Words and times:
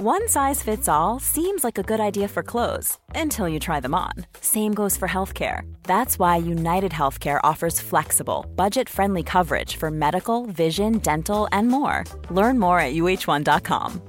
One 0.00 0.28
size 0.28 0.62
fits 0.62 0.88
all 0.88 1.18
seems 1.18 1.64
like 1.64 1.76
a 1.76 1.82
good 1.82 1.98
idea 1.98 2.28
for 2.28 2.42
clothes 2.42 2.98
until 3.16 3.48
you 3.48 3.58
try 3.58 3.80
them 3.80 3.94
on. 3.94 4.12
Same 4.40 4.72
goes 4.72 4.96
for 4.96 5.08
healthcare. 5.08 5.62
That's 5.82 6.18
why 6.18 6.36
United 6.36 6.92
Healthcare 6.92 7.40
offers 7.42 7.80
flexible, 7.80 8.46
budget 8.56 8.88
friendly 8.88 9.22
coverage 9.24 9.76
for 9.76 9.90
medical, 9.90 10.46
vision, 10.46 10.98
dental, 10.98 11.48
and 11.50 11.68
more. 11.68 12.04
Learn 12.30 12.58
more 12.58 12.80
at 12.80 12.94
uh1.com. 12.94 14.00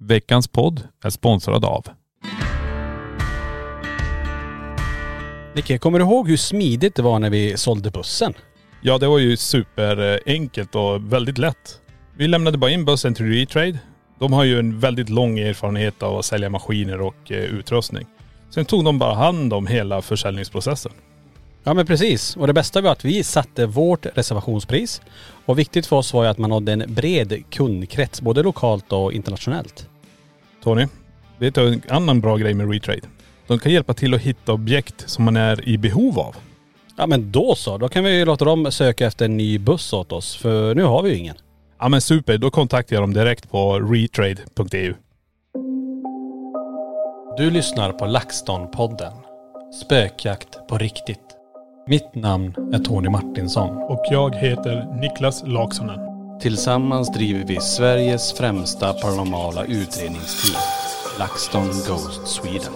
Veckans 0.00 0.48
podd 0.48 0.88
är 1.04 1.10
sponsrad 1.10 1.64
av 1.64 1.86
Nicke, 5.54 5.78
kommer 5.78 5.98
du 5.98 6.04
ihåg 6.04 6.28
hur 6.28 6.36
smidigt 6.36 6.94
det 6.94 7.02
var 7.02 7.18
när 7.18 7.30
vi 7.30 7.56
sålde 7.56 7.90
bussen? 7.90 8.34
Ja, 8.80 8.98
det 8.98 9.06
var 9.06 9.18
ju 9.18 9.36
superenkelt 9.36 10.74
och 10.74 11.12
väldigt 11.12 11.38
lätt. 11.38 11.80
Vi 12.18 12.28
lämnade 12.28 12.58
bara 12.58 12.70
in 12.70 12.84
bussen 12.84 13.14
till 13.14 13.26
Retrade. 13.26 13.78
De 14.18 14.32
har 14.32 14.44
ju 14.44 14.58
en 14.58 14.78
väldigt 14.78 15.08
lång 15.08 15.38
erfarenhet 15.38 16.02
av 16.02 16.18
att 16.18 16.24
sälja 16.24 16.50
maskiner 16.50 17.00
och 17.00 17.32
eh, 17.32 17.38
utrustning. 17.38 18.06
Sen 18.50 18.64
tog 18.64 18.84
de 18.84 18.98
bara 18.98 19.14
hand 19.14 19.52
om 19.52 19.66
hela 19.66 20.02
försäljningsprocessen. 20.02 20.92
Ja 21.64 21.74
men 21.74 21.86
precis. 21.86 22.36
Och 22.36 22.46
det 22.46 22.52
bästa 22.52 22.80
var 22.80 22.92
att 22.92 23.04
vi 23.04 23.24
satte 23.24 23.66
vårt 23.66 24.06
reservationspris. 24.14 25.02
Och 25.46 25.58
viktigt 25.58 25.86
för 25.86 25.96
oss 25.96 26.14
var 26.14 26.22
ju 26.22 26.30
att 26.30 26.38
man 26.38 26.52
hade 26.52 26.72
en 26.72 26.94
bred 26.94 27.42
kundkrets, 27.50 28.20
både 28.20 28.42
lokalt 28.42 28.92
och 28.92 29.12
internationellt. 29.12 29.88
Tony, 30.64 30.86
vet 31.38 31.54
du 31.54 31.72
en 31.72 31.82
annan 31.88 32.20
bra 32.20 32.36
grej 32.36 32.54
med 32.54 32.72
Retrade? 32.72 33.08
De 33.46 33.58
kan 33.58 33.72
hjälpa 33.72 33.94
till 33.94 34.14
att 34.14 34.20
hitta 34.20 34.52
objekt 34.52 35.04
som 35.06 35.24
man 35.24 35.36
är 35.36 35.68
i 35.68 35.78
behov 35.78 36.18
av. 36.18 36.36
Ja 36.96 37.06
men 37.06 37.32
då 37.32 37.54
så, 37.54 37.78
då 37.78 37.88
kan 37.88 38.04
vi 38.04 38.18
ju 38.18 38.24
låta 38.24 38.44
dem 38.44 38.72
söka 38.72 39.06
efter 39.06 39.24
en 39.24 39.36
ny 39.36 39.58
buss 39.58 39.92
åt 39.92 40.12
oss, 40.12 40.36
för 40.36 40.74
nu 40.74 40.82
har 40.82 41.02
vi 41.02 41.10
ju 41.10 41.16
ingen. 41.16 41.36
Ja 41.80 41.88
men 41.88 42.00
super, 42.00 42.38
då 42.38 42.50
kontaktar 42.50 42.96
jag 42.96 43.02
dem 43.02 43.14
direkt 43.14 43.50
på 43.50 43.80
retrade.eu. 43.80 44.94
Du 47.36 47.50
lyssnar 47.50 47.92
på 47.92 48.04
LaxTon-podden. 48.04 49.12
Spökjakt 49.84 50.68
på 50.68 50.78
riktigt. 50.78 51.20
Mitt 51.86 52.14
namn 52.14 52.54
är 52.72 52.78
Tony 52.78 53.08
Martinsson. 53.08 53.76
Och 53.76 54.04
jag 54.10 54.34
heter 54.34 55.00
Niklas 55.00 55.42
Laksonen. 55.46 56.00
Tillsammans 56.40 57.12
driver 57.12 57.44
vi 57.46 57.60
Sveriges 57.60 58.32
främsta 58.32 58.92
paranormala 58.92 59.64
utredningsteam. 59.64 60.62
LaxTon 61.18 61.66
Ghost 61.66 62.26
Sweden. 62.26 62.72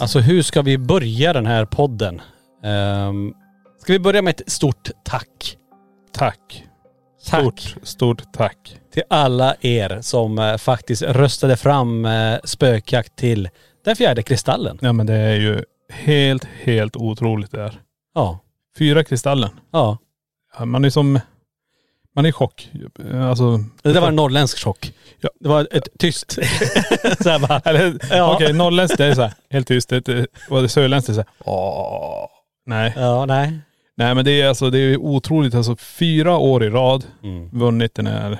Alltså 0.00 0.18
hur 0.18 0.42
ska 0.42 0.62
vi 0.62 0.78
börja 0.78 1.32
den 1.32 1.46
här 1.46 1.64
podden? 1.64 2.20
Um, 2.64 3.34
ska 3.78 3.92
vi 3.92 3.98
börja 3.98 4.22
med 4.22 4.40
ett 4.40 4.52
stort 4.52 4.90
tack? 5.04 5.56
Tack. 6.12 6.67
Tack 7.30 7.40
Stort, 7.40 7.76
stort 7.82 8.32
tack. 8.32 8.76
till 8.92 9.02
alla 9.10 9.54
er 9.60 9.98
som 10.02 10.38
eh, 10.38 10.56
faktiskt 10.56 11.02
röstade 11.02 11.56
fram 11.56 12.04
eh, 12.04 12.38
spökjakt 12.44 13.16
till 13.16 13.48
den 13.84 13.96
fjärde 13.96 14.22
kristallen. 14.22 14.78
Ja 14.82 14.92
men 14.92 15.06
det 15.06 15.14
är 15.14 15.34
ju 15.36 15.64
helt, 15.92 16.44
helt 16.62 16.96
otroligt 16.96 17.50
det 17.50 17.62
här. 17.62 17.80
Ja. 18.14 18.38
Fyra 18.78 19.04
kristallen. 19.04 19.50
Ja. 19.72 19.98
Ja, 20.58 20.64
Man 20.64 20.84
är 20.84 20.90
som, 20.90 21.20
man 22.14 22.24
är 22.24 22.28
i 22.28 22.32
chock. 22.32 22.70
Alltså, 23.14 23.58
Det 23.82 23.92
där 23.92 24.00
var 24.00 24.08
en 24.08 24.16
norrländsk 24.16 24.58
chock. 24.64 24.92
Ja. 25.20 25.28
Det 25.40 25.48
var 25.48 25.68
ett 25.70 25.88
tyst. 25.98 26.32
så 27.22 27.28
här 27.30 27.38
bara, 27.48 27.60
eller 27.64 27.98
Ja. 28.10 28.34
okej 28.34 28.52
norrländskt 28.52 28.98
det 28.98 29.04
är 29.06 29.14
så 29.14 29.22
här, 29.22 29.32
helt 29.50 29.68
tyst. 29.68 29.88
Det, 29.88 30.00
det, 30.00 30.26
och 30.50 30.62
det 30.62 30.68
sörländskt 30.68 31.08
är 31.08 31.14
så 31.14 31.20
här, 31.20 31.28
åh. 31.44 32.26
Nej. 32.66 32.92
ja 32.96 33.26
nej. 33.26 33.58
Nej 33.98 34.14
men 34.14 34.24
det 34.24 34.40
är 34.42 34.48
alltså, 34.48 34.70
det 34.70 34.78
är 34.78 34.96
otroligt. 34.96 35.54
Alltså 35.54 35.76
fyra 35.76 36.36
år 36.36 36.64
i 36.64 36.70
rad 36.70 37.04
Mm. 37.22 37.48
vunnit 37.52 37.94
den 37.94 38.06
här 38.06 38.38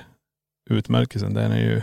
utmärkelsen. 0.70 1.34
Den 1.34 1.52
är 1.52 1.58
ju, 1.60 1.80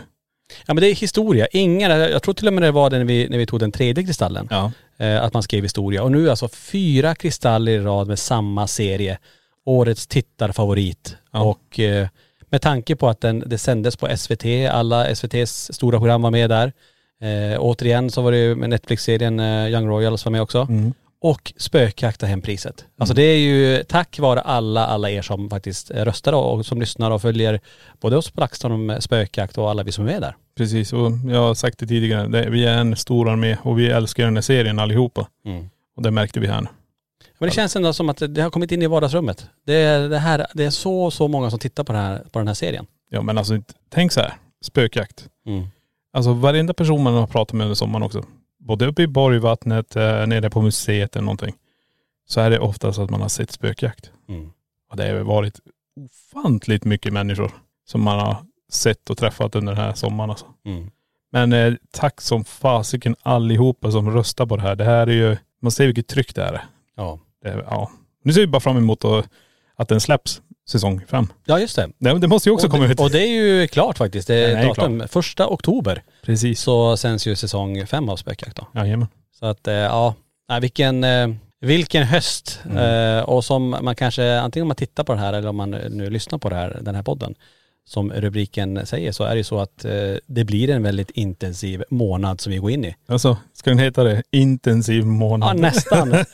Ja 0.66 0.74
men 0.74 0.80
det 0.80 0.90
är 0.90 0.94
historia. 0.94 1.46
Ingen, 1.52 1.90
jag 1.90 2.22
tror 2.22 2.34
till 2.34 2.46
och 2.46 2.52
med 2.54 2.62
det 2.62 2.70
var 2.70 2.90
det 2.90 2.98
när 2.98 3.04
vi, 3.04 3.28
när 3.28 3.38
vi 3.38 3.46
tog 3.46 3.60
den 3.60 3.72
tredje 3.72 4.04
kristallen. 4.04 4.48
ja. 4.50 4.72
Eh, 4.98 5.22
att 5.22 5.34
man 5.34 5.42
skrev 5.42 5.62
historia. 5.62 6.02
Och 6.02 6.12
nu 6.12 6.30
alltså 6.30 6.48
fyra 6.48 7.14
kristaller 7.14 7.72
i 7.72 7.78
rad 7.78 8.06
med 8.08 8.18
samma 8.18 8.66
serie. 8.66 9.18
Årets 9.64 10.06
tittarfavorit. 10.06 11.16
Ja. 11.32 11.42
Och 11.42 11.80
eh, 11.80 12.08
med 12.50 12.62
tanke 12.62 12.96
på 12.96 13.08
att 13.08 13.20
den, 13.20 13.42
det 13.46 13.58
sändes 13.58 13.96
på 13.96 14.16
SVT, 14.16 14.44
alla 14.70 15.06
SVTs 15.08 15.70
stora 15.74 15.98
program 15.98 16.22
var 16.22 16.30
med 16.30 16.50
där. 16.50 16.72
Eh, 17.20 17.58
återigen 17.60 18.10
så 18.10 18.22
var 18.22 18.32
det 18.32 18.38
ju 18.38 18.54
med 18.54 18.70
Netflix-serien 18.70 19.40
eh, 19.40 19.68
Young 19.72 19.86
Royals 19.88 20.24
var 20.24 20.32
med 20.32 20.42
också. 20.42 20.66
Mm. 20.70 20.92
Och 21.26 21.52
spökjakta 21.56 22.26
hem 22.26 22.42
priset. 22.42 22.84
Alltså 22.98 23.14
det 23.14 23.22
är 23.22 23.38
ju 23.38 23.82
tack 23.82 24.18
vare 24.18 24.40
alla, 24.40 24.86
alla 24.86 25.10
er 25.10 25.22
som 25.22 25.50
faktiskt 25.50 25.90
röstar 25.90 26.32
och 26.32 26.66
som 26.66 26.80
lyssnar 26.80 27.10
och 27.10 27.22
följer 27.22 27.60
både 28.00 28.16
oss 28.16 28.30
på 28.30 28.40
LaxTon 28.40 28.72
om 28.72 28.96
spökjakt 29.00 29.58
och 29.58 29.70
alla 29.70 29.82
vi 29.82 29.92
som 29.92 30.06
är 30.06 30.12
med 30.12 30.22
där. 30.22 30.36
Precis 30.56 30.92
och 30.92 31.12
jag 31.30 31.40
har 31.40 31.54
sagt 31.54 31.78
det 31.78 31.86
tidigare, 31.86 32.28
det, 32.28 32.50
vi 32.50 32.64
är 32.64 32.78
en 32.78 32.96
stor 32.96 33.28
armé 33.28 33.56
och 33.62 33.78
vi 33.78 33.86
älskar 33.86 34.24
den 34.24 34.36
här 34.36 34.42
serien 34.42 34.78
allihopa. 34.78 35.28
Och 35.96 36.02
det 36.02 36.10
märkte 36.10 36.40
vi 36.40 36.46
här 36.46 36.60
nu. 36.60 36.68
Men 37.38 37.48
det 37.48 37.54
känns 37.54 37.76
ändå 37.76 37.92
som 37.92 38.08
att 38.08 38.22
det 38.28 38.42
har 38.42 38.50
kommit 38.50 38.72
in 38.72 38.82
i 38.82 38.86
vardagsrummet. 38.86 39.46
Det 39.66 39.74
är, 39.74 40.08
det 40.08 40.18
här, 40.18 40.46
det 40.54 40.64
är 40.64 40.70
så, 40.70 41.10
så 41.10 41.28
många 41.28 41.50
som 41.50 41.58
tittar 41.58 41.84
på, 41.84 41.92
det 41.92 41.98
här, 41.98 42.18
på 42.32 42.38
den 42.38 42.48
här 42.48 42.54
serien. 42.54 42.86
Ja 43.10 43.22
men 43.22 43.38
alltså 43.38 43.62
tänk 43.90 44.12
så 44.12 44.20
här, 44.20 44.34
spökjakt. 44.64 45.28
Mm. 45.46 45.66
Alltså 46.12 46.32
varenda 46.32 46.74
person 46.74 47.02
man 47.02 47.14
har 47.14 47.26
pratat 47.26 47.52
med 47.52 47.64
under 47.64 47.74
sommaren 47.74 48.02
också. 48.02 48.24
Både 48.66 48.86
uppe 48.86 49.02
i 49.02 49.06
Borgvattnet, 49.06 49.96
eh, 49.96 50.26
nere 50.26 50.50
på 50.50 50.62
museet 50.62 51.16
eller 51.16 51.24
någonting. 51.24 51.54
Så 52.26 52.40
är 52.40 52.50
det 52.50 52.58
oftast 52.58 52.98
att 52.98 53.10
man 53.10 53.20
har 53.20 53.28
sett 53.28 53.50
spökjakt. 53.50 54.10
Mm. 54.28 54.50
Och 54.90 54.96
det 54.96 55.08
har 55.08 55.20
varit 55.20 55.60
ofantligt 55.96 56.84
mycket 56.84 57.12
människor 57.12 57.50
som 57.84 58.02
man 58.02 58.18
har 58.18 58.36
sett 58.68 59.10
och 59.10 59.18
träffat 59.18 59.54
under 59.54 59.74
den 59.74 59.84
här 59.84 59.94
sommaren 59.94 60.30
alltså. 60.30 60.46
Mm. 60.64 60.90
Men 61.32 61.52
eh, 61.52 61.74
tack 61.90 62.20
som 62.20 62.44
fasiken 62.44 63.16
allihopa 63.22 63.90
som 63.90 64.10
röstar 64.10 64.46
på 64.46 64.56
det 64.56 64.62
här. 64.62 64.76
Det 64.76 64.84
här 64.84 65.06
är 65.06 65.12
ju, 65.12 65.36
man 65.60 65.70
ser 65.70 65.86
vilket 65.86 66.06
tryck 66.06 66.34
det 66.34 66.42
är. 66.42 66.64
Ja. 66.96 67.18
Det 67.42 67.64
ja. 67.70 67.90
Nu 68.22 68.32
ser 68.32 68.40
vi 68.40 68.46
bara 68.46 68.60
fram 68.60 68.76
emot 68.76 69.04
att, 69.04 69.28
att 69.74 69.88
den 69.88 70.00
släpps 70.00 70.42
säsong 70.68 71.00
fem. 71.08 71.26
ja, 71.44 71.58
just 71.60 71.76
det. 71.76 71.88
Det, 71.98 72.18
det 72.18 72.28
måste 72.28 72.48
ju 72.48 72.52
också 72.54 72.66
och, 72.66 72.70
komma 72.72 72.84
det- 72.86 72.92
ut. 72.92 73.00
och 73.00 73.10
det 73.10 73.22
är 73.22 73.28
ju 73.42 73.68
klart 73.68 73.98
faktiskt. 73.98 74.28
Det 74.28 74.34
är 74.34 74.56
är 74.56 74.62
ju 74.62 74.68
datum. 74.68 75.02
Första 75.08 75.48
oktober 75.48 76.02
Precis. 76.22 76.60
så 76.60 76.96
sänds 76.96 77.26
ju 77.26 77.36
säsong 77.36 77.86
fem 77.86 78.08
av 78.08 78.16
Spökjakt 78.16 78.56
då. 78.56 78.66
Jajamän. 78.80 79.08
Så 79.38 79.46
att 79.46 79.68
eh, 79.68 79.74
ja, 79.74 80.14
vilken, 80.60 81.04
eh, 81.04 81.28
vilken 81.60 82.02
höst. 82.02 82.60
Mm. 82.70 83.16
Eh, 83.18 83.22
och 83.24 83.44
som 83.44 83.70
man 83.82 83.94
kanske, 83.96 84.38
antingen 84.40 84.62
om 84.64 84.68
man 84.68 84.76
tittar 84.76 85.04
på 85.04 85.12
det 85.14 85.20
här 85.20 85.32
eller 85.32 85.48
om 85.48 85.56
man 85.56 85.70
nu 85.70 86.10
lyssnar 86.10 86.38
på 86.38 86.48
det 86.48 86.56
här, 86.56 86.78
den 86.82 86.94
här 86.94 87.02
podden, 87.02 87.34
som 87.88 88.12
rubriken 88.12 88.86
säger 88.86 89.12
så 89.12 89.24
är 89.24 89.36
det 89.36 89.44
så 89.44 89.58
att 89.58 89.84
eh, 89.84 89.92
det 90.26 90.44
blir 90.44 90.70
en 90.70 90.82
väldigt 90.82 91.10
intensiv 91.10 91.82
månad 91.90 92.40
som 92.40 92.52
vi 92.52 92.58
går 92.58 92.70
in 92.70 92.84
i. 92.84 92.94
Alltså, 93.08 93.36
ska 93.52 93.70
den 93.70 93.78
heta 93.78 94.04
det? 94.04 94.22
Intensiv 94.30 94.98
Ja 95.00 95.04
månad? 95.06 95.60
nästan. 95.60 96.12
eh, 96.14 96.24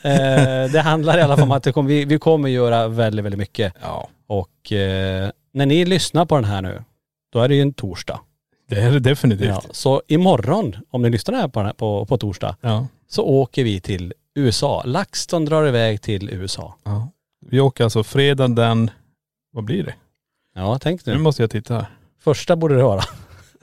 det 0.72 0.80
handlar 0.84 1.18
i 1.18 1.22
alla 1.22 1.36
fall 1.36 1.44
om 1.44 1.50
att 1.52 1.74
kommer, 1.74 1.88
vi, 1.88 2.04
vi 2.04 2.18
kommer 2.18 2.48
göra 2.48 2.88
väldigt, 2.88 3.24
väldigt 3.24 3.38
mycket. 3.38 3.74
Ja. 3.82 4.08
Och 4.26 4.72
eh, 4.72 5.30
när 5.52 5.66
ni 5.66 5.84
lyssnar 5.84 6.26
på 6.26 6.34
den 6.34 6.44
här 6.44 6.62
nu, 6.62 6.84
då 7.32 7.38
är 7.40 7.48
det 7.48 7.54
ju 7.54 7.62
en 7.62 7.72
torsdag. 7.74 8.20
Det 8.68 8.80
är 8.80 8.92
det 8.92 9.00
definitivt. 9.00 9.48
Ja, 9.48 9.62
så 9.70 10.02
imorgon, 10.08 10.76
om 10.90 11.02
ni 11.02 11.10
lyssnar 11.10 11.34
här 11.40 11.48
på, 11.48 11.60
här 11.60 11.72
på, 11.72 12.06
på 12.06 12.18
torsdag, 12.18 12.56
Ja. 12.60 12.86
så 13.08 13.22
åker 13.24 13.64
vi 13.64 13.80
till 13.80 14.12
USA. 14.34 14.82
LaxTon 14.86 15.44
drar 15.44 15.66
iväg 15.66 16.02
till 16.02 16.30
USA. 16.30 16.74
ja. 16.84 17.08
Vi 17.50 17.60
åker 17.60 17.84
alltså 17.84 18.04
fredag 18.04 18.48
den, 18.48 18.90
vad 19.52 19.64
blir 19.64 19.82
det? 19.84 19.94
Ja, 20.54 20.78
tänk 20.82 21.06
Nu 21.06 21.12
nu. 21.12 21.18
måste 21.18 21.42
jag 21.42 21.50
titta 21.50 21.74
här. 21.74 21.86
Första 22.20 22.56
borde 22.56 22.76
det 22.76 22.82
vara. 22.82 23.02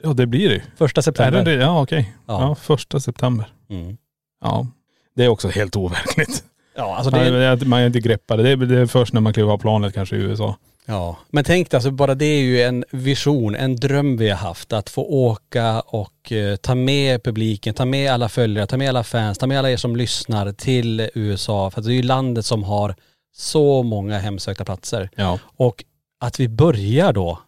Ja 0.04 0.14
det 0.14 0.26
blir 0.28 0.50
det. 0.50 0.62
Första 0.78 1.00
Är 1.00 1.04
september. 1.04 1.44
det 1.46 1.56
det? 1.56 1.64
Ja 1.64 1.82
okej. 1.82 2.14
Ja. 2.28 2.42
Ja. 2.42 2.56
första 2.56 3.00
september. 3.00 3.48
Mm. 3.70 3.98
Ja. 4.42 4.68
Det 5.16 5.24
är 5.26 5.28
också 5.30 5.48
helt 5.50 5.76
overkligt. 5.76 6.44
Ja, 6.76 6.96
alltså 6.96 7.12
Man, 7.12 7.26
det, 7.26 7.58
man, 7.60 7.70
man 7.70 7.80
är 7.80 7.86
inte 7.88 8.00
greppade. 8.00 8.44
Det 8.44 8.50
är, 8.50 8.56
det 8.58 8.80
är 8.80 8.86
först 8.86 9.14
när 9.14 9.22
man 9.22 9.34
kliver 9.34 9.52
av 9.52 9.58
planet 9.58 9.94
kanske 9.94 10.16
i 10.16 10.20
USA. 10.20 10.56
Ja, 10.86 11.18
men 11.30 11.44
tänk 11.44 11.70
dig, 11.72 11.78
alltså 11.78 11.92
bara 11.92 12.16
det 12.16 12.26
är 12.26 12.42
ju 12.42 12.62
en 12.62 12.86
vision, 12.92 13.56
en 13.56 13.76
dröm 13.76 14.18
vi 14.18 14.30
har 14.30 14.38
haft. 14.38 14.74
Att 14.74 14.90
få 14.90 15.04
åka 15.04 15.80
och 15.80 16.32
eh, 16.32 16.56
ta 16.56 16.76
med 16.76 17.24
publiken, 17.24 17.74
ta 17.74 17.86
med 17.86 18.12
alla 18.12 18.30
följare, 18.30 18.68
ta 18.68 18.78
med 18.78 18.90
alla 18.90 19.04
fans, 19.04 19.38
ta 19.38 19.48
med 19.48 19.60
alla 19.60 19.72
er 19.72 19.78
som 19.78 19.96
lyssnar 19.96 20.52
till 20.52 21.10
USA. 21.14 21.72
För 21.72 21.82
det 21.82 21.92
är 21.92 21.96
ju 21.96 22.02
landet 22.04 22.46
som 22.46 22.64
har 22.64 22.96
så 23.36 23.84
många 23.84 24.20
hemsökta 24.20 24.66
platser. 24.66 25.10
Ja. 25.16 25.40
Och 25.58 25.84
att 26.20 26.40
vi 26.40 26.48
börjar 26.48 27.14
då, 27.14 27.40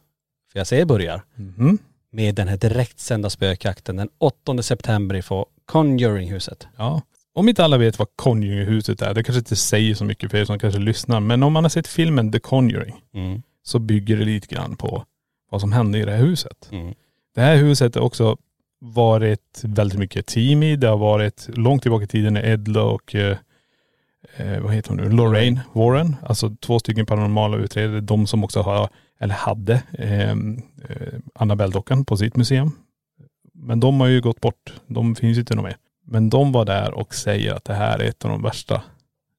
för 0.52 0.60
jag 0.60 0.68
säger 0.68 0.86
börjar, 0.86 1.24
Mhm. 1.36 1.78
med 2.12 2.36
den 2.36 2.48
här 2.48 2.58
direktsända 2.58 3.30
spökjakten 3.30 3.96
den 3.96 4.10
8 4.18 4.64
september 4.64 5.16
ifrån 5.16 5.46
Conjuringhuset. 5.66 6.68
Ja. 6.78 7.02
Om 7.34 7.50
inte 7.50 7.64
alla 7.64 7.78
vet 7.78 8.00
vad 8.00 8.08
Conjuringhuset 8.16 9.02
är, 9.02 9.14
det 9.14 9.24
kanske 9.24 9.40
inte 9.40 9.56
säger 9.56 9.96
så 9.96 10.06
mycket 10.06 10.32
för 10.32 10.38
er 10.38 10.46
som 10.46 10.60
kanske 10.60 10.80
lyssnar, 10.80 11.20
men 11.20 11.44
om 11.44 11.54
man 11.54 11.64
har 11.64 11.70
sett 11.70 11.88
filmen 11.88 12.32
The 12.32 12.40
Conjuring 12.40 12.96
Mm. 13.14 13.42
så 13.64 13.80
bygger 13.80 14.18
det 14.18 14.26
lite 14.26 14.56
grann 14.56 14.76
på 14.76 15.06
vad 15.52 15.62
som 15.62 15.72
hände 15.72 16.00
i 16.00 16.06
det 16.06 16.12
här 16.12 16.18
huset. 16.24 16.70
Mm. 16.72 16.94
Det 17.36 17.42
här 17.42 17.56
huset 17.56 17.96
har 17.96 18.02
också 18.02 18.38
varit 18.80 19.62
väldigt 19.64 20.00
mycket 20.00 20.26
team 20.26 20.64
i. 20.64 20.76
Det 20.76 20.88
har 20.88 20.98
varit 20.98 21.50
långt 21.54 21.82
tillbaka 21.82 22.04
i 22.04 22.08
tiden 22.08 22.34
när 22.34 22.46
Edla 22.46 22.84
och 22.84 23.16
eh, 24.38 24.60
vad 24.60 24.74
heter 24.74 24.89
hon 24.89 24.98
nu, 24.98 25.10
Lorraine 25.10 25.60
Warren, 25.74 26.16
alltså 26.24 26.56
två 26.60 26.80
stycken 26.80 27.06
paranormala 27.06 27.57
utredare, 27.57 28.01
de 28.01 28.28
som 28.28 28.44
också 28.44 28.62
har, 28.62 28.89
eller 29.19 29.36
hade, 29.36 29.83
eh, 29.94 30.30
eh, 30.31 30.36
Annabelle-dockan 31.36 32.06
på 32.06 32.18
sitt 32.18 32.36
museum. 32.36 32.72
Men 33.54 33.80
de 33.80 34.00
har 34.00 34.07
ju 34.07 34.22
gått 34.22 34.42
bort, 34.42 34.74
de 34.88 35.16
finns 35.16 35.38
ju 35.38 35.39
inte 35.39 35.56
något 35.56 35.66
mer. 35.66 35.78
Men 36.06 36.30
de 36.30 36.51
var 36.51 36.66
där 36.66 36.94
och 36.94 37.13
säger 37.16 37.54
att 37.54 37.66
det 37.66 37.74
här 37.74 38.00
är 38.00 38.04
ett 38.04 38.25
av 38.25 38.31
de 38.31 38.42
värsta 38.44 38.81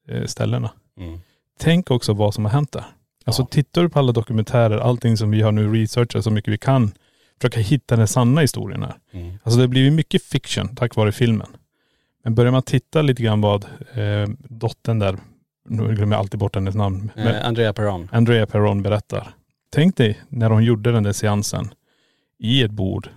eh, 0.08 0.24
ställena. 0.24 0.70
Mm. 0.98 1.20
Tänk 1.58 1.90
också 1.90 2.12
vad 2.12 2.34
som 2.34 2.44
har 2.44 2.52
hänt 2.52 2.72
där. 2.72 2.84
Alltså 3.24 3.42
Ja. 3.42 3.46
tittar 3.50 3.82
du 3.82 3.88
på 3.88 3.98
alla 3.98 4.12
dokumentärer, 4.12 4.78
allting 4.78 5.16
som 5.16 5.30
vi 5.30 5.42
har 5.42 5.52
nu 5.52 5.72
researchat 5.72 6.24
så 6.24 6.30
mycket 6.30 6.52
vi 6.52 6.58
kan, 6.58 6.92
försöka 7.40 7.60
hitta 7.60 7.96
den 7.96 8.08
sanna 8.08 8.40
historien 8.40 8.82
här. 8.82 8.94
Mm. 9.12 9.38
Alltså 9.42 9.60
det 9.60 9.68
blivit 9.68 9.92
mycket 9.92 10.22
fiction 10.22 10.76
tack 10.76 10.96
vare 10.96 11.12
filmen. 11.12 11.46
Men 12.24 12.34
börjar 12.34 12.52
man 12.52 12.62
titta 12.62 13.02
lite 13.02 13.22
grann 13.22 13.40
vad 13.40 13.64
eh, 13.94 14.28
dottern 14.38 14.98
där, 14.98 15.18
nu 15.68 15.94
glömmer 15.94 16.16
jag 16.16 16.20
alltid 16.20 16.40
bort 16.40 16.54
hennes 16.54 16.74
namn, 16.74 17.10
Eh, 17.16 17.46
Andrea 17.46 17.72
Perron. 17.72 18.08
Andrea 18.12 18.46
Perron 18.46 18.82
berättar. 18.82 19.34
Tänk 19.72 19.96
dig 19.96 20.20
när 20.28 20.50
de 20.50 20.62
gjorde 20.62 20.92
den 20.92 21.02
där 21.02 21.12
seansen 21.12 21.74
i 22.38 22.62
ett 22.62 22.70
bord. 22.70 23.08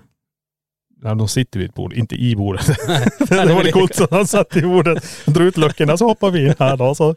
När 1.02 1.16
de 1.16 1.28
sitter 1.28 1.60
vid 1.60 1.70
ett 1.70 1.76
bord, 1.76 1.94
inte 1.94 2.16
i 2.16 2.36
bordet. 2.36 2.66
det 3.30 3.54
var 3.54 3.64
det 3.64 3.72
coolt 3.72 3.96
så 3.96 4.08
han 4.12 4.28
satt 4.28 4.56
i 4.56 4.62
bordet, 4.62 5.04
drog 5.26 5.48
ut 5.48 5.58
luckorna 5.58 5.98
så 5.98 6.08
hoppar 6.08 6.32
vi 6.32 6.48
in 6.48 6.54
här 6.60 6.78
då. 6.78 6.96
Så. 6.96 7.08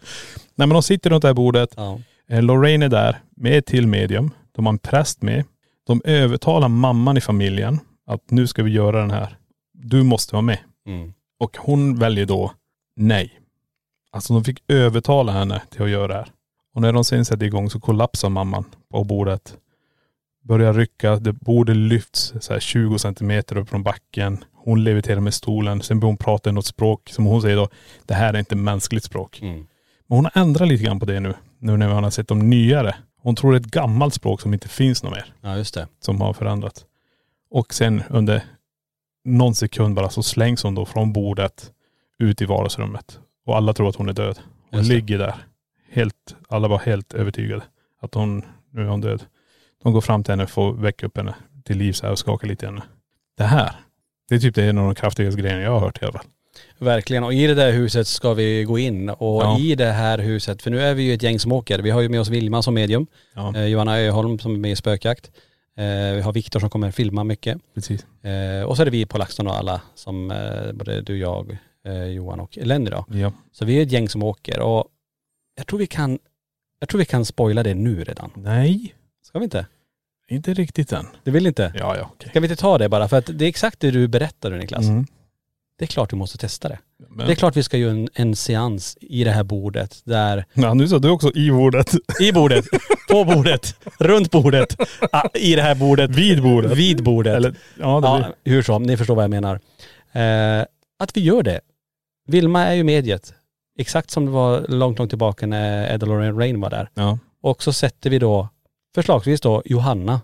Nej 0.54 0.66
men 0.66 0.68
de 0.68 0.82
sitter 0.82 1.10
runt 1.10 1.22
det 1.22 1.28
här 1.28 1.34
bordet. 1.34 1.74
Ja. 1.76 2.00
Eh, 2.28 2.42
Lorraine 2.42 2.82
är 2.82 2.88
där 2.88 3.18
med 3.36 3.58
ett 3.58 3.66
till 3.66 3.86
medium. 3.86 4.30
De 4.52 4.66
har 4.66 4.72
en 4.72 4.78
präst 4.78 5.22
med. 5.22 5.44
De 5.86 6.02
övertalar 6.04 6.68
mamman 6.68 7.16
i 7.16 7.20
familjen 7.20 7.80
att 8.06 8.30
nu 8.30 8.46
ska 8.46 8.62
vi 8.62 8.70
göra 8.70 9.00
den 9.00 9.10
här. 9.10 9.36
Du 9.72 10.02
måste 10.02 10.34
vara 10.34 10.42
med. 10.42 10.58
Mm. 10.86 11.12
Och 11.38 11.56
hon 11.56 11.98
väljer 11.98 12.26
då 12.26 12.52
nej. 12.96 13.40
Alltså 14.10 14.32
de 14.32 14.44
fick 14.44 14.62
övertala 14.68 15.32
henne 15.32 15.62
till 15.70 15.82
att 15.82 15.90
göra 15.90 16.08
det 16.08 16.14
här. 16.14 16.28
Och 16.74 16.82
när 16.82 16.92
de 16.92 17.04
sen 17.04 17.24
sätter 17.24 17.46
igång 17.46 17.70
så 17.70 17.80
kollapsar 17.80 18.28
mamman 18.28 18.64
på 18.90 19.04
bordet. 19.04 19.56
Börjar 20.44 20.74
rycka, 20.74 21.16
det 21.16 21.32
bordet 21.32 21.76
lyfts 21.76 22.34
så 22.40 22.52
här 22.52 22.60
20 22.60 22.98
centimeter 22.98 23.56
upp 23.56 23.68
från 23.68 23.82
backen. 23.82 24.44
Hon 24.52 24.84
leviterar 24.84 25.20
med 25.20 25.34
stolen. 25.34 25.82
Sen 25.82 26.00
börjar 26.00 26.10
hon 26.10 26.16
prata 26.16 26.50
i 26.50 26.52
något 26.52 26.66
språk 26.66 27.08
som 27.08 27.26
hon 27.26 27.42
säger 27.42 27.56
då, 27.56 27.68
det 28.06 28.14
här 28.14 28.34
är 28.34 28.38
inte 28.38 28.56
mänskligt 28.56 29.04
språk. 29.04 29.40
Mm. 29.42 29.66
Men 30.06 30.16
hon 30.16 30.24
har 30.24 30.42
ändrat 30.42 30.68
lite 30.68 30.84
grann 30.84 31.00
på 31.00 31.06
det 31.06 31.20
nu. 31.20 31.34
Nu 31.58 31.76
när 31.76 31.88
man 31.88 32.04
har 32.04 32.10
sett 32.10 32.28
de 32.28 32.50
nyare. 32.50 32.96
Hon 33.22 33.36
tror 33.36 33.52
det 33.52 33.58
är 33.58 33.60
ett 33.60 33.66
gammalt 33.66 34.14
språk 34.14 34.40
som 34.40 34.54
inte 34.54 34.68
finns 34.68 35.02
något 35.02 35.12
mer. 35.12 35.34
Ja 35.40 35.56
just 35.56 35.74
det. 35.74 35.86
Som 36.00 36.20
har 36.20 36.32
förändrats. 36.32 36.84
Och 37.50 37.74
sen 37.74 38.02
under 38.10 38.44
någon 39.28 39.54
sekund 39.54 39.94
bara 39.94 40.10
så 40.10 40.22
slängs 40.22 40.62
hon 40.62 40.74
då 40.74 40.84
från 40.84 41.12
bordet 41.12 41.70
ut 42.18 42.42
i 42.42 42.44
vardagsrummet. 42.44 43.18
Och 43.46 43.56
alla 43.56 43.72
tror 43.72 43.88
att 43.88 43.96
hon 43.96 44.08
är 44.08 44.12
död. 44.12 44.38
Hon 44.70 44.78
Just 44.78 44.90
det. 44.90 44.94
ligger 44.96 45.18
där. 45.18 45.34
Helt, 45.90 46.36
alla 46.48 46.68
var 46.68 46.78
helt 46.78 47.14
övertygade 47.14 47.62
att 48.02 48.14
hon, 48.14 48.44
nu 48.72 48.82
är 48.82 48.86
hon 48.88 49.00
död. 49.00 49.22
De 49.82 49.92
går 49.92 50.00
fram 50.00 50.24
till 50.24 50.32
henne 50.32 50.42
och 50.42 50.50
får 50.50 50.72
väcka 50.72 51.06
upp 51.06 51.16
henne 51.16 51.34
till 51.64 51.78
liv 51.78 51.92
så 51.92 52.06
här 52.06 52.12
och 52.12 52.18
skaka 52.18 52.46
lite 52.46 52.66
i 52.66 52.68
henne. 52.68 52.82
Det 53.36 53.44
här, 53.44 53.72
det 54.28 54.34
är 54.34 54.38
typ 54.38 54.54
det 54.54 54.64
en 54.64 54.78
av 54.78 54.84
de 54.84 54.94
kraftigaste 54.94 55.40
grejerna 55.40 55.62
jag 55.62 55.70
har 55.70 55.80
hört 55.80 56.02
i 56.02 56.04
alla 56.04 56.12
fall. 56.12 56.26
Verkligen. 56.78 57.24
Och 57.24 57.32
i 57.34 57.46
det 57.46 57.54
där 57.54 57.72
huset 57.72 58.06
ska 58.06 58.34
vi 58.34 58.64
gå 58.64 58.78
in. 58.78 59.08
Och 59.10 59.42
Ja. 59.42 59.58
i 59.58 59.74
det 59.74 59.92
här 59.92 60.18
huset, 60.18 60.62
för 60.62 60.70
nu 60.70 60.80
är 60.80 60.94
vi 60.94 61.02
ju 61.02 61.14
ett 61.14 61.22
gäng 61.22 61.38
som 61.38 61.52
åker. 61.52 61.78
Vi 61.78 61.90
har 61.90 62.00
ju 62.00 62.08
med 62.08 62.20
oss 62.20 62.28
Vilma 62.28 62.62
som 62.62 62.74
medium. 62.74 63.06
Ja, 63.34 63.56
Eh, 63.56 63.64
Johanna 63.66 63.98
Öholm 64.00 64.38
som 64.38 64.54
är 64.54 64.58
med 64.58 64.70
i 64.72 64.76
Spökjakt. 64.76 65.30
Eh, 65.78 66.14
vi 66.14 66.20
har 66.20 66.32
Viktor 66.32 66.60
som 66.60 66.70
kommer 66.70 66.90
filma 66.90 67.24
mycket. 67.24 67.58
precis. 67.74 68.06
Eh, 68.24 68.62
och 68.62 68.76
så 68.76 68.82
är 68.82 68.84
det 68.84 68.90
vi 68.90 69.06
på 69.06 69.18
LaxTon 69.18 69.46
och 69.46 69.54
alla 69.58 69.80
som, 69.94 70.30
eh, 70.30 70.72
både 70.72 71.00
du, 71.00 71.18
jag, 71.18 71.58
Johan 72.14 72.40
och 72.40 72.58
Lenny 72.62 72.90
då. 72.90 73.04
Ja. 73.08 73.32
Så 73.52 73.64
vi 73.64 73.78
är 73.78 73.82
ett 73.82 73.92
gäng 73.92 74.08
som 74.08 74.22
åker 74.22 74.60
och 74.60 74.84
jag 75.56 75.66
tror 75.66 75.78
vi 75.78 75.86
kan, 75.86 76.18
jag 76.80 76.88
tror 76.88 76.98
vi 76.98 77.04
kan 77.04 77.24
spoila 77.24 77.62
det 77.62 77.74
nu 77.74 78.04
redan. 78.04 78.30
Nej, 78.34 78.94
Ska 79.22 79.38
vi 79.38 79.44
inte? 79.44 79.66
inte 80.28 80.54
riktigt 80.54 80.92
än. 80.92 81.06
Du 81.24 81.30
vill 81.30 81.46
inte? 81.46 81.72
Ja, 81.74 81.96
ja, 81.96 82.10
okej. 82.14 82.30
Ska 82.30 82.40
vi 82.40 82.46
inte 82.46 82.60
ta 82.60 82.78
det 82.78 82.88
bara? 82.88 83.08
För 83.08 83.16
att 83.18 83.38
det 83.38 83.44
är 83.44 83.48
exakt 83.48 83.80
det 83.80 83.90
du 83.90 84.08
berättade 84.08 84.56
Niklas. 84.58 84.84
Mm. 84.84 85.06
Det 85.78 85.84
är 85.84 85.86
klart 85.86 86.12
vi 86.12 86.16
måste 86.16 86.38
testa 86.38 86.68
det. 86.68 86.78
Men, 87.10 87.26
Det 87.26 87.32
är 87.32 87.36
klart 87.36 87.56
vi 87.56 87.62
ska 87.62 87.76
göra 87.76 87.90
en, 87.92 88.08
en 88.14 88.36
seans 88.36 88.98
i 89.00 89.24
det 89.24 89.30
här 89.30 89.44
bordet 89.44 90.00
där, 90.04 90.44
Ja, 90.54 90.74
nu 90.74 90.88
sa 90.88 90.98
du 90.98 91.10
också 91.10 91.32
i 91.36 91.50
bordet. 91.50 91.94
i 92.20 92.32
bordet, 92.32 92.64
på 93.10 93.24
bordet, 93.24 93.74
runt 93.98 94.30
bordet, 94.30 94.76
ah, 95.12 95.28
i 95.34 95.54
det 95.54 95.62
här 95.62 95.74
bordet, 95.74 96.10
Vid 96.10 96.42
bordet. 96.42 96.72
vid 96.78 97.02
bordet. 97.04 97.36
Eller, 97.36 97.54
ja, 97.78 98.00
det 98.00 98.06
ja, 98.08 98.32
hur 98.44 98.62
som, 98.62 98.82
ni 98.82 98.96
förstår 98.96 99.14
vad 99.14 99.24
jag 99.24 99.30
menar. 99.30 99.60
Eh, 100.12 100.66
att 100.98 101.16
vi 101.16 101.20
gör 101.20 101.42
det. 101.42 101.60
Vilma 102.26 102.66
är 102.66 102.74
ju 102.74 102.84
mediet. 102.84 103.34
Exakt 103.78 104.10
som 104.10 104.24
det 104.26 104.30
var 104.30 104.64
långt, 104.68 104.98
långt 104.98 105.10
tillbaka 105.10 105.46
när 105.46 105.94
Ed 105.94 106.02
och 106.02 106.08
Lorraine 106.08 106.38
Rain 106.38 106.60
var 106.60 106.70
där. 106.70 106.88
ja. 106.94 107.18
Och 107.42 107.62
så 107.62 107.72
sätter 107.72 108.10
vi 108.10 108.18
då, 108.18 108.48
förslagsvis 108.94 109.40
då, 109.40 109.62
Johanna 109.64 110.20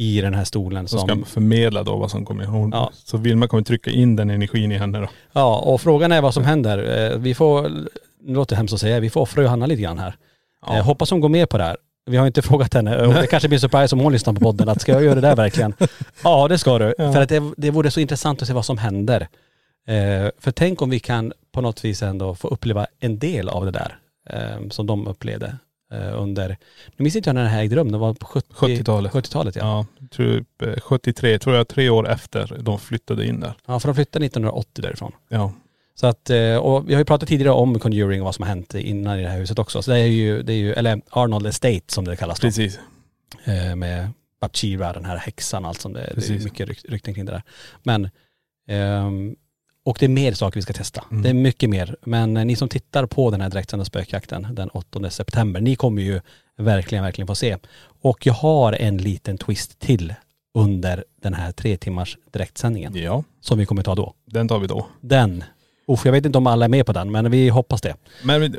i 0.00 0.20
den 0.20 0.34
här 0.34 0.44
stolen 0.44 0.88
Som 0.88 0.98
som.. 0.98 1.08
ska 1.08 1.24
förmedla 1.32 1.82
då 1.82 1.96
vad 1.96 2.10
som 2.10 2.24
kommer. 2.24 2.44
Hon, 2.44 2.70
Ja. 2.70 2.90
Så 3.04 3.16
Vilma 3.16 3.48
kommer 3.48 3.62
trycka 3.62 3.90
in 3.90 4.16
den 4.16 4.30
energin 4.30 4.72
i 4.72 4.78
henne 4.78 5.00
då. 5.00 5.08
Ja, 5.32 5.58
och 5.58 5.80
frågan 5.80 6.12
är 6.12 6.20
vad 6.20 6.34
som 6.34 6.44
händer. 6.44 7.10
Eh, 7.12 7.18
vi 7.18 7.34
får, 7.34 7.68
nu 8.22 8.34
låter 8.34 8.50
det 8.54 8.56
hemskt 8.56 8.74
att 8.74 8.80
säga, 8.80 9.00
vi 9.00 9.10
får 9.10 9.20
offra 9.20 9.42
Johanna 9.42 9.66
lite 9.66 9.82
grann 9.82 9.98
här. 9.98 10.14
Ja. 10.66 10.76
Eh, 10.76 10.84
hoppas 10.84 11.10
hon 11.10 11.20
går 11.20 11.28
med 11.28 11.48
på 11.48 11.58
det 11.58 11.64
här. 11.64 11.76
Vi 12.06 12.16
har 12.16 12.26
inte 12.26 12.42
frågat 12.50 12.74
henne, 12.74 12.96
och 13.06 13.14
det 13.14 13.26
kanske 13.26 13.48
blir 13.48 13.56
en 13.56 13.60
surprise 13.60 13.94
om 13.96 14.00
hon 14.00 14.12
lyssnar 14.12 14.32
på 14.34 14.40
podden, 14.40 14.68
att 14.68 14.80
ska 14.80 14.92
jag 14.92 15.04
göra 15.04 15.14
det 15.14 15.20
där 15.20 15.36
verkligen? 15.36 15.74
Ja 16.24 16.48
det 16.48 16.58
ska 16.58 16.78
du, 16.78 16.94
Ja. 16.98 17.12
för 17.12 17.20
att 17.22 17.28
det, 17.28 17.42
det 17.56 17.70
vore 17.70 17.90
så 17.90 18.00
intressant 18.00 18.42
att 18.42 18.48
se 18.48 18.54
vad 18.54 18.64
som 18.64 18.78
händer. 18.78 19.20
Eh, 19.88 20.30
för 20.38 20.50
tänk 20.50 20.82
om 20.82 20.90
vi 20.90 20.98
kan 21.00 21.32
på 21.52 21.60
något 21.60 21.84
vis 21.84 22.02
ändå 22.02 22.34
få 22.34 22.48
uppleva 22.48 22.86
en 23.00 23.18
del 23.18 23.48
av 23.48 23.64
det 23.64 23.70
där 23.70 23.96
eh, 24.30 24.68
som 24.70 24.86
de 24.86 25.06
upplevde 25.06 25.56
under, 25.96 26.48
nu 26.96 27.02
minns 27.02 27.16
inte 27.16 27.28
jag 27.28 27.34
när 27.34 27.42
det 27.42 27.48
här 27.48 27.62
ägde 27.62 27.76
rum, 27.76 27.92
det 27.92 27.98
var 27.98 28.14
på 28.14 28.26
70 28.26 28.54
70-talet. 28.54 29.12
70-talet 29.12 29.56
ja. 29.56 29.62
ja. 29.62 29.86
Ja, 30.00 30.06
typ 30.10 30.62
eh, 30.62 30.74
73, 30.80 31.38
tror 31.38 31.56
jag 31.56 31.68
tre 31.68 31.90
år 31.90 32.08
efter 32.08 32.58
de 32.60 32.78
flyttade 32.78 33.26
in 33.26 33.40
där. 33.40 33.80
för 33.80 33.88
de 33.88 33.94
flyttade 33.94 34.26
1980 34.26 34.82
därifrån. 34.82 35.12
Ja. 35.28 35.52
Så 35.94 36.06
att, 36.06 36.30
eh, 36.30 36.56
och 36.56 36.88
vi 36.88 36.94
har 36.94 37.00
ju 37.00 37.04
pratat 37.04 37.28
tidigare 37.28 37.52
om 37.52 37.78
Conjuring 37.78 38.20
och 38.20 38.24
vad 38.24 38.34
som 38.34 38.42
har 38.42 38.48
hänt 38.48 38.74
innan 38.74 39.18
i 39.18 39.22
det 39.22 39.28
här 39.28 39.38
huset 39.38 39.58
också. 39.58 39.82
Så 39.82 39.90
det 39.90 39.98
är 39.98 40.06
ju, 40.06 40.42
det 40.42 40.52
är 40.52 40.56
ju 40.56 40.72
eller 40.72 41.00
Arnold 41.10 41.46
Estate 41.46 41.82
som 41.86 42.04
det 42.04 42.16
kallas 42.16 42.40
då. 42.40 42.46
Precis. 42.46 42.78
Eh, 43.44 43.76
med 43.76 44.08
Bathsheba, 44.40 44.92
den 44.92 45.04
här 45.04 45.16
häxan 45.16 45.64
och 45.64 45.68
allt 45.68 45.80
som 45.80 45.92
det, 45.92 46.00
det 46.00 46.10
är 46.10 46.14
Precis. 46.14 46.44
mycket 46.44 46.68
ryk, 46.68 46.84
rykten 46.88 47.14
kring 47.14 47.24
det 47.24 47.32
där. 47.32 47.42
Men, 47.82 48.10
ehm, 48.68 49.36
och 49.84 49.96
det 50.00 50.06
är 50.06 50.10
mer 50.10 50.32
saker 50.32 50.54
vi 50.58 50.62
ska 50.62 50.72
testa. 50.72 51.04
Mm. 51.10 51.22
Det 51.22 51.28
är 51.28 51.34
mycket 51.34 51.70
mer. 51.70 51.96
Men 52.02 52.36
eh, 52.36 52.44
ni 52.44 52.56
som 52.56 52.68
tittar 52.68 53.06
på 53.06 53.30
den 53.30 53.40
här 53.40 53.50
direktsända 53.50 53.84
spökjakten 53.84 54.46
den 54.52 54.68
8 54.68 55.10
september, 55.10 55.60
ni 55.60 55.76
kommer 55.76 56.02
ju 56.02 56.20
verkligen, 56.58 57.04
verkligen 57.04 57.26
få 57.26 57.34
se. 57.34 57.56
Och 58.02 58.26
jag 58.26 58.34
har 58.34 58.72
en 58.72 58.98
liten 58.98 59.38
twist 59.38 59.78
till 59.78 60.14
under 60.54 61.04
den 61.22 61.34
här 61.34 61.52
tre 61.52 61.76
timmars 61.76 62.18
direktsändningen 62.30 62.96
Ja, 62.96 63.24
som 63.40 63.58
vi 63.58 63.66
kommer 63.66 63.82
ta 63.82 63.94
då. 63.94 64.14
den 64.26 64.48
tar 64.48 64.58
vi 64.58 64.66
då. 64.66 64.86
Den, 65.00 65.44
uff, 65.88 66.04
jag 66.04 66.12
vet 66.12 66.26
inte 66.26 66.38
om 66.38 66.46
alla 66.46 66.64
är 66.64 66.68
med 66.68 66.86
på 66.86 66.92
den, 66.92 67.10
men 67.10 67.30
vi 67.30 67.48
hoppas 67.48 67.80
det. 67.80 67.96
Men 68.24 68.56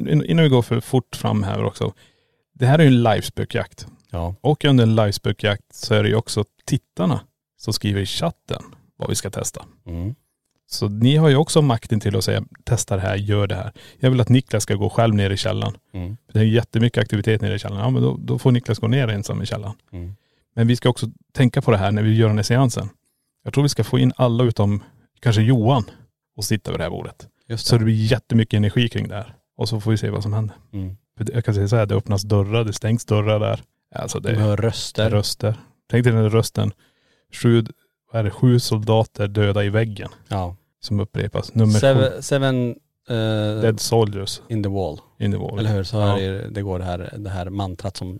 innan 0.00 0.42
vi 0.42 0.48
går 0.48 0.62
för 0.62 0.80
fort 0.80 1.16
fram 1.16 1.42
här 1.42 1.64
också. 1.64 1.92
Det 2.54 2.66
här 2.66 2.78
är 2.78 2.82
ju 2.82 2.88
en 2.88 3.02
livespökjakt. 3.02 3.86
Ja. 4.10 4.34
Och 4.40 4.64
under 4.64 4.84
en 4.84 4.94
livespökjakt 4.96 5.74
så 5.74 5.94
är 5.94 6.02
det 6.02 6.08
ju 6.08 6.14
också 6.14 6.44
tittarna 6.64 7.20
som 7.56 7.72
skriver 7.72 8.00
i 8.00 8.06
chatten 8.06 8.62
vad 8.96 9.08
vi 9.08 9.14
ska 9.14 9.30
testa. 9.30 9.64
Mm. 9.86 10.14
Så 10.66 10.88
ni 10.88 11.16
har 11.16 11.28
ju 11.28 11.36
också 11.36 11.62
makten 11.62 12.00
till 12.00 12.16
att 12.16 12.24
säga 12.24 12.44
testa 12.64 12.96
det 12.96 13.02
här, 13.02 13.16
gör 13.16 13.46
det 13.46 13.54
här. 13.54 13.72
Jag 13.98 14.10
vill 14.10 14.20
att 14.20 14.28
Niklas 14.28 14.62
ska 14.62 14.74
gå 14.74 14.90
själv 14.90 15.14
ner 15.14 15.30
i 15.30 15.36
källaren. 15.36 15.74
Mm. 15.92 16.16
Det 16.32 16.38
är 16.38 16.42
jättemycket 16.44 17.02
aktivitet 17.02 17.40
nere 17.40 17.54
i 17.54 17.58
källaren. 17.58 17.82
Ja 17.84 17.90
men 17.90 18.02
då, 18.02 18.16
då 18.20 18.38
får 18.38 18.52
Niklas 18.52 18.78
gå 18.78 18.88
ner 18.88 19.08
ensam 19.08 19.42
i 19.42 19.46
källaren. 19.46 19.74
Mm. 19.92 20.14
Men 20.56 20.66
vi 20.66 20.76
ska 20.76 20.88
också 20.88 21.06
tänka 21.32 21.62
på 21.62 21.70
det 21.70 21.76
här 21.76 21.92
när 21.92 22.02
vi 22.02 22.14
gör 22.16 22.28
den 22.28 22.38
här 22.38 22.42
seansen. 22.42 22.88
Jag 23.44 23.54
tror 23.54 23.62
vi 23.62 23.68
ska 23.68 23.84
få 23.84 23.98
in 23.98 24.12
alla 24.16 24.44
utom 24.44 24.82
kanske 25.20 25.42
Johan 25.42 25.84
och 26.36 26.44
sitta 26.44 26.70
vid 26.70 26.80
det 26.80 26.84
här 26.84 26.90
bordet. 26.90 27.28
Just 27.48 27.66
Så 27.66 27.74
det. 27.74 27.78
det 27.80 27.84
blir 27.84 27.94
jättemycket 28.12 28.56
energi 28.56 28.88
kring 28.88 29.08
det 29.08 29.14
här. 29.14 29.34
Och 29.56 29.68
så 29.68 29.80
får 29.80 29.90
vi 29.90 29.96
se 29.96 30.10
vad 30.10 30.22
som 30.22 30.32
händer. 30.32 30.56
Mm. 30.72 30.96
Det- 31.18 31.32
Jag 31.34 31.44
kan 31.44 31.54
säga 31.54 31.68
så 31.68 31.76
här, 31.76 31.86
det 31.86 31.94
öppnas 31.94 32.22
dörrar, 32.22 32.64
det 32.64 32.72
stängs 32.72 33.04
dörrar 33.04 33.40
där. 33.40 33.60
Alltså 33.94 34.20
De 34.20 34.32
det 34.32 34.38
hör 34.40 34.52
är 34.52 34.56
röster. 34.56 35.10
röster. 35.10 35.54
Tänk 35.90 36.04
dig 36.04 36.12
den 36.12 36.22
där 36.22 36.30
rösten. 36.30 36.72
Sju, 37.32 37.64
vad 38.14 38.20
är 38.20 38.24
det, 38.24 38.30
sju 38.30 38.58
soldater 38.58 39.28
döda 39.28 39.64
i 39.64 39.68
väggen 39.70 40.08
Ja. 40.28 40.56
som 40.80 41.00
upprepas. 41.00 41.54
Nummer 41.54 41.72
sju. 41.74 41.78
Seven, 41.78 42.22
seven 42.22 42.70
eh, 43.08 43.60
Dead 43.62 43.80
soldiers 43.80 44.42
in 44.48 44.62
the 44.62 44.68
wall. 44.68 44.98
in 45.18 45.32
the 45.32 45.38
wall. 45.38 45.58
Eller 45.58 45.70
hur? 45.74 45.84
Så 45.84 45.96
Ja. 45.96 46.18
är 46.18 46.32
det, 46.50 46.62
går 46.62 46.78
det 46.78 46.84
här, 46.84 47.14
det 47.18 47.30
här 47.30 47.50
mantrat 47.50 47.96
som 47.96 48.18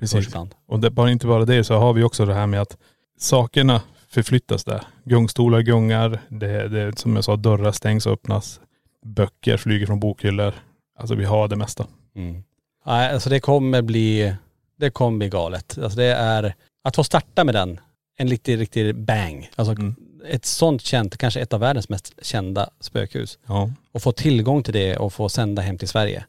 Precis. 0.00 0.26
ibland. 0.26 0.54
Och 0.68 0.80
det, 0.80 0.90
bara 0.90 1.10
inte 1.10 1.26
bara 1.26 1.44
det 1.44 1.64
så 1.64 1.74
har 1.74 1.92
vi 1.92 2.02
också 2.02 2.26
det 2.26 2.34
här 2.34 2.46
med 2.46 2.60
att 2.60 2.76
sakerna 3.18 3.82
förflyttas 4.08 4.64
där. 4.64 4.82
Gungstolar 5.04 5.60
gungar, 5.60 6.20
det, 6.28 6.68
det 6.68 6.98
som 6.98 7.14
jag 7.14 7.24
sa, 7.24 7.36
dörrar 7.36 7.72
stängs 7.72 8.06
och 8.06 8.12
öppnas. 8.12 8.60
Böcker 9.06 9.56
flyger 9.56 9.86
från 9.86 10.00
bokhyllor. 10.00 10.54
Alltså 10.98 11.14
vi 11.14 11.24
har 11.24 11.48
det 11.48 11.56
mesta. 11.56 11.86
Mm. 12.16 12.42
Nej, 12.86 13.12
alltså 13.12 13.30
det 13.30 13.40
kommer 13.40 13.82
bli, 13.82 14.34
det 14.78 14.90
kommer 14.90 15.18
bli 15.18 15.28
galet. 15.28 15.78
Alltså 15.82 15.98
det 15.98 16.04
är, 16.14 16.54
att 16.84 16.96
få 16.96 17.04
starta 17.04 17.44
med 17.44 17.54
den, 17.54 17.80
en 18.16 18.28
riktig, 18.28 18.60
riktig 18.60 18.94
bang. 18.96 19.50
Alltså 19.56 19.72
Mm. 19.72 19.94
ett 20.30 20.44
sånt 20.44 20.82
känt, 20.82 21.16
kanske 21.18 21.40
ett 21.40 21.52
av 21.52 21.60
världens 21.60 21.88
mest 21.88 22.12
kända 22.22 22.70
spökhus. 22.80 23.38
Ja. 23.46 23.70
Och 23.92 24.02
få 24.02 24.12
tillgång 24.12 24.62
till 24.62 24.72
det 24.74 24.96
och 24.96 25.12
få 25.12 25.28
sända 25.28 25.62
hem 25.62 25.78
till 25.78 25.88
Sverige. 25.88 26.24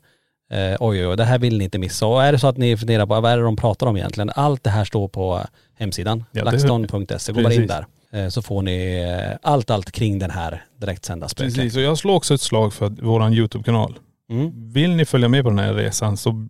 Eh, 0.51 0.57
oj, 0.79 0.99
oj, 0.99 1.07
oj, 1.07 1.17
det 1.17 1.23
här 1.25 1.39
vill 1.39 1.57
ni 1.57 1.63
inte 1.63 1.79
missa. 1.79 2.05
Och 2.07 2.23
är 2.23 2.31
det 2.31 2.39
så 2.39 2.47
att 2.47 2.57
ni 2.57 2.77
funderar 2.77 3.05
på 3.05 3.21
vad 3.21 3.31
är 3.31 3.37
det 3.37 3.43
de 3.43 3.55
pratar 3.55 3.87
om 3.87 3.97
egentligen? 3.97 4.31
Allt 4.35 4.63
det 4.63 4.69
här 4.69 4.85
står 4.85 5.07
på 5.07 5.41
hemsidan, 5.77 6.23
Ja, 6.31 6.43
laxton.se. 6.43 7.31
Gå 7.33 7.41
bara 7.43 7.53
in 7.53 7.67
där. 7.67 7.85
Eh, 8.11 8.27
så 8.29 8.41
får 8.41 8.61
ni 8.61 8.99
eh, 9.31 9.37
allt, 9.41 9.69
allt 9.69 9.91
kring 9.91 10.19
den 10.19 10.31
här 10.31 10.65
direktsända 10.77 11.27
spöken. 11.27 11.53
Precis, 11.53 11.75
och 11.75 11.81
jag 11.81 11.97
slår 11.97 12.13
också 12.15 12.33
ett 12.33 12.41
slag 12.41 12.73
för 12.73 12.89
våran 12.89 13.33
YouTube-kanal. 13.33 13.99
Mm. 14.29 14.71
Vill 14.71 14.95
ni 14.95 15.05
följa 15.05 15.27
med 15.29 15.43
på 15.43 15.49
den 15.49 15.59
här 15.59 15.73
resan 15.73 16.17
så 16.17 16.47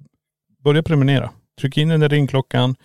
börja 0.64 0.84
prenumerera. 0.84 1.32
Tryck 1.62 1.78
in 1.78 1.90
den 1.90 2.00
där 2.00 2.10
ringklockan 2.10 2.76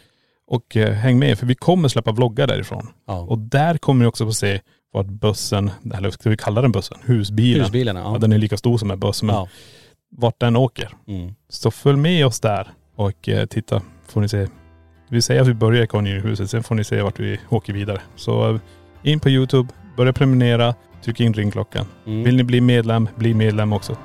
och 0.47 0.77
eh, 0.77 0.93
häng 0.93 1.19
med 1.19 1.39
för 1.39 1.47
vi 1.47 1.55
kommer 1.55 1.89
släppa 1.89 2.13
vloggar 2.13 2.47
därifrån. 2.47 2.89
Ja. 3.07 3.19
Och 3.21 3.39
där 3.39 3.79
kommer 3.79 4.01
ni 4.05 4.09
också 4.09 4.27
få 4.27 4.33
se 4.33 4.61
vart 4.93 5.07
bussen, 5.07 5.71
eller 5.95 6.11
ska 6.11 6.31
vi 6.31 6.37
kalla 6.37 6.63
den 6.63 6.73
bussen? 6.73 6.99
Husbilen. 7.05 7.61
Husbilarna, 7.63 8.01
Ja. 8.01 8.13
ja. 8.13 8.19
den 8.19 8.33
är 8.33 8.39
lika 8.39 8.57
stor 8.57 8.79
som 8.79 8.91
en 8.91 9.01
buss 9.01 9.23
men 9.23 9.35
ja. 9.35 9.49
vart 10.11 10.41
den 10.41 10.57
åker. 10.57 10.89
Mm. 11.09 11.35
Så 11.49 11.71
följ 11.71 11.99
med 11.99 12.27
oss 12.27 12.41
där 12.41 12.69
och 12.97 13.29
eh, 13.29 13.47
titta 13.47 13.83
får 14.09 14.21
ni 14.21 14.29
se. 14.29 14.49
Vi 15.11 15.23
säger 15.23 15.41
att 15.41 15.49
vi 15.49 15.55
börjar 15.55 15.83
i 15.83 15.87
Konjunkturhuset, 15.87 16.51
sen 16.51 16.63
får 16.63 16.75
ni 16.75 16.85
se 16.85 17.03
vart 17.03 17.21
vi 17.21 17.39
åker 17.49 17.73
vidare. 17.73 18.01
Så 18.17 18.51
eh, 18.55 18.61
in 19.03 19.21
på 19.21 19.29
YouTube, 19.31 19.69
börja 19.97 20.13
prenumerera, 20.13 20.75
tryck 21.05 21.21
in 21.21 21.33
ringklockan. 21.33 21.87
Mm. 22.07 22.23
Vill 22.25 22.37
ni 22.37 22.45
bli 22.45 22.61
medlem, 22.61 23.09
bli 23.17 23.35
medlem 23.35 23.73
också. 23.73 23.97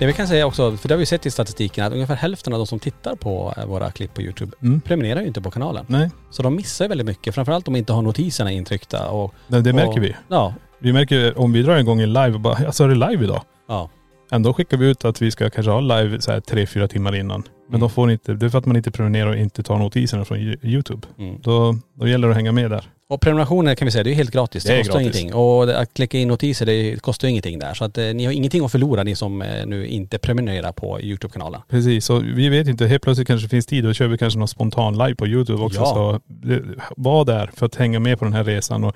Det 0.00 0.06
vi 0.06 0.12
kan 0.12 0.28
säga 0.28 0.46
också, 0.46 0.76
för 0.76 0.88
det 0.88 0.94
har 0.94 0.98
vi 0.98 1.06
sett 1.06 1.26
i 1.26 1.30
statistiken, 1.30 1.84
att 1.86 1.92
ungefär 1.92 2.14
hälften 2.14 2.52
av 2.52 2.58
de 2.58 2.66
som 2.66 2.78
tittar 2.78 3.14
på 3.16 3.54
eh, 3.56 3.66
våra 3.66 3.90
klipp 3.90 4.14
på 4.14 4.22
YouTube 4.22 4.52
Mm. 4.62 4.80
prenumererar 4.80 5.20
ju 5.20 5.26
inte 5.26 5.40
på 5.40 5.50
kanalen. 5.50 5.84
Nej, 5.88 6.10
Så 6.30 6.42
de 6.42 6.56
missar 6.56 6.88
väldigt 6.88 7.06
mycket, 7.06 7.34
framförallt 7.34 7.68
om 7.68 7.74
de 7.74 7.78
inte 7.78 7.92
har 7.92 8.02
notiserna 8.02 8.52
intryckta 8.52 9.10
och... 9.10 9.34
det, 9.48 9.60
det 9.60 9.72
märker 9.72 9.90
och, 9.98 10.04
vi. 10.04 10.16
Ja. 10.28 10.54
Vi 10.78 10.92
märker 10.92 11.38
om 11.38 11.52
vi 11.52 11.62
drar 11.62 11.76
igång 11.78 12.00
en 12.00 12.12
live 12.12 12.32
och 12.34 12.40
bara, 12.40 12.66
alltså 12.66 12.84
är 12.84 12.88
det 12.88 12.94
live 13.10 13.24
idag? 13.24 13.42
Ja. 13.68 13.90
Ändå 14.32 14.54
skickar 14.54 14.76
vi 14.76 14.86
ut 14.90 15.04
att 15.04 15.22
vi 15.22 15.30
ska 15.30 15.50
kanske 15.50 15.70
ha 15.72 15.80
live 15.80 16.20
så 16.20 16.32
här 16.32 16.40
tre, 16.40 16.66
fyra 16.66 16.88
timmar 16.88 17.16
innan. 17.16 17.40
Men 17.40 17.68
Mm. 17.68 17.80
de 17.80 17.90
får 17.90 18.10
inte, 18.10 18.34
det 18.34 18.46
är 18.46 18.50
för 18.50 18.58
att 18.58 18.66
man 18.66 18.76
inte 18.76 18.90
prenumererar 18.90 19.30
och 19.30 19.36
inte 19.36 19.62
tar 19.62 19.78
notiserna 19.78 20.24
från 20.24 20.38
Yo- 20.38 20.58
YouTube. 20.66 21.06
Mm. 21.18 21.40
Då, 21.42 21.76
då 21.94 22.08
gäller 22.08 22.28
det 22.28 22.32
att 22.32 22.36
hänga 22.36 22.52
med 22.52 22.70
där. 22.70 22.84
Och 23.10 23.20
prenumerationer 23.20 23.74
kan 23.74 23.86
vi 23.86 23.92
säga, 23.92 24.04
det 24.04 24.10
är 24.10 24.14
helt 24.14 24.30
gratis. 24.30 24.64
Det, 24.64 24.72
Det 24.72 24.78
kostar 24.78 25.00
gratis. 25.00 25.20
ingenting. 25.20 25.34
Och 25.34 25.80
att 25.80 25.94
klicka 25.94 26.18
in 26.18 26.28
notiser, 26.28 26.66
det 26.66 27.02
kostar 27.02 27.28
ingenting 27.28 27.58
där. 27.58 27.74
Så 27.74 27.84
att 27.84 27.98
eh, 27.98 28.04
ni 28.04 28.24
har 28.24 28.32
ingenting 28.32 28.64
att 28.64 28.72
förlora, 28.72 29.02
ni 29.02 29.14
som 29.14 29.42
eh, 29.42 29.66
nu 29.66 29.86
inte 29.86 30.18
prenumererar 30.18 30.72
på 30.72 31.00
YouTube-kanalen. 31.00 31.60
Precis, 31.68 32.04
så 32.04 32.18
vi 32.18 32.48
vet 32.48 32.68
inte, 32.68 32.86
helt 32.86 33.02
plötsligt 33.02 33.26
kanske 33.26 33.46
det 33.46 33.50
finns 33.50 33.66
tid, 33.66 33.84
då 33.84 33.92
kör 33.92 34.08
vi 34.08 34.18
kanske 34.18 34.38
någon 34.38 34.48
spontan 34.48 34.98
live 34.98 35.14
på 35.14 35.26
YouTube 35.26 35.62
också. 35.62 35.80
Ja. 35.80 35.86
Så 35.86 36.20
det, 36.26 36.62
var 36.96 37.24
där 37.24 37.50
för 37.54 37.66
att 37.66 37.74
hänga 37.74 38.00
med 38.00 38.18
på 38.18 38.24
den 38.24 38.34
här 38.34 38.44
resan. 38.44 38.84
Och, 38.84 38.94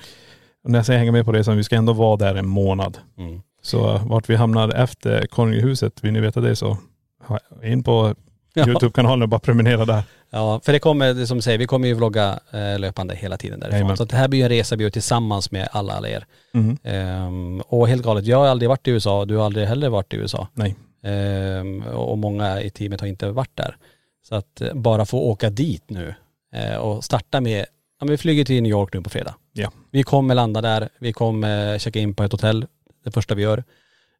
när 0.69 0.79
jag 0.79 0.87
säger 0.87 0.99
hänga 0.99 1.13
med 1.13 1.25
på 1.25 1.33
resan, 1.33 1.57
vi 1.57 1.65
ska 1.65 1.77
ändå 1.77 1.93
vara 1.93 2.17
där 2.17 2.35
en 2.35 2.47
månad. 2.47 2.99
Mm. 3.19 3.41
Så 3.63 3.95
uh, 3.95 4.07
vart 4.09 4.31
vi 4.31 4.37
hamnar 4.37 4.69
efter 4.69 5.27
Konungahuset, 5.27 6.05
vill 6.05 6.13
ni 6.13 6.21
veta 6.21 6.41
det 6.41 6.57
så 6.57 6.77
in 7.65 7.83
på 7.83 8.15
Ja. 8.55 8.69
YouTube-kanalen 8.69 9.23
och 9.23 9.29
bara 9.29 9.41
prenumerera 9.41 9.85
där. 9.85 10.03
Ja, 10.31 10.61
för 10.65 10.73
det 10.73 10.79
kommer, 10.79 11.27
som 11.27 11.39
du 11.39 11.43
säger, 11.43 11.59
vi 11.59 11.67
kommer 11.67 11.89
ju 11.89 11.95
vlogga 11.95 12.39
eh, 12.51 12.79
löpande 12.79 13.15
hela 13.15 13.37
tiden 13.37 13.61
därifrån. 13.61 13.77
Jajamän. 13.77 13.97
Så 13.97 14.05
det 14.05 14.17
här 14.17 14.29
blir 14.29 14.39
ju 14.39 14.43
en 14.43 14.49
resa 14.49 14.77
vi 14.77 14.83
gör 14.83 14.91
tillsammans 14.91 15.51
med 15.51 15.69
alla, 15.73 15.93
alla 15.93 16.09
er. 16.09 16.27
Mm. 16.55 16.77
Ehm, 16.83 17.61
och 17.61 17.89
helt 17.89 18.03
galet, 18.03 18.27
jag 18.27 18.39
har 18.39 18.47
aldrig 18.47 18.69
varit 18.69 18.89
i 18.89 18.91
USA, 18.91 19.25
du 19.25 19.37
har 19.37 19.45
aldrig 19.45 19.67
heller 19.67 19.89
varit 19.89 20.15
i 20.15 20.17
USA. 20.17 20.49
Nej. 20.55 20.77
Ehm, 21.03 21.83
och 21.83 22.19
många 22.19 22.63
i 22.63 22.71
teamet 22.71 23.01
har 23.01 23.09
inte 23.09 23.31
varit 23.31 23.57
där. 23.57 23.77
Så 24.29 24.35
att 24.35 24.61
eh, 24.61 24.75
bara 24.75 25.07
få 25.07 25.19
åka 25.19 25.51
dit 25.51 25.91
nu 25.91 26.15
eh, 26.55 26.77
och 26.77 27.05
starta 27.05 27.41
med, 27.41 27.61
ja, 27.99 28.05
men 28.05 28.11
vi 28.11 28.17
flyger 28.17 28.45
till 28.45 28.63
New 28.63 28.71
York 28.71 28.95
nu 28.95 29.03
på 29.03 29.11
fredag. 29.11 29.35
Ja. 29.53 29.71
Vi 29.91 30.03
kommer 30.03 30.35
landa 30.35 30.61
där, 30.61 30.89
vi 30.99 31.13
kommer 31.13 31.79
checka 31.79 31.99
in 31.99 32.15
på 32.15 32.23
ett 32.23 32.33
hotell, 32.33 32.67
det 33.05 33.11
första 33.11 33.35
vi 33.35 33.43
gör. 33.43 33.65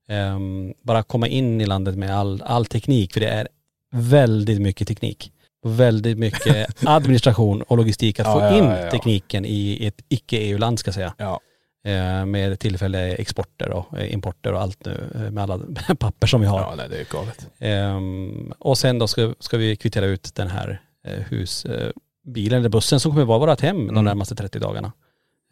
Ehm, 0.09 0.75
bara 0.83 1.03
komma 1.03 1.29
in 1.29 1.61
i 1.61 1.67
landet 1.67 1.97
med 1.99 2.17
all, 2.17 2.43
all 2.43 2.67
teknik, 2.67 3.13
för 3.13 3.21
det 3.21 3.29
är 3.29 3.49
väldigt 3.95 4.61
mycket 4.61 4.89
teknik. 4.89 5.31
Väldigt 5.67 6.19
mycket 6.19 6.85
administration 6.87 7.63
och 7.63 7.77
logistik 7.77 8.21
att 8.21 8.27
Ja, 8.27 8.33
få 8.33 8.41
ja, 8.41 8.59
in 8.59 8.65
ja, 8.65 8.91
tekniken 8.91 9.45
i 9.45 9.87
ett 9.87 10.05
icke-EU-land 10.09 10.79
ska 10.79 10.89
jag 10.89 10.95
säga. 10.95 11.15
Ja. 11.19 11.41
Eh, 11.87 12.27
med 12.27 12.59
tillfälliga 12.59 13.15
exporter 13.17 13.71
och 13.71 13.99
eh, 13.99 14.13
importer 14.13 14.53
och 14.53 14.61
allt 14.63 14.85
nu 14.85 15.11
eh, 15.15 15.31
med 15.31 15.43
alla 15.43 15.61
papper 15.99 16.27
som 16.27 16.41
vi 16.41 16.47
har. 16.47 16.61
Ja, 16.61 16.75
nej 16.77 16.89
det 16.89 16.97
är 17.01 17.05
galet. 17.13 17.49
Ehm, 17.59 18.53
och 18.59 18.79
sen 18.79 18.99
då 18.99 19.07
ska, 19.09 19.35
ska 19.41 19.57
vi 19.57 19.77
kvittera 19.77 20.07
ut 20.07 20.35
den 20.35 20.49
här 20.49 20.81
eh, 21.07 21.13
husbilen 21.31 22.59
eller 22.61 22.69
bussen 22.69 23.01
som 23.01 23.13
kommer 23.13 23.25
vara 23.25 23.39
vårt 23.39 23.61
hem 23.61 23.77
de 23.87 23.89
Mm. 23.89 24.05
närmaste 24.05 24.35
30 24.35 24.59
dagarna. 24.59 24.93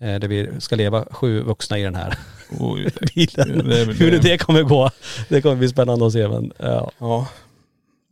Där 0.00 0.28
vi 0.28 0.49
ska 0.58 0.76
leva 0.76 1.04
sju 1.11 1.40
vuxna 1.42 1.78
i 1.78 1.82
den 1.82 1.94
här 1.94 2.18
Oj, 2.61 2.84
det- 3.00 3.14
bilen. 3.14 3.58
det 3.68 3.84
väl 3.84 3.94
Hur 3.96 4.11
det. 4.11 4.18
det 4.18 4.38
kommer 4.38 4.62
gå, 4.62 4.90
det 5.28 5.42
kommer 5.42 5.56
bli 5.56 5.68
spännande 5.68 6.06
att 6.06 6.12
se 6.12 6.28
men 6.28 6.52
ja. 6.58 6.90
Ja. 6.99 7.26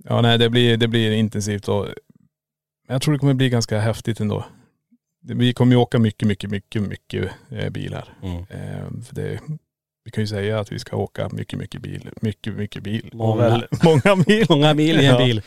Ja 0.05 0.21
nej 0.21 0.39
det 0.39 0.51
blir, 0.51 0.77
det 0.77 0.89
blir 0.89 1.13
intensivt 1.13 1.69
och 1.69 1.87
jag 2.89 3.03
tror 3.03 3.13
det 3.15 3.19
kommer 3.19 3.35
bli 3.35 3.49
ganska 3.49 3.81
häftigt 3.81 4.21
ändå. 4.21 4.45
Vi 5.23 5.53
kommer 5.53 5.73
ju 5.73 5.77
åka 5.79 5.99
mycket, 5.99 6.29
mycket, 6.29 6.51
mycket, 6.51 6.83
mycket 6.83 7.31
eh, 7.51 7.71
bil 7.71 7.95
här. 7.95 8.15
Mm. 8.23 8.37
Eh, 8.37 9.03
för 9.05 9.15
det, 9.15 9.41
vi 10.05 10.11
kan 10.11 10.23
ju 10.23 10.27
säga 10.27 10.61
att 10.61 10.73
vi 10.73 10.79
ska 10.79 10.97
åka 10.97 11.29
mycket, 11.33 11.59
mycket 11.59 11.81
bil. 11.83 12.11
Mycket, 12.21 12.55
mycket 12.55 12.83
bil. 12.83 13.11
Många. 13.13 13.63
Många 13.85 14.25
mil. 14.27 14.47
Många 14.49 14.75
mil 14.75 15.01
i 15.01 15.07
en 15.07 15.13
Ja. 15.15 15.25
bil. 15.25 15.43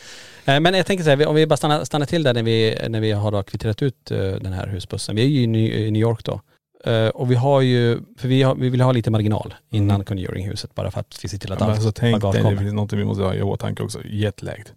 Eh, 0.45 0.59
Men 0.59 0.73
jag 0.73 0.85
tänker 0.85 1.03
så 1.03 1.09
här, 1.09 1.27
om 1.27 1.35
vi 1.35 1.47
bara 1.47 1.57
stannar, 1.57 1.83
stannar 1.83 2.05
till 2.05 2.23
där 2.23 2.33
när 2.33 2.43
vi, 2.43 2.77
när 2.89 3.01
vi 3.01 3.11
har 3.11 3.31
då 3.31 3.43
kvitterat 3.43 3.81
ut 3.81 4.11
eh, 4.11 4.17
den 4.19 4.53
här 4.53 4.67
husbussen. 4.67 5.15
Vi 5.15 5.21
är 5.23 5.27
ju 5.27 5.41
i 5.41 5.91
New 5.91 6.01
York 6.01 6.23
då. 6.23 6.41
Eh, 6.85 7.07
Och 7.07 7.31
vi 7.31 7.35
har 7.35 7.61
ju, 7.61 7.99
för 8.17 8.27
vi, 8.27 8.43
har, 8.43 8.55
vi 8.55 8.69
vill 8.69 8.81
ha 8.81 8.91
lite 8.91 9.11
marginal 9.11 9.53
innan 9.69 9.95
Mm. 9.95 10.05
Conjuring-huset 10.05 10.75
bara 10.75 10.91
för 10.91 10.99
att 10.99 11.19
vi 11.23 11.29
ser 11.29 11.37
till 11.37 11.51
att 11.51 11.59
Ja, 11.59 11.65
allt 11.65 11.75
alltså, 11.75 11.91
tänk 11.91 12.21
bagage 12.21 12.33
dig, 12.33 12.41
det 12.43 12.49
kommer. 12.49 12.61
finns 12.61 12.73
något 12.73 12.93
vi 12.93 13.05
måste 13.05 13.23
ha 13.23 13.33
i 13.35 13.41
åtanke 13.41 13.83
också. 13.83 13.99
Jetlagged. 14.05 14.69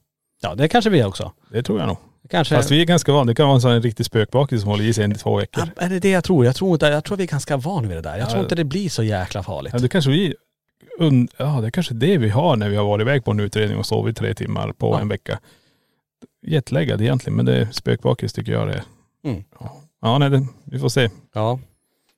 Ja 0.42 0.54
det 0.54 0.68
kanske 0.68 0.90
vi 0.90 1.00
är 1.00 1.06
också. 1.06 1.32
Det 1.52 1.62
tror 1.62 1.78
jag 1.78 1.86
nog. 1.88 1.96
Kanske. 2.30 2.54
Fast 2.56 2.70
vi 2.70 2.80
är 2.80 2.84
ganska 2.84 3.12
vana. 3.12 3.24
Det 3.24 3.34
kan 3.34 3.46
vara 3.46 3.54
en 3.54 3.60
sån 3.60 3.70
här 3.70 3.80
riktig 3.80 4.06
spökbakis 4.06 4.60
som 4.60 4.70
håller 4.70 4.84
i 4.84 4.92
sig 4.92 5.04
en 5.04 5.14
två 5.14 5.36
veckor. 5.36 5.64
Ja, 5.76 5.82
är 5.84 5.88
det 5.88 5.98
det 5.98 6.10
jag 6.10 6.24
tror? 6.24 6.44
Jag 6.44 6.56
tror, 6.56 6.72
inte, 6.72 6.86
jag 6.86 7.04
tror 7.04 7.16
vi 7.16 7.22
är 7.24 7.28
ganska 7.28 7.56
van 7.56 7.88
vid 7.88 7.96
det 7.96 8.02
där. 8.02 8.16
Jag 8.18 8.20
Ja. 8.26 8.30
tror 8.30 8.42
inte 8.42 8.54
det 8.54 8.64
blir 8.64 8.88
så 8.88 9.02
jäkla 9.02 9.42
farligt. 9.42 9.72
Ja, 9.72 9.78
det 9.78 9.88
kanske 9.88 10.10
vi, 10.10 10.34
und, 10.98 11.30
ja 11.36 11.60
det 11.60 11.66
är 11.66 11.70
kanske 11.70 11.94
det 11.94 12.18
vi 12.18 12.28
har 12.28 12.56
när 12.56 12.68
vi 12.68 12.76
har 12.76 12.84
varit 12.84 13.02
iväg 13.02 13.24
på 13.24 13.30
en 13.30 13.40
utredning 13.40 13.78
och 13.78 13.86
sovit 13.86 14.16
tre 14.16 14.34
timmar 14.34 14.72
på 14.72 14.86
Ja. 14.94 15.00
en 15.00 15.08
vecka. 15.08 15.38
Jetlaggad 16.46 17.00
egentligen, 17.02 17.36
men 17.36 17.44
det 17.46 17.56
är 17.56 17.68
spökbakis 17.72 18.32
tycker 18.32 18.52
jag 18.52 18.68
det 18.68 18.74
är. 18.74 18.82
Mm. 19.30 19.44
Ja, 19.60 19.76
ja 20.02 20.18
nej, 20.18 20.30
det, 20.30 20.46
vi 20.64 20.78
får 20.78 20.88
se. 20.88 21.10
Ja, 21.34 21.58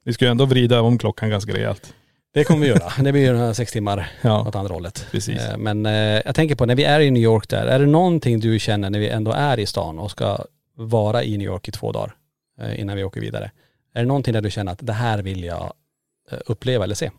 Vi 0.09 0.15
ska 0.15 0.25
ju 0.25 0.31
ändå 0.31 0.45
vrida 0.45 0.81
om 0.81 0.99
klockan 0.99 1.31
ganska 1.31 1.53
rejält. 1.53 1.95
det 2.35 2.45
kommer 2.45 2.61
vi 2.61 2.67
göra. 2.67 2.93
Det 3.03 3.12
blir 3.12 3.23
ju 3.23 3.33
några 3.33 3.55
sex 3.55 3.73
timmar 3.73 4.11
Ja, 4.23 4.49
åt 4.49 4.55
andra 4.57 4.75
hållet. 4.75 5.07
precis. 5.11 5.38
Eh, 5.41 5.59
Men 5.59 5.87
eh, 5.87 5.93
jag 6.25 6.35
tänker 6.35 6.55
på 6.55 6.67
när 6.67 6.75
vi 6.75 6.85
är 6.85 7.00
i 7.00 7.11
New 7.11 7.23
York 7.23 7.49
där, 7.49 7.67
är 7.67 7.79
det 7.79 7.87
någonting 7.87 8.41
du 8.41 8.59
känner 8.59 8.91
när 8.91 8.99
vi 8.99 9.09
ändå 9.09 9.33
är 9.33 9.59
i 9.59 9.67
stan 9.67 9.99
och 9.99 10.11
ska 10.11 10.38
vara 10.77 11.23
i 11.25 11.37
New 11.37 11.47
York 11.47 11.69
i 11.69 11.73
två 11.73 11.93
dagar 11.93 12.15
eh, 12.61 12.81
innan 12.81 12.97
vi 12.97 13.05
åker 13.05 13.21
vidare? 13.21 13.50
Är 13.95 14.00
det 14.00 14.07
någonting 14.07 14.35
där 14.35 14.41
du 14.41 14.50
känner 14.50 14.73
att 14.73 14.79
det 14.87 14.93
här 14.93 15.23
vill 15.23 15.45
jag 15.45 15.73
uppleva 16.47 16.85
eller 16.85 16.95
se? 16.95 17.11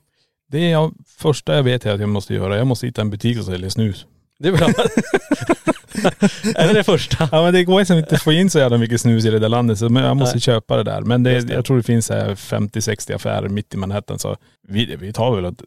Det 0.48 0.58
är 0.60 0.72
jag, 0.72 0.94
första 1.08 1.56
jag 1.56 1.64
vet 1.64 1.86
är 1.86 1.94
att 1.94 2.00
jag 2.00 2.10
måste 2.10 2.34
göra, 2.34 2.58
jag 2.58 2.68
måste 2.68 2.86
hitta 2.86 3.02
en 3.02 3.10
butik 3.10 3.36
som 3.36 3.46
säljer 3.46 3.70
snus. 3.70 4.06
Det 4.40 4.48
är 4.48 4.52
bra. 4.52 4.68
är 6.56 6.68
det 6.68 6.74
det 6.74 6.84
första? 6.84 7.30
Ja 7.32 7.44
men 7.44 7.54
det 7.54 7.64
går 7.64 7.80
liksom 7.80 7.98
inte 7.98 8.16
att 8.16 8.22
få 8.22 8.32
in 8.32 8.50
så 8.50 8.60
jävla 8.60 8.78
mycket 8.78 9.02
snus 9.02 9.26
i 9.26 9.30
det 9.30 9.40
där 9.40 9.50
landet 9.50 9.80
så 9.80 9.86
jag 9.86 10.18
måste 10.18 10.36
Nej. 10.36 10.42
köpa 10.42 10.78
det 10.78 10.84
där. 10.84 11.02
Men 11.02 11.24
det, 11.24 11.40
det. 11.40 11.54
jag 11.54 11.66
tror 11.66 11.78
det 11.78 11.84
finns 11.84 12.06
så 12.06 12.14
här 12.14 12.36
50-60 12.36 13.16
affärer 13.16 13.50
mitt 13.50 13.74
i 13.74 13.78
Manhattan 13.78 14.20
så 14.20 14.38
vi, 14.68 14.96
vi 14.96 15.14
tar 15.14 15.36
väl 15.36 15.46
att 15.46 15.62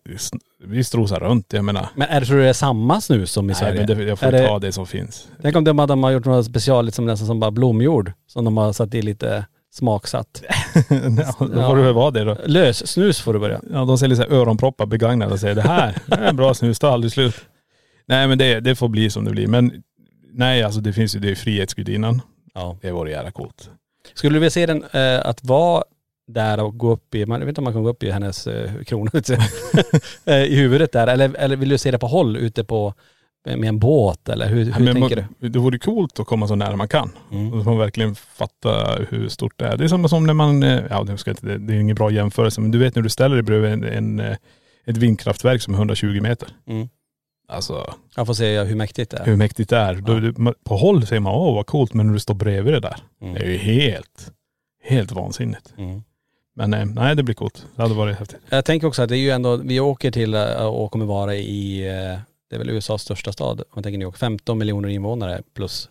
vi 0.64 0.84
strosar 0.84 1.20
runt. 1.20 1.52
Jag 1.52 1.64
menar. 1.64 1.88
Men 1.94 2.08
är 2.08 2.20
det, 2.20 2.26
tror 2.26 2.36
du 2.36 2.42
det 2.42 2.48
är 2.48 2.52
samma 2.52 3.00
snus 3.00 3.32
som 3.32 3.44
i 3.44 3.46
Nej 3.46 3.56
Sverige? 3.56 3.86
men 3.86 3.98
det, 3.98 4.04
jag 4.04 4.18
får 4.18 4.26
Är 4.26 4.46
ta 4.48 4.58
det 4.58 4.72
som 4.72 4.86
finns. 4.86 5.28
Tänk 5.42 5.56
om 5.56 5.64
de, 5.64 5.76
de 5.76 6.04
har 6.04 6.10
gjort 6.10 6.24
något 6.24 6.46
special, 6.46 6.86
liksom 6.86 7.06
nästan 7.06 7.26
som 7.26 7.40
bara 7.40 7.50
blomjord, 7.50 8.12
som 8.26 8.44
de 8.44 8.56
har 8.56 8.72
satt 8.72 8.94
i 8.94 9.02
lite 9.02 9.44
smaksatt. 9.74 10.42
ja, 10.88 11.34
då 11.38 11.62
får 11.68 11.76
det 11.76 11.82
väl 11.82 11.94
vara 11.94 12.10
det 12.10 12.24
då. 12.24 12.36
Lössnus 12.46 13.20
får 13.20 13.32
du 13.32 13.38
börja. 13.38 13.60
Ja 13.72 13.84
de 13.84 13.98
säljer 13.98 14.16
så 14.16 14.22
här 14.22 14.30
öronproppar 14.32 14.86
begagnade 14.86 15.32
och 15.32 15.40
säger 15.40 15.54
det 15.54 15.62
här, 15.62 15.94
det 16.06 16.14
är 16.16 16.28
en 16.28 16.36
bra 16.36 16.54
snus, 16.54 16.78
tar 16.78 16.90
aldrig 16.90 17.12
slut. 17.12 17.34
Nej 18.06 18.28
men 18.28 18.38
det, 18.38 18.60
det 18.60 18.74
får 18.74 18.88
bli 18.88 19.10
som 19.10 19.24
det 19.24 19.30
blir. 19.30 19.46
Men 19.46 19.82
nej 20.32 20.62
alltså 20.62 20.80
det 20.80 20.92
finns 20.92 21.16
ju, 21.16 21.20
det 21.20 21.30
är 21.30 21.34
Frihetsgudinnan. 21.34 22.20
Ja. 22.54 22.76
Det 22.82 22.90
vore 22.92 23.10
jävla 23.10 23.30
coolt. 23.30 23.70
Skulle 24.14 24.34
du 24.36 24.40
vilja 24.40 24.50
se 24.50 24.66
den, 24.66 24.84
eh, 24.92 25.26
att 25.26 25.44
vara 25.44 25.84
där 26.26 26.60
och 26.60 26.78
gå 26.78 26.90
upp 26.92 27.14
i, 27.14 27.26
man, 27.26 27.40
jag 27.40 27.46
vet 27.46 27.50
inte 27.52 27.60
om 27.60 27.64
man 27.64 27.72
kan 27.72 27.82
gå 27.82 27.88
upp 27.90 28.02
i 28.02 28.10
hennes 28.10 28.46
eh, 28.46 28.82
krona 28.82 29.10
eh, 30.24 30.36
i 30.42 30.54
huvudet 30.56 30.92
där, 30.92 31.06
eller, 31.06 31.34
eller 31.36 31.56
vill 31.56 31.68
du 31.68 31.78
se 31.78 31.90
det 31.90 31.98
på 31.98 32.06
håll 32.06 32.36
ute 32.36 32.64
på, 32.64 32.94
med 33.44 33.64
en 33.64 33.78
båt 33.78 34.28
eller 34.28 34.48
hur, 34.48 34.64
hur 34.64 34.84
Men 34.84 34.94
tänker 34.94 35.26
man- 35.40 35.50
Det 35.52 35.58
vore 35.58 35.78
coolt 35.78 36.20
att 36.20 36.26
komma 36.26 36.48
så 36.48 36.54
nära 36.54 36.76
man 36.76 36.88
kan. 36.88 37.10
du? 37.30 37.36
Mm. 37.36 37.52
Och 37.52 37.64
man 37.64 37.78
verkligen 37.78 38.14
fatta 38.14 38.98
hur 39.10 39.28
stort 39.28 39.52
det 39.58 39.66
är. 39.66 39.76
Det 39.76 39.84
är 39.84 39.88
samma 39.88 40.08
som 40.08 40.26
när 40.26 40.34
man, 40.34 40.62
eh, 40.62 40.80
ja 40.90 41.02
det, 41.04 41.18
ska 41.18 41.30
inte, 41.30 41.46
det 41.46 41.58
det 41.58 41.74
är 41.74 41.78
ingen 41.78 41.94
bra 41.96 42.10
jämförelse, 42.10 42.60
men 42.60 42.70
du 42.70 42.78
vet 42.78 42.94
när 42.94 43.02
du 43.02 43.08
ställer 43.08 43.34
dig 43.36 43.42
bredvid 43.42 43.70
en, 43.72 43.84
en, 43.84 44.20
eh, 44.20 44.36
ett 44.86 44.96
vindkraftverk 44.96 45.62
som 45.62 45.74
är 45.74 45.78
120 45.78 46.20
meter. 46.22 46.48
Mm. 46.66 46.88
Alltså 47.48 47.94
Jag 48.16 48.26
får 48.26 48.34
se 48.34 48.62
hur 48.62 48.76
mäktigt 48.76 49.10
det 49.10 49.16
är. 49.18 49.24
hur 49.24 49.36
mäktigt 49.36 49.70
det 49.70 49.76
är. 49.76 49.94
Då, 49.94 50.20
du, 50.20 50.32
på 50.64 50.76
håll 50.76 51.06
säger 51.06 51.20
man 51.20 51.34
åh 51.34 51.54
vad 51.54 51.66
coolt, 51.66 51.94
men 51.94 52.06
när 52.06 52.12
du 52.12 52.20
står 52.20 52.34
bredvid 52.34 52.74
det 52.74 52.80
där, 52.80 52.96
Mm. 53.22 53.34
det 53.34 53.40
är 53.40 53.48
ju 53.50 53.56
helt, 53.56 54.32
helt 54.84 55.12
vansinnigt. 55.12 55.74
Mm. 55.78 56.02
Men 56.56 56.74
eh, 56.74 56.84
nej 56.84 57.16
det 57.16 57.22
blir 57.22 57.34
coolt. 57.34 57.66
Det 57.76 57.82
hade 57.82 57.94
varit 57.94 58.18
häftigt. 58.18 58.40
Jag 58.50 58.64
tänker 58.64 58.86
också 58.86 59.02
att 59.02 59.08
det 59.08 59.16
är 59.16 59.18
ju 59.18 59.30
ändå, 59.30 59.56
vi 59.56 59.80
åker 59.80 60.10
till 60.10 60.34
eh, 60.34 60.66
och 60.66 60.92
kommer 60.92 61.04
vara 61.06 61.34
i, 61.34 61.88
eh, 61.88 62.18
det 62.50 62.56
är 62.56 62.58
väl 62.58 62.70
USAs 62.70 63.02
största 63.02 63.32
stad, 63.32 63.60
om 63.60 63.64
man 63.74 63.82
tänker 63.82 63.98
New 63.98 64.06
York, 64.06 64.16
15 64.16 64.58
miljoner 64.58 64.88
invånare 64.88 65.42
plus 65.56 65.88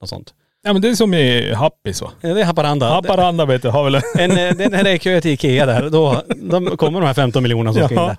något 0.00 0.10
sånt. 0.10 0.34
Ja 0.66 0.72
men 0.72 0.82
det 0.82 0.88
är 0.88 0.94
som 0.94 1.14
i 1.14 1.52
Happis 1.52 2.02
va? 2.02 2.10
Eh, 2.22 2.34
Det 2.34 2.40
är 2.40 2.44
Haparanda. 2.44 2.88
Haparanda 2.88 3.44
vet 3.46 3.62
du, 3.62 3.68
har 3.68 3.84
väl 3.84 3.94
En, 3.94 4.30
eh, 4.30 4.36
det- 4.56 4.68
när 4.68 4.84
det 4.84 4.90
är 4.90 4.98
kö 4.98 5.20
till 5.20 5.30
Ikea 5.30 5.66
där, 5.66 5.90
då 5.90 6.22
de 6.50 6.76
kommer 6.76 7.00
de 7.00 7.06
här 7.06 7.14
15 7.14 7.42
miljonerna 7.42 7.72
som 7.72 7.82
ska 7.84 7.94
in 7.94 8.00
Ja. 8.00 8.06
där. 8.06 8.16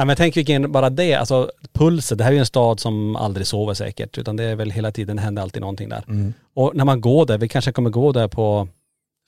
Ja, 0.00 0.04
men 0.04 0.16
tänk 0.16 0.36
vilken, 0.36 0.72
bara 0.72 0.90
det, 0.90 1.14
alltså 1.14 1.50
pulset, 1.72 2.18
det 2.18 2.24
här 2.24 2.30
är 2.30 2.34
ju 2.34 2.40
en 2.40 2.46
stad 2.46 2.80
som 2.80 3.16
aldrig 3.16 3.46
sover 3.46 3.74
säkert, 3.74 4.18
utan 4.18 4.36
det 4.36 4.44
är 4.44 4.56
väl 4.56 4.70
hela 4.70 4.92
tiden, 4.92 5.16
det 5.16 5.22
händer 5.22 5.42
alltid 5.42 5.60
någonting 5.60 5.88
där. 5.88 6.04
Mm. 6.08 6.34
Och 6.54 6.76
när 6.76 6.84
man 6.84 7.00
går 7.00 7.26
där, 7.26 7.38
vi 7.38 7.48
kanske 7.48 7.72
kommer 7.72 7.90
gå 7.90 8.12
där 8.12 8.28
på 8.28 8.68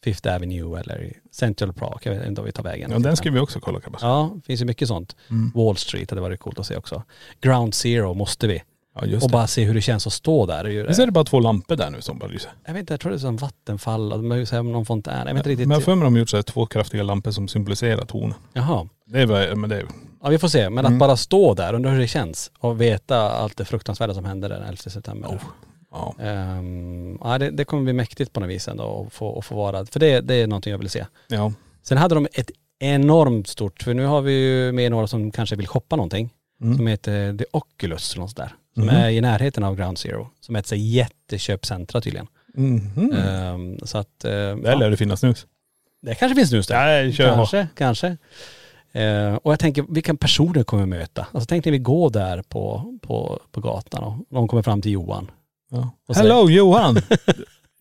Fifth 0.04 0.34
Avenue 0.34 0.80
eller 0.80 1.12
Central 1.32 1.72
Park, 1.72 2.06
jag 2.06 2.14
vet 2.14 2.26
inte 2.26 2.40
om 2.40 2.44
vi 2.44 2.52
tar 2.52 2.62
vägen. 2.62 2.90
Ja 2.90 2.98
den 2.98 3.16
ska 3.16 3.30
vi 3.30 3.40
också 3.40 3.60
kolla 3.60 3.80
kan. 3.80 3.94
Ja, 4.00 4.32
det 4.34 4.42
finns 4.46 4.60
ju 4.60 4.64
mycket 4.64 4.88
sånt. 4.88 5.16
Mm. 5.30 5.52
Wall 5.54 5.76
Street 5.76 6.10
hade 6.10 6.20
varit 6.20 6.40
coolt 6.40 6.58
att 6.58 6.66
se 6.66 6.76
också. 6.76 7.02
Ground 7.40 7.74
Zero 7.74 8.14
måste 8.14 8.46
vi. 8.46 8.62
Ja 8.94 9.06
just 9.06 9.24
Och 9.24 9.30
det. 9.30 9.32
bara 9.32 9.46
se 9.46 9.64
hur 9.64 9.74
det 9.74 9.80
känns 9.80 10.06
att 10.06 10.12
stå 10.12 10.46
där. 10.46 10.64
Visst 10.88 11.00
är 11.00 11.06
det 11.06 11.12
bara 11.12 11.24
två 11.24 11.40
lampor 11.40 11.76
där 11.76 11.90
nu 11.90 12.00
som 12.00 12.18
bara 12.18 12.30
lyser? 12.30 12.50
Jag 12.64 12.72
vet 12.72 12.80
inte, 12.80 12.92
jag 12.92 13.00
tror 13.00 13.12
det 13.12 13.16
är 13.16 13.18
som 13.18 13.36
vattenfall, 13.36 14.08
de 14.08 14.30
har 14.30 14.38
ju 14.38 14.46
så 14.46 14.56
här 14.56 14.62
någon 14.62 14.86
fontän. 14.86 15.18
Jag 15.18 15.24
vet 15.24 15.36
inte 15.36 15.50
riktigt. 15.50 15.68
Men 15.68 15.74
jag 15.74 15.80
har 15.80 15.84
för 15.84 15.94
mig 15.94 16.04
de 16.04 16.12
har 16.14 16.20
gjort 16.20 16.30
så 16.30 16.36
här 16.36 16.42
två 16.42 16.66
kraftiga 16.66 17.02
lampor 17.02 17.30
som 17.30 17.48
symboliserar 17.48 18.04
tornen. 18.04 18.34
Jaha. 18.52 18.88
Det 19.06 19.20
är 19.20 19.54
men 19.54 19.70
det 19.70 19.76
är 19.76 19.86
Ja 20.22 20.28
vi 20.28 20.38
får 20.38 20.48
se, 20.48 20.70
men 20.70 20.84
Mm. 20.86 20.92
att 20.92 20.98
bara 20.98 21.16
stå 21.16 21.54
där, 21.54 21.74
undra 21.74 21.90
hur 21.90 21.98
det 22.00 22.06
känns 22.06 22.50
och 22.58 22.80
veta 22.80 23.16
allt 23.30 23.56
det 23.56 23.64
fruktansvärda 23.64 24.14
som 24.14 24.24
hände 24.24 24.48
den 24.48 24.62
11 24.62 24.76
september. 24.76 25.28
Oh. 25.28 25.42
ja. 25.90 26.14
Ehm, 26.20 27.18
ja 27.20 27.38
det, 27.38 27.50
det 27.50 27.64
kommer 27.64 27.82
bli 27.82 27.92
mäktigt 27.92 28.32
på 28.32 28.40
något 28.40 28.48
vis 28.50 28.68
ändå 28.68 29.04
att 29.06 29.12
få, 29.12 29.38
att 29.38 29.44
få 29.44 29.54
vara, 29.54 29.86
för 29.86 30.00
det, 30.00 30.20
det 30.20 30.34
är 30.34 30.46
någonting 30.46 30.70
jag 30.70 30.78
vill 30.78 30.90
se. 30.90 31.06
ja. 31.28 31.52
Sen 31.82 31.98
hade 31.98 32.14
de 32.14 32.28
ett 32.32 32.50
enormt 32.78 33.46
stort, 33.48 33.82
för 33.82 33.94
nu 33.94 34.04
har 34.04 34.20
vi 34.20 34.32
ju 34.32 34.72
med 34.72 34.90
några 34.90 35.06
som 35.06 35.30
kanske 35.30 35.56
vill 35.56 35.66
shoppa 35.66 35.96
någonting, 35.96 36.30
Mm. 36.62 36.76
som 36.76 36.86
heter 36.86 37.38
The 37.38 37.44
Oculus 37.52 38.12
eller 38.14 38.22
något 38.22 38.36
där. 38.36 38.54
Som 38.74 38.82
Mhm. 38.86 38.96
är 38.96 39.10
i 39.10 39.20
närheten 39.20 39.64
av 39.64 39.76
Ground 39.76 39.98
Zero. 39.98 40.28
Som 40.40 40.54
är 40.56 40.58
ett 40.60 40.66
så 40.66 40.74
jätteköpcentra 40.74 42.00
tydligen. 42.00 42.26
Mhm. 42.54 43.12
Ehm, 43.12 43.78
så 43.82 43.98
att, 43.98 44.24
uh, 44.24 44.30
Där 44.30 44.76
lär 44.76 44.90
det 44.90 44.96
finnas 44.96 45.20
snus. 45.20 45.46
det 46.02 46.14
kanske 46.14 46.36
finns 46.36 46.48
snus 46.48 46.66
där. 46.66 46.86
Nej, 46.86 47.12
kör 47.12 47.34
Kanske, 47.34 47.68
kanske. 47.76 48.16
Eh, 48.94 49.34
och 49.34 49.52
jag 49.52 49.58
tänker, 49.58 49.84
vilka 49.88 50.14
personer 50.14 50.62
kommer 50.64 50.82
vi 50.82 50.88
möta? 50.88 51.26
Alltså 51.32 51.46
tänk 51.46 51.64
när 51.64 51.72
vi 51.72 51.78
går 51.78 52.10
där 52.10 52.42
på, 52.42 52.94
på, 53.02 53.40
på 53.52 53.60
gatan 53.60 54.04
och 54.04 54.14
någon 54.30 54.48
kommer 54.48 54.62
fram 54.62 54.82
till 54.82 54.92
Johan. 54.92 55.30
Ja. 55.70 55.90
Hello 56.14 56.50
Johan! 56.50 56.96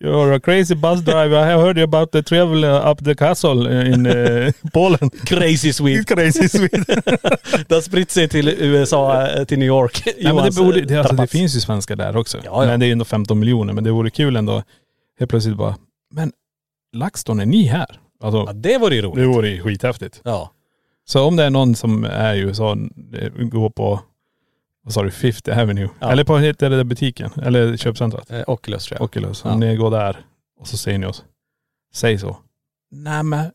You're 0.03 0.35
a 0.35 0.39
crazy 0.39 0.75
bus 0.75 1.01
driver. 1.01 1.37
I 1.37 1.53
heard 1.53 1.77
you 1.77 1.83
about 1.83 2.11
the 2.11 2.23
travel 2.23 2.63
uh, 2.63 2.91
up 2.91 3.05
the 3.05 3.15
castle 3.15 3.87
in 3.87 4.05
uh, 4.07 4.51
Polen. 4.73 5.09
Crazy 5.09 5.73
Swede. 5.73 6.03
Crazy 6.15 6.49
Sweden. 6.49 6.85
det 7.67 7.75
har 7.75 7.81
spritt 7.81 8.11
sig 8.11 8.27
till 8.27 8.47
USA, 8.49 9.27
eh, 9.27 9.43
till 9.43 9.59
New 9.59 9.67
York. 9.67 10.03
Nej, 10.05 10.33
men 10.33 10.45
det, 10.45 10.55
borde, 10.55 10.81
det, 10.81 10.97
alltså, 10.97 11.15
det 11.15 11.27
finns 11.27 11.55
ju 11.55 11.59
svenskar 11.59 11.95
där 11.95 12.17
också. 12.17 12.37
Ja, 12.37 12.63
ja. 12.63 12.65
Men 12.69 12.79
det 12.79 12.85
är 12.85 12.91
ändå 12.91 13.05
15 13.05 13.39
miljoner. 13.39 13.73
Men 13.73 13.83
det 13.83 13.91
vore 13.91 14.09
kul 14.09 14.35
ändå. 14.35 14.63
Helt 15.19 15.29
plötsligt 15.31 15.57
bara, 15.57 15.75
men 16.13 16.31
LaxTon 16.95 17.39
är 17.39 17.45
ni 17.45 17.63
här? 17.63 17.99
Alltså, 18.23 18.43
Ja 18.47 18.53
det 18.53 18.77
vore 18.77 18.95
ju 18.95 19.01
roligt. 19.01 19.15
det 19.15 19.25
vore 19.25 19.49
ju 19.49 19.61
skithäftigt. 19.63 20.21
Ja. 20.23 20.51
Så 21.11 21.23
om 21.23 21.35
det 21.35 21.43
är 21.43 21.49
någon 21.49 21.75
som 21.75 22.03
är 22.03 22.33
i 22.33 22.39
USA, 22.39 22.77
eh, 23.13 23.31
går 23.31 23.69
på, 23.69 23.99
vad 24.83 24.93
sa 24.93 25.03
du, 25.03 25.11
Fifth 25.11 25.59
Avenue. 25.59 25.89
Ja. 25.99 26.11
Eller 26.11 26.23
på 26.23 26.37
heter 26.37 26.69
det 26.69 26.75
där 26.75 26.83
butiken, 26.83 27.31
eller 27.43 27.77
köpcentrat. 27.77 28.31
Eh, 28.31 28.43
Oculus 28.47 28.85
tror 28.85 28.97
jag. 28.97 29.05
Oculus. 29.05 29.41
Ja. 29.45 29.53
Om 29.53 29.59
ni 29.59 29.75
går 29.75 29.91
där 29.91 30.25
och 30.59 30.67
så 30.67 30.77
ser 30.77 30.97
ni 30.97 31.05
oss. 31.05 31.23
Säg 31.93 32.17
så. 32.17 32.37
Nej 32.91 33.23
men, 33.23 33.51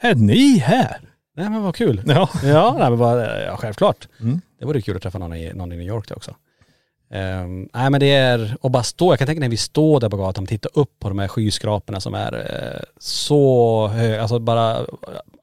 är 0.00 0.14
ni 0.14 0.58
här? 0.58 1.00
Nej 1.36 1.50
men 1.50 1.62
vad 1.62 1.74
kul. 1.74 2.02
Ja. 2.06 2.28
Ja, 2.44 2.76
nej, 2.78 2.90
men 2.90 2.98
bara, 2.98 3.40
ja 3.40 3.56
självklart. 3.56 4.08
Mm. 4.20 4.40
Det 4.58 4.64
vore 4.64 4.80
kul 4.80 4.96
att 4.96 5.02
träffa 5.02 5.18
någon 5.18 5.34
i, 5.34 5.52
någon 5.54 5.72
i 5.72 5.76
New 5.76 5.86
York 5.86 6.08
där 6.08 6.16
också. 6.16 6.36
Um, 7.14 7.68
nej 7.74 7.90
men 7.90 8.00
det 8.00 8.10
är, 8.10 8.56
och 8.60 8.70
bara 8.70 8.82
stå, 8.82 9.12
jag 9.12 9.18
kan 9.18 9.26
tänka 9.26 9.40
när 9.40 9.48
vi 9.48 9.56
står 9.56 10.00
där 10.00 10.08
på 10.08 10.16
gatan 10.16 10.44
och 10.44 10.48
tittar 10.48 10.70
upp 10.74 10.98
på 10.98 11.08
de 11.08 11.18
här 11.18 11.28
skyskraporna 11.28 12.00
som 12.00 12.14
är 12.14 12.34
eh, 12.34 12.82
så 12.98 13.88
höga, 13.88 14.22
alltså 14.22 14.38
bara, 14.38 14.86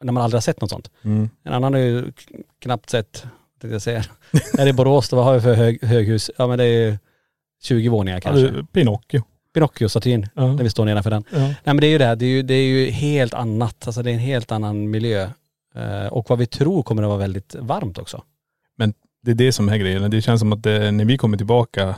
när 0.01 0.13
man 0.13 0.23
aldrig 0.23 0.35
har 0.37 0.41
sett 0.41 0.61
något 0.61 0.69
sånt. 0.69 0.91
Mm. 1.03 1.29
En 1.43 1.53
annan 1.53 1.73
har 1.73 1.81
ju 1.81 2.11
knappt 2.59 2.89
sett, 2.89 3.13
tänkte 3.61 3.67
jag 3.75 3.81
säga. 3.81 4.03
Här 4.57 4.67
i 4.67 4.73
Borås, 4.73 5.09
då, 5.09 5.15
vad 5.15 5.25
har 5.25 5.33
vi 5.33 5.41
för 5.41 5.53
hög, 5.53 5.83
höghus? 5.83 6.31
Ja 6.37 6.47
men 6.47 6.57
det 6.57 6.65
är 6.65 6.99
20 7.63 7.89
våningar 7.89 8.19
kanske. 8.19 8.47
Alltså, 8.47 8.65
Pinocchio. 8.65 9.23
Pinocchio-statyn, 9.53 10.27
Ja. 10.33 10.53
när 10.53 10.63
vi 10.63 10.69
står 10.69 10.85
nedanför 10.85 11.09
den. 11.09 11.23
Ja. 11.31 11.39
Nej 11.39 11.55
men 11.63 11.77
det 11.77 11.87
är 11.87 11.91
ju 11.91 11.97
det, 11.97 12.05
här, 12.05 12.15
det 12.15 12.25
är 12.25 12.29
ju, 12.29 12.41
det 12.41 12.53
är 12.53 12.67
ju 12.67 12.89
helt 12.89 13.33
annat, 13.33 13.87
alltså 13.87 14.01
det 14.03 14.09
är 14.11 14.13
en 14.13 14.19
helt 14.19 14.51
annan 14.51 14.89
miljö. 14.89 15.29
Eh, 15.75 16.07
och 16.07 16.29
vad 16.29 16.39
vi 16.39 16.45
tror 16.45 16.83
kommer 16.83 17.03
att 17.03 17.09
vara 17.09 17.19
väldigt 17.19 17.55
varmt 17.59 17.97
också. 17.97 18.23
Det 19.27 19.31
är 19.31 19.35
det 19.35 19.51
som 19.51 19.69
är 19.69 19.77
grejen. 19.77 20.11
Det 20.11 20.21
känns 20.21 20.39
som 20.39 20.53
att 20.53 20.63
det, 20.63 20.91
när 20.91 21.05
vi 21.05 21.17
kommer 21.17 21.37
tillbaka, 21.37 21.95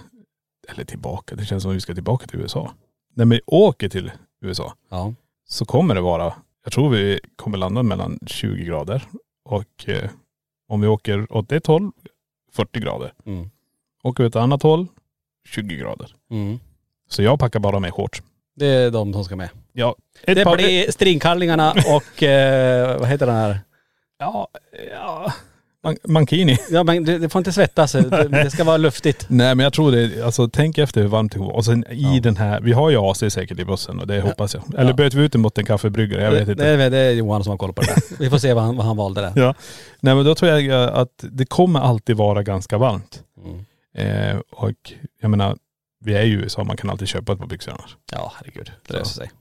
eller 0.67 0.83
tillbaka, 0.83 1.35
det 1.35 1.45
känns 1.45 1.63
som 1.63 1.71
att 1.71 1.75
vi 1.75 1.81
ska 1.81 1.93
tillbaka 1.93 2.27
till 2.27 2.39
USA. 2.39 2.71
När 3.13 3.25
vi 3.25 3.41
åker 3.45 3.89
till 3.89 4.11
USA 4.41 4.73
Ja. 4.89 5.13
så 5.47 5.65
kommer 5.65 5.95
det 5.95 6.01
vara, 6.01 6.33
jag 6.63 6.73
tror 6.73 6.89
vi 6.89 7.19
kommer 7.35 7.57
landa 7.57 7.83
mellan 7.83 8.19
20 8.27 8.63
grader 8.65 9.03
och 9.45 9.89
eh, 9.89 10.09
om 10.67 10.81
vi 10.81 10.87
åker 10.87 11.33
åt 11.33 11.51
ett 11.51 11.67
håll, 11.67 11.91
40 12.53 12.79
grader. 12.79 13.13
Mm. 13.25 13.49
Åker 14.03 14.23
vi 14.23 14.27
åt 14.27 14.35
ett 14.35 14.41
annat 14.41 14.63
håll, 14.63 14.87
20 15.49 15.75
grader. 15.75 16.15
Mm. 16.31 16.59
Så 17.09 17.23
jag 17.23 17.39
packar 17.39 17.59
bara 17.59 17.79
med 17.79 17.93
shorts. 17.93 18.23
Det 18.55 18.65
är 18.67 18.91
de 18.91 19.13
som 19.13 19.23
ska 19.23 19.35
med. 19.35 19.49
Ja, 19.73 19.95
ett 20.23 20.35
Det 20.35 20.43
par, 20.43 20.55
blir 20.55 20.91
stringkallingarna 20.91 21.71
och 21.71 22.23
eh, 22.23 22.99
vad 22.99 23.07
heter 23.07 23.25
den 23.25 23.35
här? 23.35 23.59
Ja, 24.17 24.47
ja. 24.91 25.33
Man, 25.83 25.97
mankini. 26.07 26.57
Ja 26.71 26.83
men 26.83 27.05
det, 27.05 27.17
det 27.17 27.29
får 27.29 27.39
inte 27.39 27.51
svettas, 27.51 27.91
det, 27.91 28.27
det 28.27 28.51
ska 28.51 28.63
vara 28.63 28.77
luftigt. 28.77 29.25
Nej 29.29 29.55
men 29.55 29.63
jag 29.63 29.73
tror 29.73 29.91
det, 29.91 30.25
alltså 30.25 30.47
tänk 30.49 30.77
efter 30.77 31.01
hur 31.01 31.07
varmt 31.07 31.31
det 31.31 31.39
går. 31.39 31.51
Och 31.55 31.65
sen 31.65 31.85
i 31.91 32.15
Ja. 32.15 32.19
den 32.21 32.37
här, 32.37 32.61
vi 32.61 32.73
har 32.73 32.89
ju 32.89 32.97
AC 32.97 33.17
säkert 33.33 33.59
i 33.59 33.65
bussen 33.65 33.99
och 33.99 34.07
det 34.07 34.21
hoppas 34.21 34.53
jag. 34.53 34.63
Eller 34.77 34.89
Ja. 34.89 34.93
byter 34.95 35.17
vi 35.17 35.23
ut 35.25 35.31
den 35.31 35.41
mot 35.41 35.57
en 35.57 35.65
kaffebryggare? 35.65 36.23
Jag 36.23 36.31
vet 36.31 36.45
det, 36.45 36.51
inte. 36.51 36.63
Det, 36.77 36.83
är- 36.83 36.89
det 36.89 36.97
är 36.97 37.11
Johan 37.11 37.43
som 37.43 37.51
har 37.51 37.57
koll 37.57 37.73
på 37.73 37.81
det 37.81 37.87
där. 37.87 38.03
Vi 38.19 38.29
får 38.29 38.37
se 38.37 38.53
vad 38.53 38.63
han, 38.63 38.75
vad 38.77 38.85
han 38.85 38.97
valde 38.97 39.21
där. 39.21 39.33
Ja. 39.35 39.53
Nej 39.99 40.15
men 40.15 40.25
då 40.25 40.35
tror 40.35 40.51
jag 40.51 40.83
eh, 40.83 40.95
att 40.97 41.09
det 41.31 41.45
kommer 41.45 41.79
alltid 41.79 42.15
vara 42.17 42.43
ganska 42.43 42.77
varmt. 42.77 43.23
Mm. 43.45 43.65
Eh, 44.35 44.41
och 44.51 44.71
jag 45.21 45.31
menar, 45.31 45.57
vi 46.05 46.13
är 46.13 46.23
ju 46.23 46.39
i 46.39 46.41
USA, 46.43 46.63
man 46.63 46.77
kan 46.77 46.89
alltid 46.89 47.07
köpa 47.07 47.33
ett 47.33 47.39
par 47.39 47.47
byxor 47.47 47.71
annars. 47.71 47.95
Ja 48.11 48.33
herregud, 48.37 48.71
det 48.87 48.93
löser 48.93 49.13
sig. 49.15 49.31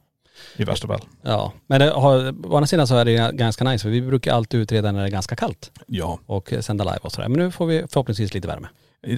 I 0.57 0.65
värsta 0.65 0.87
fall. 0.87 1.01
Ja, 1.23 1.53
men 1.67 1.81
det 1.81 1.91
har, 1.91 2.17
å 2.47 2.57
andra 2.57 2.67
sidan 2.67 2.87
så 2.87 2.97
är 2.97 3.05
det 3.05 3.31
ganska 3.35 3.65
nice 3.65 3.83
för 3.83 3.89
vi 3.91 4.03
brukar 4.03 4.33
alltid 4.35 4.61
utreda 4.61 4.93
när 4.93 5.01
det 5.01 5.07
är 5.07 5.11
ganska 5.11 5.37
kallt 5.37 5.71
Ja. 5.87 6.19
och 6.27 6.53
sända 6.61 6.85
live 6.85 6.99
och 7.03 7.13
sådär. 7.13 7.29
Men 7.29 7.41
nu 7.41 7.51
får 7.51 7.67
vi 7.67 7.85
förhoppningsvis 7.91 8.35
lite 8.35 8.49
värme. 8.49 8.69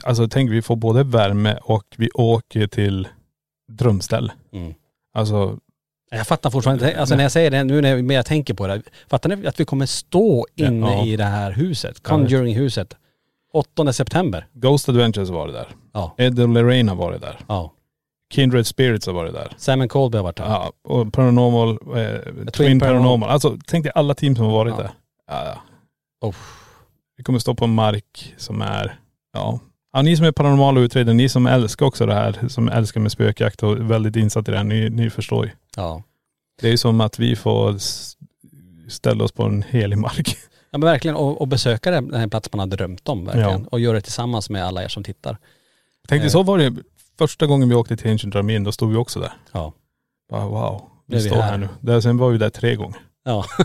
Alltså 0.04 0.28
tänk 0.28 0.50
vi 0.50 0.62
får 0.62 0.76
både 0.76 1.02
värme 1.04 1.58
och 1.62 1.84
vi 1.96 2.10
åker 2.14 2.66
till 2.66 3.08
drömställe. 3.72 4.32
Mm. 4.52 4.74
Alltså, 5.14 5.58
Jag 6.10 6.26
fattar 6.26 6.50
fortfarande 6.50 6.88
inte, 6.88 7.00
alltså 7.00 7.14
när 7.16 7.22
jag 7.22 7.32
säger 7.32 7.50
det, 7.50 7.64
nu 7.64 7.80
när 7.80 7.90
jag, 7.90 8.04
när 8.04 8.14
jag 8.14 8.26
tänker 8.26 8.54
på 8.54 8.66
det, 8.66 8.82
fattar 9.08 9.36
ni 9.36 9.46
att 9.46 9.60
vi 9.60 9.64
kommer 9.64 9.86
stå 9.86 10.46
inne 10.56 10.90
Ja. 10.96 11.04
i 11.06 11.16
det 11.16 11.24
här 11.24 11.52
huset. 11.52 12.02
Conjuring-huset, 12.02 12.96
8 13.52 13.92
september. 13.92 14.46
Ghost 14.52 14.88
Adventures 14.88 15.28
var 15.28 15.46
det 15.46 15.52
där. 15.52 15.68
Ja. 15.92 16.14
Ed 16.18 16.40
och 16.40 16.48
Lorraine 16.48 16.88
har 16.88 16.96
varit 16.96 17.20
där. 17.20 17.38
Ja. 17.48 17.72
Kindred 18.30 18.66
Spirits 18.66 19.06
har 19.06 19.12
varit 19.14 19.32
där. 19.32 19.52
Sam 19.56 19.88
Colby 19.88 20.16
har 20.18 20.22
varit 20.22 20.36
där. 20.36 20.44
Ja, 20.44 20.72
och 20.84 21.12
Paranormal, 21.12 21.68
eh, 21.70 21.76
Twin, 21.76 22.46
Twin 22.46 22.80
Paranormal. 22.80 22.80
Paranormal. 22.80 23.30
Alltså 23.30 23.56
tänk 23.66 23.84
dig 23.84 23.92
alla 23.94 24.14
team 24.14 24.36
som 24.36 24.44
har 24.44 24.52
varit 24.52 24.74
Ja. 24.76 24.82
där. 24.82 24.90
Ja, 25.28 25.44
ja. 25.44 25.60
Oh. 26.28 26.34
Vi 27.16 27.24
kommer 27.24 27.38
stå 27.38 27.54
på 27.54 27.64
en 27.64 27.74
mark 27.74 28.34
som 28.36 28.62
är, 28.62 28.98
ja. 29.32 29.60
ja 29.92 30.02
ni 30.02 30.16
som 30.16 30.26
är 30.26 30.32
paranormala 30.32 30.80
utredare, 30.80 31.14
ni 31.14 31.28
som 31.28 31.46
älskar 31.46 31.86
också 31.86 32.06
det 32.06 32.14
här, 32.14 32.48
som 32.48 32.68
älskar 32.68 33.00
med 33.00 33.12
spökjakt 33.12 33.62
och 33.62 33.72
är 33.72 33.76
väldigt 33.76 34.16
insatt 34.16 34.48
i 34.48 34.50
det 34.50 34.56
här, 34.56 34.64
ni, 34.64 34.90
ni 34.90 35.10
förstår 35.10 35.44
ju. 35.44 35.50
Ja. 35.76 36.02
Det 36.60 36.66
är 36.66 36.70
ju 36.70 36.78
som 36.78 37.00
att 37.00 37.18
vi 37.18 37.36
får 37.36 37.76
ställa 38.90 39.24
oss 39.24 39.32
på 39.32 39.42
en 39.44 39.62
helig 39.62 39.98
mark. 39.98 40.36
Ja 40.70 40.78
men 40.78 40.86
verkligen, 40.90 41.16
och, 41.16 41.40
och 41.40 41.48
besöka 41.48 41.90
den 41.90 42.14
här 42.14 42.28
plats 42.28 42.48
man 42.52 42.58
har 42.60 42.66
drömt 42.66 43.08
om 43.08 43.24
verkligen. 43.24 43.60
Ja. 43.62 43.68
Och 43.70 43.80
göra 43.80 43.94
det 43.94 44.00
tillsammans 44.00 44.50
med 44.50 44.64
alla 44.64 44.84
er 44.84 44.88
som 44.88 45.04
tittar. 45.04 45.36
Tänkte 46.08 46.26
Eh. 46.26 46.30
så 46.30 46.42
var 46.42 46.58
det 46.58 46.74
första 47.20 47.46
gången 47.46 47.68
vi 47.68 47.74
åkte 47.74 47.96
till 47.96 48.10
Ancient 48.10 48.34
Armin, 48.36 48.64
då 48.64 48.72
stod 48.72 48.90
vi 48.90 48.96
också 48.96 49.20
där. 49.20 49.32
Ja. 49.52 49.72
Bara, 50.30 50.46
wow, 50.46 50.88
vi 51.06 51.16
vi 51.16 51.22
står 51.22 51.36
här. 51.36 51.50
här 51.50 51.58
nu. 51.58 51.68
Där, 51.80 52.00
sen 52.00 52.16
var 52.18 52.30
vi 52.30 52.38
där 52.38 52.50
tre 52.50 52.76
gånger. 52.76 52.98
Ja. 53.24 53.44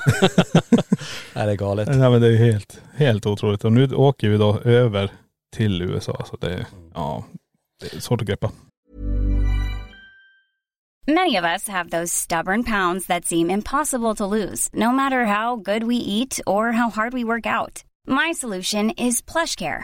Nej, 1.36 1.46
det 1.46 1.52
är 1.52 1.56
galet. 1.56 1.88
Nej 1.88 2.10
men 2.12 2.22
det 2.22 2.28
är 2.28 2.38
helt, 2.52 2.82
helt 2.96 3.26
otroligt. 3.26 3.64
Och 3.66 3.72
nu 3.72 3.96
åker 3.96 4.30
vi 4.30 4.38
då 4.38 4.60
över 4.60 5.12
till 5.56 5.82
USA. 5.82 6.26
Så 6.30 6.38
det, 6.38 6.54
är- 6.54 6.66
ja, 6.94 7.24
det 7.82 7.94
är 7.98 8.00
svårt 8.00 8.22
att 8.22 8.28
greppa. 8.28 8.52
Many 11.08 11.38
of 11.40 11.46
us 11.46 11.68
have 11.70 11.90
those 11.90 12.08
stubborn 12.16 12.64
pounds 12.64 13.08
that 13.08 13.26
seem 13.26 13.50
impossible 13.50 14.16
to 14.16 14.26
lose, 14.36 14.70
no 14.74 14.92
matter 14.92 15.26
how 15.26 15.56
good 15.56 15.84
we 15.84 15.96
eat 15.96 16.40
or 16.46 16.72
how 16.72 16.90
hard 16.90 17.14
we 17.14 17.24
work 17.24 17.46
out. 17.46 17.84
My 18.08 18.34
solution 18.34 18.92
is 18.98 19.22
PlushCare. 19.22 19.84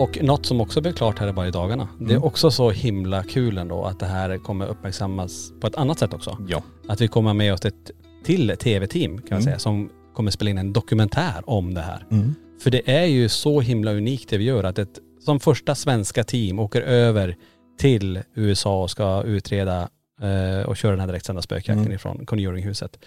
Och 0.00 0.18
något 0.22 0.46
som 0.46 0.60
också 0.60 0.80
blev 0.80 0.92
klart 0.92 1.18
här 1.18 1.32
bara 1.32 1.48
i 1.48 1.50
dagarna. 1.50 1.88
Det 1.98 2.04
Mm. 2.04 2.16
är 2.16 2.24
också 2.24 2.50
så 2.50 2.70
himla 2.70 3.22
kul 3.22 3.58
ändå 3.58 3.84
att 3.84 3.98
det 4.00 4.06
här 4.06 4.38
kommer 4.38 4.66
uppmärksammas 4.66 5.52
på 5.60 5.66
ett 5.66 5.74
annat 5.76 5.98
sätt 5.98 6.14
också. 6.14 6.38
Ja. 6.48 6.62
Att 6.88 7.00
vi 7.00 7.08
kommer 7.08 7.34
med 7.34 7.52
oss 7.54 7.64
ett 7.64 7.90
till 8.24 8.56
tv-team 8.58 9.10
kan 9.18 9.24
man 9.30 9.32
Mm. 9.32 9.42
säga 9.42 9.58
som 9.58 9.90
kommer 10.14 10.30
spela 10.30 10.50
in 10.50 10.58
en 10.58 10.72
dokumentär 10.72 11.42
om 11.46 11.74
det 11.74 11.80
här. 11.80 12.06
Mm. 12.10 12.34
För 12.62 12.70
det 12.70 12.90
är 12.96 13.04
ju 13.04 13.28
så 13.28 13.60
himla 13.60 13.92
unikt 13.92 14.28
det 14.30 14.38
vi 14.38 14.44
gör 14.44 14.64
att 14.64 14.78
ett 14.78 14.98
som 15.20 15.40
första 15.40 15.74
svenska 15.74 16.24
team 16.24 16.58
åker 16.58 16.82
över 16.82 17.36
till 17.78 18.20
USA 18.34 18.82
och 18.82 18.90
ska 18.90 19.22
utreda 19.22 19.88
eh, 20.22 20.66
och 20.68 20.76
köra 20.76 20.90
den 20.90 21.00
här 21.00 21.06
direktsända 21.06 21.42
spökjakten 21.42 21.78
Mm. 21.84 21.92
ifrån 21.92 22.26
Conjuringhuset. 22.26 22.98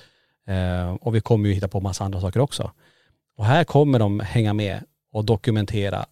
Eh, 0.47 0.93
och 0.93 1.15
vi 1.15 1.21
kommer 1.21 1.49
ju 1.49 1.56
hitta 1.56 1.67
på 1.67 1.79
massa 1.79 2.03
andra 2.03 2.21
saker 2.21 2.39
också. 2.39 2.71
Och 3.38 3.45
här 3.45 3.63
kommer 3.63 3.99
de 3.99 4.19
hänga 4.19 4.53
med 4.53 4.79
och 5.13 5.25
dokumentera 5.25 6.06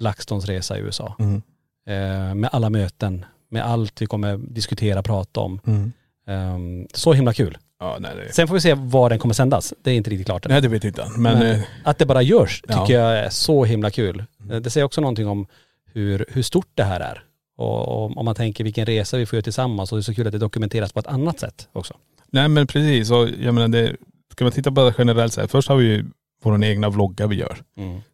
LaxTons 0.00 0.44
resa 0.46 0.78
i 0.78 0.80
USA. 0.80 1.16
Mm. 1.18 1.42
Eh, 1.88 2.34
med 2.34 2.50
alla 2.52 2.70
möten, 2.70 3.24
med 3.50 3.64
allt 3.66 4.02
vi 4.02 4.06
kommer 4.06 4.36
diskutera, 4.36 5.02
prata 5.02 5.40
om. 5.40 5.60
Mm. 5.66 5.92
Eh, 6.28 6.86
så 6.94 7.12
himla 7.12 7.32
kul. 7.32 7.58
Ja, 7.80 7.96
nej, 8.00 8.10
det, 8.16 8.32
Sen 8.32 8.48
får 8.48 8.54
vi 8.54 8.60
se 8.60 8.74
var 8.74 9.10
den 9.10 9.18
kommer 9.18 9.34
sändas. 9.34 9.74
Det 9.82 9.90
är 9.90 9.94
inte 9.94 10.10
riktigt 10.10 10.26
klart 10.26 10.46
än. 10.46 10.52
nej 10.52 10.60
det 10.62 10.68
vet 10.68 10.84
jag 10.84 10.90
inte. 10.90 11.06
Men, 11.18 11.38
Men 11.38 11.46
eh, 11.56 11.60
att 11.84 11.98
det 11.98 12.06
bara 12.06 12.22
görs 12.22 12.62
Ja. 12.68 12.80
tycker 12.86 13.00
jag 13.00 13.18
är 13.18 13.30
så 13.30 13.64
himla 13.64 13.90
kul. 13.90 14.24
Eh, 14.50 14.56
Det 14.56 14.70
säger 14.70 14.84
också 14.84 15.00
någonting 15.00 15.28
om 15.28 15.46
hur, 15.92 16.24
hur 16.28 16.42
stort 16.42 16.68
det 16.74 16.84
här 16.84 17.00
är. 17.00 17.24
Och, 17.56 17.88
och 17.88 18.16
om 18.18 18.24
man 18.24 18.34
tänker 18.34 18.64
vilken 18.64 18.86
resa 18.86 19.16
vi 19.16 19.26
får 19.26 19.36
göra 19.36 19.42
tillsammans 19.42 19.92
och 19.92 19.98
det 19.98 20.00
är 20.00 20.02
så 20.02 20.14
kul 20.14 20.26
att 20.26 20.32
det 20.32 20.38
dokumenteras 20.38 20.92
på 20.92 21.00
ett 21.00 21.06
annat 21.06 21.40
sätt 21.40 21.68
också. 21.72 21.94
nej 22.30 22.48
men 22.48 22.66
precis. 22.66 23.10
Och 23.10 23.28
jag 23.40 23.54
menar 23.54 23.68
det, 23.68 23.96
ska 24.32 24.44
man 24.44 24.52
titta 24.52 24.72
på 24.72 24.84
det 24.84 24.94
generellt 24.98 25.32
så 25.32 25.40
här. 25.40 25.48
Först 25.48 25.68
har 25.68 25.76
vi 25.76 25.84
ju 25.84 26.04
vår 26.42 26.64
egna 26.64 26.90
vloggar 26.90 27.26
vi 27.26 27.36
gör. 27.36 27.58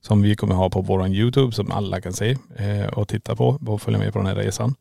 Som 0.00 0.22
vi 0.22 0.36
kommer 0.36 0.54
ha 0.54 0.70
på 0.70 0.80
våran 0.80 1.12
YouTube 1.12 1.52
som 1.52 1.70
alla 1.70 2.00
kan 2.00 2.12
se 2.12 2.36
eh, 2.56 2.86
och 2.86 3.08
titta 3.08 3.36
på 3.36 3.58
och 3.66 3.82
följa 3.82 3.98
med 3.98 4.12
på 4.12 4.18
den 4.18 4.26
här 4.26 4.34
resan. 4.34 4.74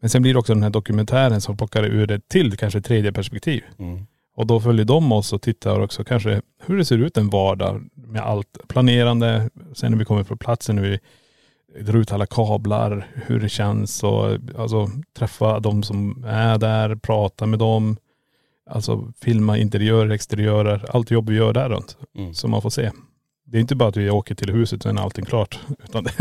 Men 0.00 0.10
sen 0.10 0.22
blir 0.22 0.32
det 0.32 0.38
också 0.38 0.54
den 0.54 0.62
här 0.62 0.70
dokumentären 0.70 1.40
som 1.40 1.56
plockar 1.56 1.84
ur 1.84 2.10
ett 2.10 2.28
till 2.28 2.56
kanske 2.56 2.80
tredje 2.80 3.12
perspektiv. 3.12 3.62
Mm. 3.78 4.06
Och 4.36 4.46
då 4.46 4.60
följer 4.60 4.84
de 4.84 5.12
oss 5.12 5.32
och 5.32 5.42
tittar 5.42 5.80
också 5.80 6.04
kanske 6.04 6.42
hur 6.66 6.78
det 6.78 6.84
ser 6.84 6.98
ut 6.98 7.16
en 7.16 7.30
vardag 7.30 7.82
med 7.94 8.22
allt 8.22 8.58
planerande. 8.68 9.50
Sen 9.74 9.90
när 9.90 9.98
vi 9.98 10.04
kommer 10.04 10.24
på 10.24 10.36
platsen, 10.36 10.76
när 10.76 10.82
vi 10.82 10.98
drar 11.82 11.98
ut 11.98 12.12
alla 12.12 12.26
kablar, 12.26 13.06
hur 13.26 13.40
det 13.40 13.48
känns 13.48 14.02
och 14.02 14.30
alltså 14.58 14.88
träffa 15.18 15.60
de 15.60 15.82
som 15.82 16.24
är 16.28 16.58
där, 16.58 16.94
prata 16.94 17.46
med 17.46 17.58
dem. 17.58 17.96
Alltså 18.74 19.12
filma 19.20 19.58
interiörer, 19.58 20.10
exteriörer, 20.10 20.84
allt 20.88 21.10
jobb 21.10 21.30
vi 21.30 21.36
gör 21.36 21.52
där 21.52 21.68
runt. 21.68 21.96
Mm. 22.18 22.32
Man 22.46 22.62
får 22.62 22.70
se. 22.70 22.90
Det 23.46 23.56
är 23.56 23.60
inte 23.60 23.74
bara 23.74 23.88
att 23.88 23.96
vi 23.96 24.10
åker 24.10 24.34
till 24.34 24.50
huset 24.52 24.76
och 24.76 24.82
sen 24.82 24.98
är 24.98 25.02
allting 25.02 25.24
klart. 25.24 25.58
Utan 25.84 26.04
det, 26.04 26.12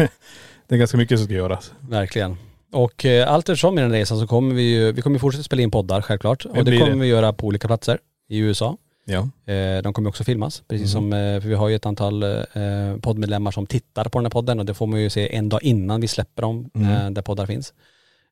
det 0.68 0.76
är 0.76 0.80
ganska 0.80 0.98
mycket 0.98 1.20
som 1.20 1.26
ska 1.26 1.34
göras. 1.34 1.74
Verkligen. 1.90 2.38
Och 2.72 3.06
eh, 3.06 3.34
allt 3.34 3.50
eftersom 3.50 3.78
i 3.80 3.82
den 3.82 3.92
resan 3.92 4.20
så 4.20 4.28
kommer 4.28 4.56
vi 4.56 4.62
ju, 4.62 4.92
vi 4.92 5.02
kommer 5.02 5.20
fortsätta 5.20 5.44
spela 5.44 5.62
in 5.62 5.72
poddar 5.72 6.02
självklart. 6.02 6.46
Och 6.46 6.56
det 6.56 6.64
blir 6.64 6.80
kommer 6.80 6.94
det. 6.94 7.00
vi 7.00 7.08
göra 7.08 7.34
på 7.34 7.48
olika 7.48 7.68
platser 7.68 8.00
i 8.30 8.38
USA. 8.38 8.78
Ja. 9.06 9.30
Eh, 9.54 9.82
de 9.82 9.94
kommer 9.94 10.10
också 10.10 10.24
filmas, 10.24 10.64
precis 10.68 10.92
som, 10.92 11.14
eh, 11.14 11.42
för 11.42 11.48
vi 11.48 11.56
har 11.56 11.70
ju 11.70 11.76
ett 11.76 11.86
antal 11.86 12.24
eh, 12.24 12.98
poddmedlemmar 13.02 13.52
som 13.52 13.66
tittar 13.68 14.04
på 14.06 14.18
den 14.20 14.26
här 14.26 14.30
podden 14.30 14.60
och 14.60 14.66
det 14.66 14.74
får 14.74 14.88
man 14.88 15.02
ju 15.02 15.10
se 15.10 15.36
en 15.36 15.50
dag 15.50 15.64
innan 15.64 16.02
vi 16.02 16.08
släpper 16.08 16.42
dem, 16.42 16.70
Mm. 16.76 16.92
eh, 16.92 17.10
där 17.12 17.22
poddar 17.22 17.46
finns. 17.46 17.74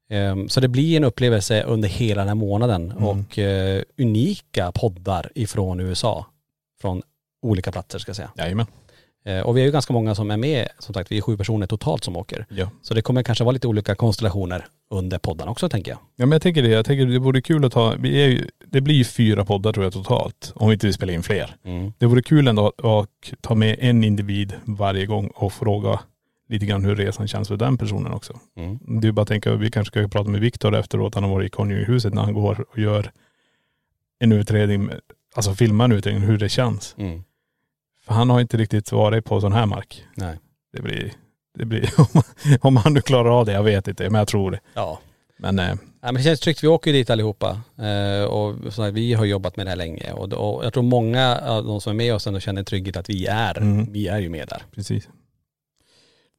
Eh, 0.10 0.36
så 0.48 0.60
det 0.60 0.68
blir 0.68 0.98
en 0.98 1.04
upplevelse 1.04 1.64
under 1.64 1.90
hela 1.90 2.22
den 2.22 2.28
här 2.28 2.36
månaden 2.36 2.92
Mm. 2.92 3.04
och 3.04 3.40
eh, 3.40 3.84
unika 3.98 4.72
poddar 4.72 5.32
ifrån 5.36 5.80
USA. 5.80 6.26
Från 6.82 7.02
olika 7.42 7.72
platser 7.72 8.00
ska 8.00 8.10
jag 8.10 8.16
säga. 8.16 8.32
Jajamän. 8.38 8.66
Eh, 9.26 9.40
och 9.40 9.58
vi 9.58 9.62
är 9.62 9.66
ju 9.66 9.72
ganska 9.72 9.94
många 9.94 10.16
som 10.16 10.32
är 10.32 10.38
med, 10.38 10.68
som 10.80 10.94
sagt 10.94 11.12
vi 11.12 11.18
är 11.18 11.22
sju 11.22 11.38
personer 11.38 11.68
totalt 11.68 12.04
som 12.04 12.16
åker. 12.18 12.46
Ja. 12.50 12.70
Så 12.82 12.94
det 12.94 13.02
kommer 13.02 13.24
kanske 13.24 13.44
vara 13.44 13.52
lite 13.54 13.68
olika 13.68 13.96
konstellationer 13.96 14.66
under 14.92 15.18
poddarna 15.18 15.52
också 15.52 15.70
tänker 15.70 15.92
jag. 15.92 16.00
Ja 16.16 16.26
men 16.26 16.32
jag 16.32 16.42
tänker 16.42 16.62
det, 16.64 16.70
jag 16.70 16.86
tänker 16.86 17.06
det 17.06 17.20
vore 17.20 17.42
kul 17.42 17.66
att 17.66 17.72
ta, 17.74 17.96
vi 18.00 18.24
är 18.24 18.28
ju, 18.28 18.48
det 18.68 18.82
blir 18.82 18.96
ju 18.96 19.04
fyra 19.04 19.46
poddar 19.46 19.74
tror 19.74 19.84
jag 19.86 19.94
totalt. 19.94 20.52
Om 20.56 20.68
vi 20.70 20.74
inte 20.74 20.86
vill 20.88 20.94
spela 20.94 21.12
in 21.14 21.24
fler. 21.24 21.56
Det 21.98 22.06
vore 22.06 22.22
kul 22.22 22.48
ändå 22.48 22.68
att, 22.68 22.86
att 22.86 23.42
ta 23.42 23.56
med 23.56 23.76
en 23.80 24.04
individ 24.04 24.54
varje 24.66 25.06
gång 25.06 25.28
och 25.28 25.54
fråga 25.54 26.00
lite 26.50 26.66
grann 26.66 26.86
hur 26.86 26.96
resan 26.96 27.28
känns 27.28 27.48
för 27.48 27.58
den 27.58 27.78
personen 27.78 28.12
också. 28.14 28.40
Mm. 28.58 28.80
Det 29.02 29.08
är 29.08 29.12
bara 29.12 29.22
att 29.22 29.28
tänka, 29.28 29.56
vi 29.56 29.72
kanske 29.72 30.00
ska 30.00 30.08
prata 30.08 30.30
med 30.30 30.42
Viktor 30.42 30.76
efteråt, 30.76 31.16
han 31.16 31.24
har 31.24 31.32
varit 31.32 31.48
i 31.48 31.50
konjunkturhuset 31.50 32.14
när 32.14 32.22
han 32.22 32.34
går 32.34 32.66
och 32.72 32.80
gör 32.80 33.12
en 34.20 34.32
utredning, 34.32 34.90
alltså 35.36 35.54
filmar 35.54 35.86
en 35.86 35.92
utredning 35.92 36.24
hur 36.24 36.38
det 36.38 36.50
känns. 36.50 36.96
Mm. 36.98 37.24
För 38.06 38.14
han 38.14 38.30
har 38.30 38.42
inte 38.42 38.58
riktigt 38.58 38.92
varit 38.92 39.26
på 39.26 39.42
sån 39.42 39.54
här 39.54 39.66
mark. 39.66 40.04
Nej. 40.16 40.38
Det 40.74 40.82
blir, 40.82 41.14
det 41.58 41.66
blir, 41.66 41.90
om 42.62 42.76
han 42.78 42.94
nu 42.94 43.02
klarar 43.02 43.40
av 43.40 43.46
det, 43.46 43.52
jag 43.52 43.64
vet 43.64 43.88
inte, 43.88 44.10
men 44.10 44.20
jag 44.20 44.28
tror 44.28 44.52
det. 44.52 44.60
Ja. 44.74 45.00
Men 45.38 45.60
eh, 45.60 45.76
Ja, 46.02 46.12
men 46.12 46.14
det 46.16 46.24
känns 46.24 46.40
tryggt, 46.40 46.64
vi 46.64 46.68
åker 46.68 46.92
ju 46.92 46.98
dit 46.98 47.10
allihopa. 47.10 47.62
Eh, 47.78 48.24
och 48.24 48.74
så 48.74 48.84
här, 48.84 48.92
vi 48.92 49.14
har 49.14 49.26
jobbat 49.26 49.58
med 49.58 49.66
det 49.66 49.70
här 49.70 49.76
länge 49.78 50.12
och, 50.12 50.34
och 50.34 50.66
jag 50.66 50.74
tror 50.74 50.84
många 50.84 51.38
av 51.38 51.66
de 51.66 51.82
som 51.82 51.90
är 51.92 51.96
med 51.96 52.14
oss 52.14 52.28
ändå 52.28 52.40
känner 52.40 52.64
trygghet 52.64 52.98
att 52.98 53.10
vi 53.10 53.26
är, 53.26 53.58
Mm. 53.58 53.92
vi 53.94 54.08
är 54.08 54.20
ju 54.20 54.30
med 54.30 54.48
där. 54.48 54.62
Precis. 54.76 55.10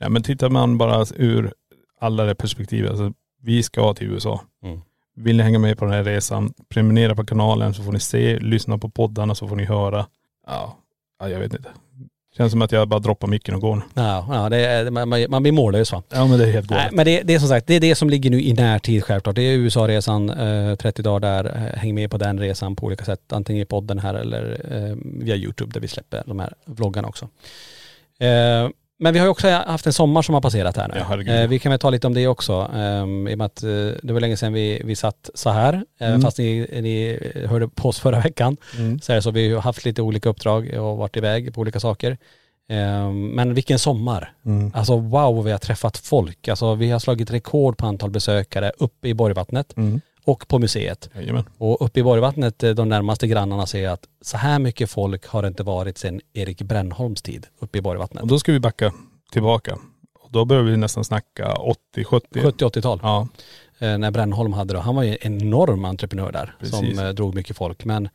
Ja 0.03 0.09
men 0.09 0.23
tittar 0.23 0.49
man 0.51 0.79
bara 0.79 1.07
ur 1.17 1.53
alla 2.01 2.25
det 2.25 2.35
perspektivet, 2.35 2.91
alltså 2.91 3.13
vi 3.43 3.63
ska 3.63 3.95
till 3.95 4.07
USA. 4.07 4.41
Mm. 4.65 4.81
Vill 5.17 5.37
ni 5.37 5.43
hänga 5.43 5.59
med 5.59 5.79
på 5.79 5.85
den 5.85 5.95
här 5.95 6.05
resan, 6.05 6.53
prenumerera 6.69 7.15
på 7.15 7.25
kanalen 7.27 7.75
så 7.75 7.83
får 7.83 7.93
ni 7.93 8.01
se, 8.01 8.39
lyssna 8.39 8.79
på 8.79 8.89
poddarna 8.91 9.35
så 9.35 9.49
får 9.49 9.57
ni 9.57 9.65
höra. 9.65 10.07
Ja, 10.47 10.77
ja 11.21 11.29
jag 11.29 11.39
vet 11.41 11.55
inte. 11.55 11.69
Känns 12.37 12.53
som 12.53 12.63
att 12.63 12.73
jag 12.73 12.89
bara 12.89 13.01
droppar 13.01 13.29
micken 13.29 13.55
och 13.55 13.61
går 13.61 13.77
nu. 13.77 13.83
Ja, 13.95 14.27
ja 14.31 14.49
det 14.49 14.57
är, 14.67 14.91
man, 14.91 15.09
man- 15.31 15.43
blir 15.43 15.53
mållös 15.53 15.93
va? 15.93 16.03
Ja 16.09 16.27
men 16.27 16.39
det 16.39 16.49
är 16.49 16.53
helt 16.53 16.67
galet. 16.67 16.93
men 16.93 17.05
det, 17.05 17.23
det 17.23 17.35
är 17.35 17.39
som 17.39 17.49
sagt, 17.49 17.67
det 17.67 17.75
är 17.75 17.81
det 17.81 17.95
som 17.95 18.11
ligger 18.11 18.31
nu 18.31 18.43
i 18.43 18.53
närtid 18.53 19.05
självklart. 19.05 19.37
Det 19.37 19.43
är 19.43 19.57
USA-resan, 19.57 20.31
eh, 20.31 20.75
30 20.77 21.03
dagar 21.03 21.21
där. 21.21 21.45
Eh, 21.57 21.79
häng 21.79 21.95
med 21.95 22.11
på 22.11 22.19
den 22.19 22.39
resan 22.39 22.77
på 22.77 22.87
olika 22.87 23.05
sätt. 23.05 23.33
Antingen 23.33 23.63
i 23.63 23.65
podden 23.65 23.99
här 23.99 24.15
eller 24.15 24.61
eh, 24.71 24.97
via 25.05 25.37
YouTube 25.37 25.73
där 25.73 25.81
vi 25.81 25.89
släpper 25.89 26.23
de 26.27 26.39
här 26.41 26.55
vloggarna 26.65 27.09
också. 27.09 27.29
Eh, 28.19 28.69
men 29.01 29.13
vi 29.13 29.19
har 29.19 29.27
ju 29.27 29.31
också 29.31 29.49
haft 29.49 29.87
en 29.87 29.93
sommar 29.93 30.23
som 30.23 30.35
har 30.35 30.41
passerat 30.43 30.77
här 30.77 30.89
nu. 30.89 31.25
Ja, 31.27 31.35
eh, 31.35 31.49
vi 31.49 31.59
kan 31.59 31.71
väl 31.71 31.79
ta 31.79 31.91
lite 31.91 32.07
om 32.07 32.15
det 32.15 32.27
också. 32.29 32.71
Eh, 32.75 32.81
I 32.81 33.35
och 33.35 33.39
med 33.39 33.43
att 33.43 33.63
eh, 33.63 33.69
det 34.03 34.13
var 34.13 34.21
länge 34.21 34.37
sedan 34.37 34.53
vi, 34.53 34.83
vi 34.85 34.97
satt 34.97 35.31
så 35.35 35.51
här. 35.51 35.75
Eh, 36.01 36.09
Mm. 36.09 36.21
Fast 36.23 36.39
ni, 36.39 36.67
ni 36.73 37.19
hörde 37.47 37.69
på 37.69 37.89
oss 37.89 37.99
förra 38.01 38.21
veckan. 38.21 38.57
Mm. 38.79 39.01
Så, 39.01 39.13
är 39.13 39.17
det 39.17 39.23
så 39.23 39.31
vi 39.31 39.53
har 39.55 39.61
haft 39.63 39.85
lite 39.85 40.03
olika 40.03 40.29
uppdrag 40.29 40.75
och 40.75 40.97
varit 40.97 41.17
iväg 41.17 41.55
på 41.55 41.61
olika 41.61 41.81
saker. 41.81 42.19
Eh, 42.71 43.11
men 43.13 43.55
vilken 43.55 43.79
sommar. 43.79 44.33
Mm. 44.47 44.73
Alltså 44.75 44.97
wow, 44.97 45.45
vi 45.45 45.51
har 45.51 45.59
träffat 45.59 45.97
folk. 45.97 46.49
Alltså 46.49 46.75
vi 46.75 46.91
har 46.91 46.99
slagit 46.99 47.31
rekord 47.31 47.79
på 47.79 47.87
antal 47.87 48.11
besökare 48.11 48.73
uppe 48.79 49.09
i 49.09 49.15
Borgvattnet 49.15 49.77
Mm. 49.77 50.01
Och 50.25 50.49
på 50.49 50.59
museet. 50.59 51.11
Jajamän. 51.15 51.45
Och 51.59 51.85
uppe 51.87 52.01
i 52.01 52.03
Borgvattnet, 52.03 52.63
eh, 52.63 52.71
de 52.71 52.89
närmaste 52.89 53.27
grannarna 53.27 53.67
säger 53.67 53.89
att 53.89 54.09
så 54.21 54.37
här 54.37 54.59
mycket 54.59 54.91
folk 54.91 55.27
har 55.27 55.43
det 55.43 55.49
inte 55.49 55.63
varit 55.63 55.99
sedan 55.99 56.21
Erik 56.33 56.63
Brännholms 56.63 57.23
tid 57.23 57.47
uppe 57.59 57.79
i 57.79 57.81
Borgvattnet. 57.81 58.23
Och 58.23 58.29
då 58.29 58.39
ska 58.39 58.53
vi 58.53 58.61
backa 58.61 58.93
tillbaka. 59.33 59.79
Och 60.21 60.33
då 60.33 60.45
börjar 60.45 60.63
vi 60.63 60.77
nästan 60.77 61.05
snacka 61.05 61.55
80-70. 61.95 62.21
70-80-tal. 62.31 63.01
Ja. 63.03 63.29
Eh, 63.79 63.99
när 63.99 64.11
Brännholm 64.11 64.53
hade 64.53 64.75
det. 64.75 64.81
Han 64.81 64.95
var 64.95 65.03
ju 65.03 65.17
en 65.21 65.43
enorm 65.43 65.85
entreprenör 65.85 66.33
där 66.33 66.57
Precis. 66.61 66.97
som 66.97 67.07
eh, 67.07 67.09
drog 67.09 67.35
mycket 67.35 67.57
folk. 67.57 67.85
Men 67.85 68.09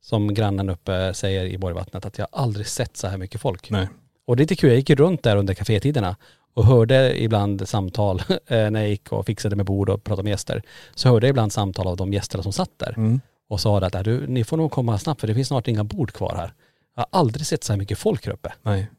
som 0.00 0.34
grannen 0.34 0.68
uppe 0.68 1.14
säger 1.14 1.44
i 1.44 1.58
Borgvattnet 1.58 2.06
att 2.06 2.18
jag 2.18 2.28
aldrig 2.32 2.66
sett 2.66 2.96
så 2.96 3.06
här 3.06 3.18
mycket 3.18 3.40
folk. 3.40 3.70
Nej. 3.70 3.88
Och 4.26 4.36
det 4.36 4.40
är 4.40 4.42
lite 4.42 4.56
kul, 4.56 4.70
jag 4.70 4.76
gick 4.76 4.90
ju 4.90 4.96
runt 4.96 5.22
där 5.22 5.36
under 5.36 5.54
kafétiderna 5.54 6.16
och 6.54 6.64
hörde 6.64 7.22
ibland 7.22 7.68
samtal 7.68 8.22
eh, 8.46 8.70
när 8.70 8.80
jag 8.80 8.88
gick 8.88 9.12
och 9.12 9.26
fixade 9.26 9.56
med 9.56 9.66
bord 9.66 9.88
och 9.90 10.04
pratade 10.04 10.22
med 10.24 10.30
gäster. 10.30 10.62
Så 10.94 11.08
hörde 11.08 11.26
jag 11.26 11.30
ibland 11.30 11.52
samtal 11.52 11.86
av 11.86 11.96
de 11.96 12.12
gästerna 12.12 12.42
som 12.42 12.52
satt 12.52 12.70
där 12.78 12.94
Mm. 12.96 13.20
och 13.48 13.60
sa 13.60 13.78
att 13.78 13.94
"Äh, 13.94 14.02
du, 14.02 14.26
ni 14.26 14.44
får 14.44 14.56
nog 14.56 14.70
komma 14.70 14.98
snabbt 14.98 15.20
för 15.20 15.28
det 15.28 15.34
finns 15.34 15.48
snart 15.48 15.68
inga 15.68 15.84
bord 15.84 16.12
kvar 16.12 16.34
här. 16.36 16.52
Jag 16.96 17.02
har 17.10 17.20
aldrig 17.20 17.46
sett 17.46 17.64
så 17.64 17.72
här 17.72 17.78
mycket 17.78 17.98
folk 17.98 18.26
här 18.26 18.32
uppe. 18.32 18.52
Nej. 18.62 18.90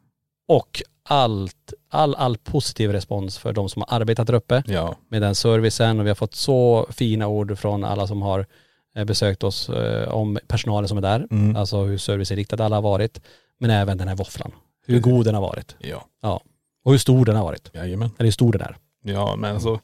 Och 0.47 0.81
allt, 1.09 1.73
all, 1.89 2.15
all 2.15 2.37
positiv 2.37 2.91
respons 2.91 3.37
för 3.37 3.53
de 3.53 3.69
som 3.69 3.83
har 3.87 3.97
arbetat 3.99 4.27
där 4.27 4.33
uppe 4.33 4.63
Ja. 4.67 4.95
med 5.09 5.21
den 5.21 5.35
servicen 5.35 5.99
och 5.99 6.05
vi 6.05 6.09
har 6.09 6.15
fått 6.15 6.35
så 6.35 6.87
fina 6.89 7.27
ord 7.27 7.57
från 7.57 7.83
alla 7.83 8.07
som 8.07 8.21
har 8.21 8.45
eh, 8.95 9.05
besökt 9.05 9.43
oss 9.43 9.69
eh, 9.69 10.09
om 10.09 10.39
personalen 10.47 10.87
som 10.87 10.97
är 10.97 11.01
där. 11.01 11.27
Mm. 11.31 11.55
Alltså 11.55 11.83
hur 11.83 11.97
serviceinriktade 11.97 12.65
alla 12.65 12.75
har 12.75 12.81
varit. 12.81 13.21
Men 13.59 13.69
även 13.69 13.97
den 13.97 14.07
här 14.07 14.15
våfflan. 14.15 14.51
Hur 14.85 14.99
god 14.99 15.25
den 15.25 15.35
har 15.35 15.41
varit. 15.41 15.75
Ja. 15.79 16.05
Ja. 16.21 16.41
Och 16.83 16.91
hur 16.91 16.99
stor 16.99 17.25
den 17.25 17.35
har 17.35 17.43
varit. 17.43 17.71
Jajamän. 17.73 18.09
Eller 18.17 18.27
hur 18.27 18.31
stor 18.31 18.51
den 18.51 18.61
är. 18.61 18.77
Ja 19.03 19.35
men 19.35 19.53
alltså. 19.53 19.79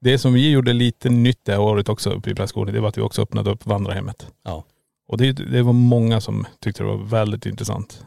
Det 0.00 0.18
som 0.18 0.32
vi 0.32 0.50
gjorde 0.50 0.72
lite 0.72 1.10
nytt 1.10 1.44
det 1.44 1.52
här 1.52 1.60
året 1.60 1.88
också 1.88 2.10
uppe 2.10 2.30
i 2.30 2.34
Prästgården, 2.34 2.74
det 2.74 2.80
var 2.80 2.88
att 2.88 2.98
vi 2.98 3.02
också 3.02 3.22
öppnade 3.22 3.50
upp 3.50 3.66
vandrarhemmet. 3.66 4.26
Ja. 4.44 4.64
Och 5.08 5.18
det, 5.18 5.32
det 5.32 5.62
var 5.62 5.72
många 5.72 6.20
som 6.20 6.46
tyckte 6.60 6.82
det 6.82 6.86
var 6.86 7.04
väldigt 7.04 7.46
intressant 7.46 8.06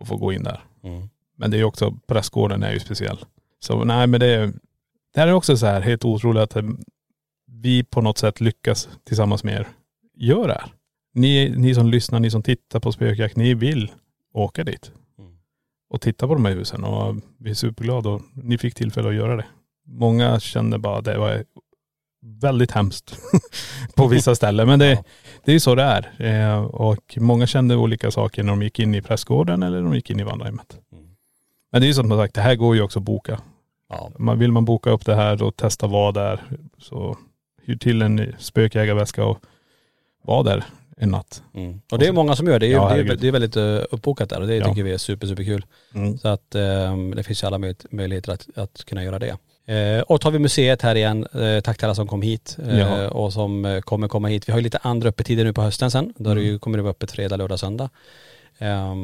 att 0.00 0.08
få 0.08 0.16
gå 0.16 0.32
in 0.32 0.42
där. 0.42 0.64
Mm. 0.82 1.08
Men 1.36 1.50
det 1.50 1.56
är 1.56 1.58
ju 1.58 1.64
också, 1.64 1.94
prästgården 2.06 2.62
är 2.62 2.72
ju 2.72 2.80
speciell. 2.80 3.18
Så 3.60 3.84
nej 3.84 4.06
men 4.06 4.20
det 4.20 4.52
det 5.14 5.20
här 5.20 5.28
är 5.28 5.32
också 5.32 5.56
så 5.56 5.66
här 5.66 5.80
helt 5.80 6.04
otroligt 6.04 6.42
att 6.42 6.64
vi 7.46 7.84
på 7.84 8.00
något 8.00 8.18
sätt 8.18 8.40
lyckas 8.40 8.88
tillsammans 9.04 9.44
med 9.44 9.54
er 9.54 9.68
göra 10.14 10.46
det 10.46 10.52
här. 10.52 10.72
Ni, 11.14 11.54
ni 11.56 11.74
som 11.74 11.86
lyssnar, 11.86 12.20
ni 12.20 12.30
som 12.30 12.42
tittar 12.42 12.80
på 12.80 12.92
spökjakt, 12.92 13.36
ni 13.36 13.54
vill 13.54 13.92
åka 14.32 14.64
dit. 14.64 14.92
Och 15.92 16.00
titta 16.00 16.26
på 16.26 16.34
de 16.34 16.44
här 16.44 16.52
husen 16.52 16.84
och 16.84 17.16
vi 17.38 17.50
är 17.50 17.54
superglada 17.54 18.10
och 18.10 18.22
ni 18.34 18.58
fick 18.58 18.74
tillfälle 18.74 19.08
att 19.08 19.14
göra 19.14 19.36
det. 19.36 19.44
Många 19.84 20.40
kände 20.40 20.78
bara 20.78 20.98
att 20.98 21.04
det 21.04 21.18
var 21.18 21.44
väldigt 22.20 22.70
hemskt 22.70 23.18
på 23.94 24.06
vissa 24.06 24.34
ställen. 24.34 24.68
Men 24.68 24.78
det, 24.78 25.04
det 25.44 25.50
är 25.50 25.52
ju 25.52 25.60
så 25.60 25.74
det 25.74 25.82
är. 25.82 26.12
Eh, 26.18 26.64
och 26.64 27.18
många 27.20 27.46
kände 27.46 27.76
olika 27.76 28.10
saker 28.10 28.42
när 28.42 28.52
de 28.52 28.62
gick 28.62 28.78
in 28.78 28.94
i 28.94 29.02
prästgården 29.02 29.62
eller 29.62 29.76
när 29.76 29.84
de 29.84 29.94
gick 29.94 30.10
in 30.10 30.20
i 30.20 30.22
vandrarhemmet. 30.22 30.78
Mm. 30.92 31.04
Men 31.72 31.80
det 31.80 31.84
är 31.84 31.88
ju 31.88 31.94
som 31.94 32.10
sagt, 32.10 32.34
det 32.34 32.40
här 32.40 32.56
går 32.56 32.76
ju 32.76 32.82
också 32.82 32.98
att 32.98 33.04
boka. 33.04 33.40
Ja. 33.88 34.10
Man, 34.18 34.38
vill 34.38 34.52
man 34.52 34.64
boka 34.64 34.90
upp 34.90 35.04
det 35.04 35.14
här 35.14 35.42
och 35.42 35.56
testa 35.56 35.86
vara 35.86 36.12
där 36.12 36.42
så 36.78 37.16
hyr 37.64 37.76
till 37.76 38.02
en 38.02 38.34
spökjägarväska 38.38 39.24
och 39.24 39.38
vara 40.22 40.42
där 40.42 40.64
en 41.02 41.10
natt. 41.10 41.42
Mm. 41.54 41.80
Och 41.92 41.98
det 41.98 42.06
är 42.06 42.12
många 42.12 42.36
som 42.36 42.46
gör 42.46 42.58
det. 42.58 42.66
Det 42.66 42.72
är, 42.72 42.76
Ja, 42.76 42.94
det 42.94 43.00
är, 43.00 43.16
det 43.16 43.28
är 43.28 43.32
väldigt 43.32 43.56
uh, 43.56 43.80
uppbokat 43.90 44.30
där 44.30 44.40
och 44.40 44.46
det 44.46 44.54
Ja. 44.56 44.68
tycker 44.68 44.82
vi 44.82 44.92
är 44.92 44.98
super, 44.98 45.26
super 45.26 45.44
kul. 45.44 45.64
Mm. 45.94 46.18
Så 46.18 46.28
att 46.28 46.54
ehm, 46.54 47.14
det 47.16 47.22
finns 47.22 47.42
ju 47.42 47.46
alla 47.46 47.58
möj- 47.58 47.86
möjligheter 47.90 48.32
att, 48.32 48.48
att 48.54 48.84
kunna 48.84 49.04
göra 49.04 49.18
det. 49.18 49.36
Eh, 49.66 50.00
och 50.02 50.20
tar 50.20 50.30
vi 50.30 50.38
museet 50.38 50.82
här 50.82 50.94
igen, 50.94 51.26
eh, 51.34 51.60
tack 51.60 51.76
till 51.78 51.84
alla 51.84 51.94
som 51.94 52.08
kom 52.08 52.22
hit 52.22 52.56
eh, 52.68 53.06
och 53.06 53.32
som 53.32 53.64
eh, 53.64 53.80
kommer 53.80 54.08
komma 54.08 54.28
hit. 54.28 54.48
Vi 54.48 54.52
har 54.52 54.58
ju 54.58 54.64
lite 54.64 54.78
andra 54.82 55.08
öppettider 55.08 55.44
nu 55.44 55.52
på 55.52 55.62
hösten 55.62 55.90
sen. 55.90 56.12
Då 56.16 56.30
är 56.30 56.34
det 56.34 56.42
ju, 56.42 56.58
kommer 56.58 56.78
det 56.78 56.82
vara 56.82 56.90
öppet 56.90 57.10
fredag, 57.10 57.36
lördag, 57.36 57.58
söndag. 57.60 57.90
Eh, 58.58 58.94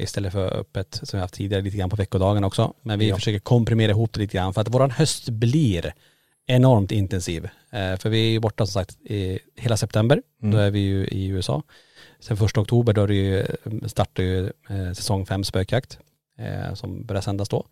istället 0.00 0.32
för 0.32 0.60
öppet 0.60 1.00
som 1.02 1.16
vi 1.16 1.20
haft 1.20 1.34
tidigare 1.34 1.62
lite 1.62 1.76
grann 1.76 1.90
på 1.90 1.96
veckodagarna 1.96 2.46
också. 2.46 2.72
Men 2.82 2.98
vi 2.98 3.08
Ja. 3.08 3.14
försöker 3.14 3.38
komprimera 3.38 3.90
ihop 3.90 4.12
det 4.12 4.20
lite 4.20 4.36
grann 4.36 4.54
för 4.54 4.60
att 4.60 4.68
våran 4.68 4.90
höst 4.90 5.28
blir 5.28 5.94
enormt 6.46 6.92
intensiv. 6.92 7.44
Eh, 7.70 7.96
för 7.96 8.08
vi 8.08 8.36
är 8.36 8.40
borta 8.40 8.66
som 8.66 8.72
sagt 8.72 9.00
i 9.00 9.38
hela 9.56 9.76
september. 9.76 10.22
Mm. 10.42 10.54
Då 10.54 10.58
är 10.58 10.70
vi 10.70 10.78
ju 10.78 11.06
i 11.06 11.26
USA. 11.26 11.62
Sen 12.20 12.36
första 12.36 12.60
oktober 12.60 12.92
då 12.92 13.02
är 13.02 13.08
det 13.08 13.14
ju, 13.14 13.46
startar 13.86 14.22
ju 14.22 14.46
eh, 14.46 14.92
säsong 14.92 15.26
fem 15.26 15.44
spökjakt 15.44 15.98
eh, 16.38 16.74
som 16.74 17.06
börjar 17.06 17.22
sändas 17.22 17.48
då. 17.48 17.66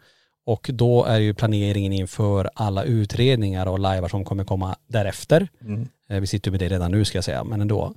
Och 0.44 0.70
då 0.72 1.04
är 1.04 1.18
ju 1.18 1.34
planeringen 1.34 1.92
inför 1.92 2.50
alla 2.54 2.84
utredningar 2.84 3.66
och 3.66 3.78
livear 3.78 4.08
som 4.08 4.24
kommer 4.24 4.44
komma 4.44 4.76
därefter. 4.86 5.48
Mm. 5.60 5.88
Eh, 6.08 6.20
vi 6.20 6.26
sitter 6.26 6.50
med 6.50 6.60
det 6.60 6.68
redan 6.68 6.90
nu 6.90 7.04
ska 7.04 7.18
jag 7.18 7.24
säga, 7.24 7.44
men 7.44 7.60
ändå. 7.60 7.94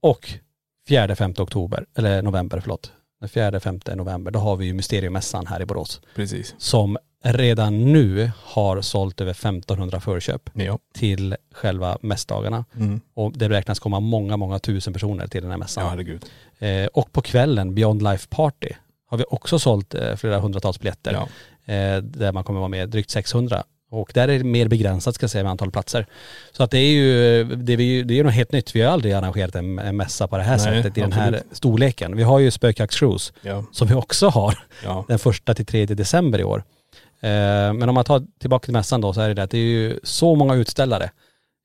Och 0.00 0.30
4-5 0.88 1.40
oktober, 1.40 1.86
eller 1.94 2.22
november 2.22 2.60
förlåt. 2.60 2.92
Den 3.20 3.28
4-5 3.28 3.94
november, 3.94 4.30
då 4.30 4.38
har 4.38 4.56
vi 4.56 4.66
ju 4.66 4.74
Mysteriemässan 4.74 5.46
här 5.46 5.62
i 5.62 5.66
Borås. 5.66 6.00
Precis. 6.14 6.54
Som 6.58 6.98
redan 7.32 7.92
nu 7.92 8.30
har 8.42 8.80
sålt 8.82 9.20
över 9.20 9.30
1500 9.32 10.00
förköp 10.00 10.50
Ja. 10.54 10.78
till 10.94 11.36
själva 11.52 11.98
mässdagarna. 12.02 12.64
Mm. 12.76 13.00
Och 13.14 13.32
det 13.32 13.48
beräknas 13.48 13.78
komma 13.78 14.00
många, 14.00 14.36
många 14.36 14.58
tusen 14.58 14.92
personer 14.92 15.26
till 15.26 15.42
den 15.42 15.50
här 15.50 15.58
mässan. 15.58 15.84
Ja 15.84 15.90
herregud. 15.90 16.24
Eh, 16.58 16.86
och 16.86 17.12
på 17.12 17.22
kvällen, 17.22 17.74
Beyond 17.74 18.02
Life 18.02 18.26
Party, 18.30 18.68
har 19.10 19.18
vi 19.18 19.24
också 19.30 19.58
sålt 19.58 19.94
eh, 19.94 20.16
flera 20.16 20.38
hundratals 20.38 20.78
biljetter. 20.80 21.12
Ja. 21.12 21.28
Eh, 21.74 22.02
där 22.02 22.32
man 22.32 22.44
kommer 22.44 22.60
vara 22.60 22.68
med, 22.68 22.88
drygt 22.88 23.10
600. 23.10 23.62
Och 23.90 24.10
där 24.14 24.28
är 24.28 24.38
det 24.38 24.44
mer 24.44 24.68
begränsat 24.68 25.14
ska 25.14 25.24
jag 25.24 25.30
säga 25.30 25.44
med 25.44 25.50
antal 25.50 25.70
platser. 25.70 26.06
Så 26.52 26.62
att 26.62 26.70
det 26.70 26.78
är 26.78 26.90
ju, 26.92 27.44
det 27.44 27.72
är, 27.72 27.80
ju- 27.80 28.04
det 28.04 28.18
är 28.18 28.24
något 28.24 28.32
helt 28.32 28.52
nytt. 28.52 28.76
Vi 28.76 28.82
har 28.82 28.92
aldrig 28.92 29.12
arrangerat 29.12 29.54
en, 29.54 29.78
en 29.78 29.96
mässa 29.96 30.28
på 30.28 30.36
det 30.36 30.42
här 30.42 30.56
Nej, 30.56 30.82
sättet 30.82 30.98
i 30.98 31.00
den 31.00 31.12
här 31.12 31.32
absolut. 31.32 31.56
storleken. 31.56 32.16
Vi 32.16 32.22
har 32.22 32.38
ju 32.38 32.50
spökjaktscruise 32.50 33.32
Ja. 33.42 33.64
som 33.72 33.88
vi 33.88 33.94
också 33.94 34.28
har 34.28 34.58
Ja. 34.84 35.04
den 35.08 35.18
första 35.18 35.54
till 35.54 35.66
tredje 35.66 35.96
december 35.96 36.38
i 36.38 36.44
år. 36.44 36.64
Eh, 37.20 37.72
men 37.72 37.88
om 37.88 37.94
man 37.94 38.04
tar 38.04 38.26
tillbaka 38.38 38.64
till 38.64 38.72
mässan 38.72 39.00
då 39.00 39.12
så 39.12 39.20
är 39.20 39.28
det 39.28 39.34
det 39.34 39.42
att 39.42 39.50
det 39.50 39.58
är 39.58 39.62
ju 39.62 40.00
så 40.02 40.34
många 40.34 40.54
utställare. 40.54 41.10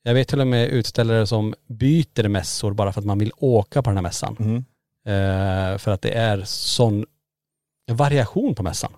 Jag 0.03 0.13
vet 0.13 0.27
till 0.27 0.41
och 0.41 0.47
med 0.47 0.69
utställare 0.69 1.27
som 1.27 1.53
byter 1.67 2.27
mässor 2.27 2.73
bara 2.73 2.93
för 2.93 3.01
att 3.01 3.05
man 3.05 3.19
vill 3.19 3.31
åka 3.37 3.81
på 3.81 3.89
den 3.89 3.97
här 3.97 4.03
mässan. 4.03 4.37
Mm. 4.39 4.65
Eh, 5.05 5.77
för 5.77 5.91
att 5.91 6.01
det 6.01 6.11
är 6.11 6.43
sån 6.45 7.05
variation 7.91 8.55
på 8.55 8.63
mässan. 8.63 8.93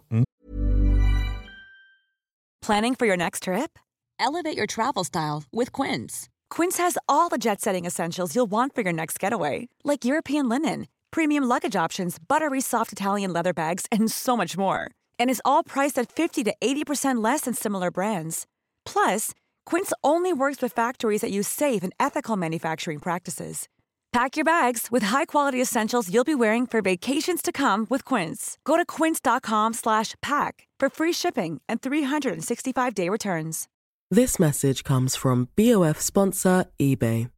Planning 2.65 2.95
for 2.95 3.07
your 3.07 3.17
next 3.17 3.43
trip? 3.43 3.79
Elevate 4.19 4.57
your 4.57 4.67
travel 4.67 5.05
style 5.05 5.43
with 5.51 5.81
Quince. 5.81 6.29
Quince 6.49 6.77
has 6.77 6.97
all 7.07 7.29
the 7.29 7.37
jet 7.37 7.61
setting 7.61 7.85
essentials 7.85 8.35
you'll 8.35 8.51
want 8.51 8.75
for 8.75 8.81
your 8.83 8.93
next 8.93 9.19
getaway, 9.23 9.67
like 9.83 10.05
European 10.05 10.49
linen, 10.49 10.85
premium 11.11 11.43
luggage 11.43 11.75
options, 11.75 12.17
buttery 12.19 12.61
soft 12.61 12.93
Italian 12.93 13.33
leather 13.33 13.53
bags, 13.53 13.85
and 13.91 14.11
so 14.11 14.37
much 14.37 14.55
more. 14.55 14.91
And 15.19 15.29
is 15.29 15.41
all 15.43 15.63
priced 15.63 15.97
at 15.97 16.11
50 16.11 16.43
to 16.43 16.53
80% 16.61 17.23
less 17.23 17.41
than 17.41 17.53
similar 17.53 17.91
brands. 17.91 18.45
Plus, 18.85 19.31
Quince 19.65 19.91
only 20.03 20.31
works 20.31 20.61
with 20.61 20.71
factories 20.71 21.21
that 21.21 21.31
use 21.31 21.47
safe 21.47 21.83
and 21.83 21.93
ethical 21.99 22.37
manufacturing 22.37 22.99
practices. 22.99 23.67
Pack 24.13 24.37
your 24.37 24.45
bags 24.45 24.89
with 24.91 25.01
high-quality 25.01 25.59
essentials 25.59 26.13
you'll 26.13 26.23
be 26.23 26.35
wearing 26.35 26.67
for 26.67 26.83
vacations 26.83 27.41
to 27.41 27.51
come 27.51 27.87
with 27.89 28.05
Quince. 28.05 28.59
Go 28.63 28.77
to 28.77 28.85
quince.com 28.85 29.73
slash 29.73 30.13
pack 30.21 30.67
for 30.79 30.87
free 30.87 31.11
shipping 31.11 31.61
and 31.67 31.81
365-day 31.81 33.09
returns. 33.09 33.67
This 34.11 34.39
message 34.39 34.83
comes 34.83 35.15
from 35.15 35.49
BOF 35.55 35.99
sponsor 35.99 36.65
eBay. 36.79 37.31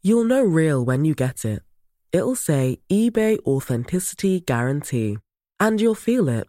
You'll 0.00 0.24
know 0.24 0.42
real 0.42 0.82
when 0.82 1.04
you 1.04 1.14
get 1.14 1.44
it. 1.44 1.60
It'll 2.10 2.34
say 2.34 2.78
eBay 2.90 3.38
Authenticity 3.40 4.40
Guarantee. 4.40 5.18
And 5.60 5.78
you'll 5.78 5.94
feel 5.94 6.30
it. 6.30 6.48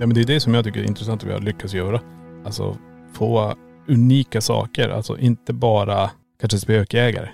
Ja 0.00 0.06
men 0.06 0.14
det 0.14 0.20
är 0.20 0.24
det 0.24 0.40
som 0.40 0.54
jag 0.54 0.64
tycker 0.64 0.80
är 0.80 0.84
intressant 0.84 1.22
att 1.22 1.28
vi 1.28 1.32
har 1.32 1.40
lyckats 1.40 1.74
göra. 1.74 2.00
Alltså 2.44 2.76
få 3.12 3.54
unika 3.88 4.40
saker. 4.40 4.88
Alltså 4.88 5.18
inte 5.18 5.52
bara 5.52 6.10
kanske 6.40 6.58
spökjägare. 6.58 7.28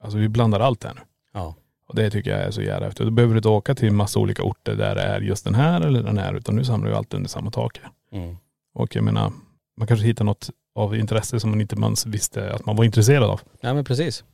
Alltså 0.00 0.18
vi 0.18 0.28
blandar 0.28 0.60
allt 0.60 0.84
här 0.84 0.94
nu. 0.94 1.00
Ja. 1.34 1.54
Och 1.88 1.94
det 1.94 2.10
tycker 2.10 2.30
jag 2.30 2.40
är 2.40 2.50
så 2.50 2.62
jävla 2.62 2.86
häftigt. 2.86 3.06
Då 3.06 3.10
behöver 3.10 3.34
du 3.34 3.38
inte 3.38 3.48
åka 3.48 3.74
till 3.74 3.92
massa 3.92 4.20
olika 4.20 4.42
orter 4.42 4.74
där 4.74 4.94
det 4.94 5.02
är 5.02 5.20
just 5.20 5.44
den 5.44 5.54
här 5.54 5.80
eller 5.80 6.02
den 6.02 6.18
här. 6.18 6.34
Utan 6.34 6.56
nu 6.56 6.64
samlar 6.64 6.88
vi 6.90 6.96
allt 6.96 7.14
under 7.14 7.28
samma 7.28 7.50
tak. 7.50 7.80
Mm. 8.12 8.36
Och 8.74 8.96
jag 8.96 9.04
menar, 9.04 9.32
man 9.76 9.86
kanske 9.86 10.06
hittar 10.06 10.24
något 10.24 10.50
av 10.74 10.96
intresse 10.96 11.40
som 11.40 11.50
man 11.50 11.60
inte 11.60 11.76
man 11.76 11.94
visste 12.06 12.54
att 12.54 12.66
man 12.66 12.76
var 12.76 12.84
intresserad 12.84 13.30
av. 13.30 13.40
Ja 13.60 13.74
men 13.74 13.84
precis. 13.84 14.24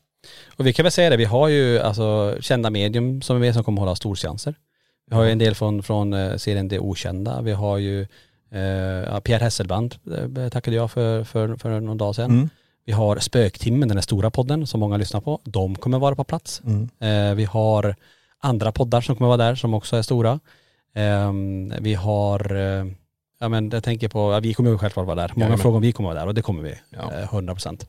Och 0.57 0.67
vi 0.67 0.73
kan 0.73 0.83
väl 0.83 0.93
säga 0.93 1.11
det, 1.11 1.17
vi 1.17 1.25
har 1.25 1.49
ju 1.49 1.79
alltså 1.79 2.37
kända 2.41 2.71
medium 2.71 3.23
som 3.23 3.37
är 3.37 3.41
med 3.41 3.55
som 3.55 3.65
kommer 3.65 3.81
hålla 3.81 3.97
storseanser. 3.97 4.55
Vi 5.11 5.17
har 5.17 5.25
ju 5.25 5.31
en 5.31 5.39
del 5.39 5.55
från, 5.55 5.83
från 5.83 6.13
eh, 6.13 6.37
serien 6.37 6.69
Det 6.69 6.79
Okända. 6.79 7.43
Vi 7.43 7.53
har 7.53 7.79
ju 7.79 8.07
eh, 8.51 8.61
ja, 8.61 9.21
Pierre 9.21 9.45
Hesselbrand 9.45 9.95
eh, 10.37 10.49
tackade 10.49 10.77
jag 10.77 10.91
för, 10.91 11.25
för, 11.25 11.57
för 11.57 11.81
någon 11.81 11.99
dag 11.99 12.15
sedan. 12.15 12.31
Mm. 12.31 12.49
Vi 12.85 12.93
har 12.93 13.19
Spöktimmen, 13.19 13.89
den 13.89 13.97
här 13.97 14.03
stora 14.03 14.31
podden 14.31 14.67
som 14.67 14.81
många 14.81 14.97
lyssnar 14.97 15.21
på. 15.21 15.41
De 15.45 15.75
kommer 15.75 15.99
vara 15.99 16.15
på 16.15 16.25
plats. 16.25 16.63
Mm. 16.65 16.89
Eh, 17.01 17.35
vi 17.35 17.45
har 17.45 17.95
andra 18.41 18.73
poddar 18.73 19.01
som 19.01 19.17
kommer 19.17 19.29
vara 19.29 19.37
där 19.37 19.55
som 19.55 19.75
också 19.75 19.97
är 19.97 20.03
stora. 20.03 20.41
Ehm, 20.95 21.73
vi 21.81 21.95
har, 21.95 22.55
eh, 22.57 22.87
ja 23.41 23.49
men 23.49 23.71
jag 23.71 23.85
tänker 23.85 24.09
på, 24.09 24.33
ja, 24.33 24.41
vi 24.41 24.55
kommer 24.55 24.71
ju 24.71 24.79
självklart 24.79 25.07
vara 25.07 25.17
där. 25.17 25.29
Många 25.35 25.45
Jajamän. 25.45 25.59
frågar 25.59 25.77
om 25.77 25.83
vi 25.83 25.93
kommer 25.93 26.09
vara 26.09 26.21
där 26.21 26.27
och 26.27 26.35
det 26.35 26.43
kommer 26.43 26.63
vi. 26.63 26.75
Ja. 26.91 27.13
Eh, 27.13 27.29
100%. 27.29 27.87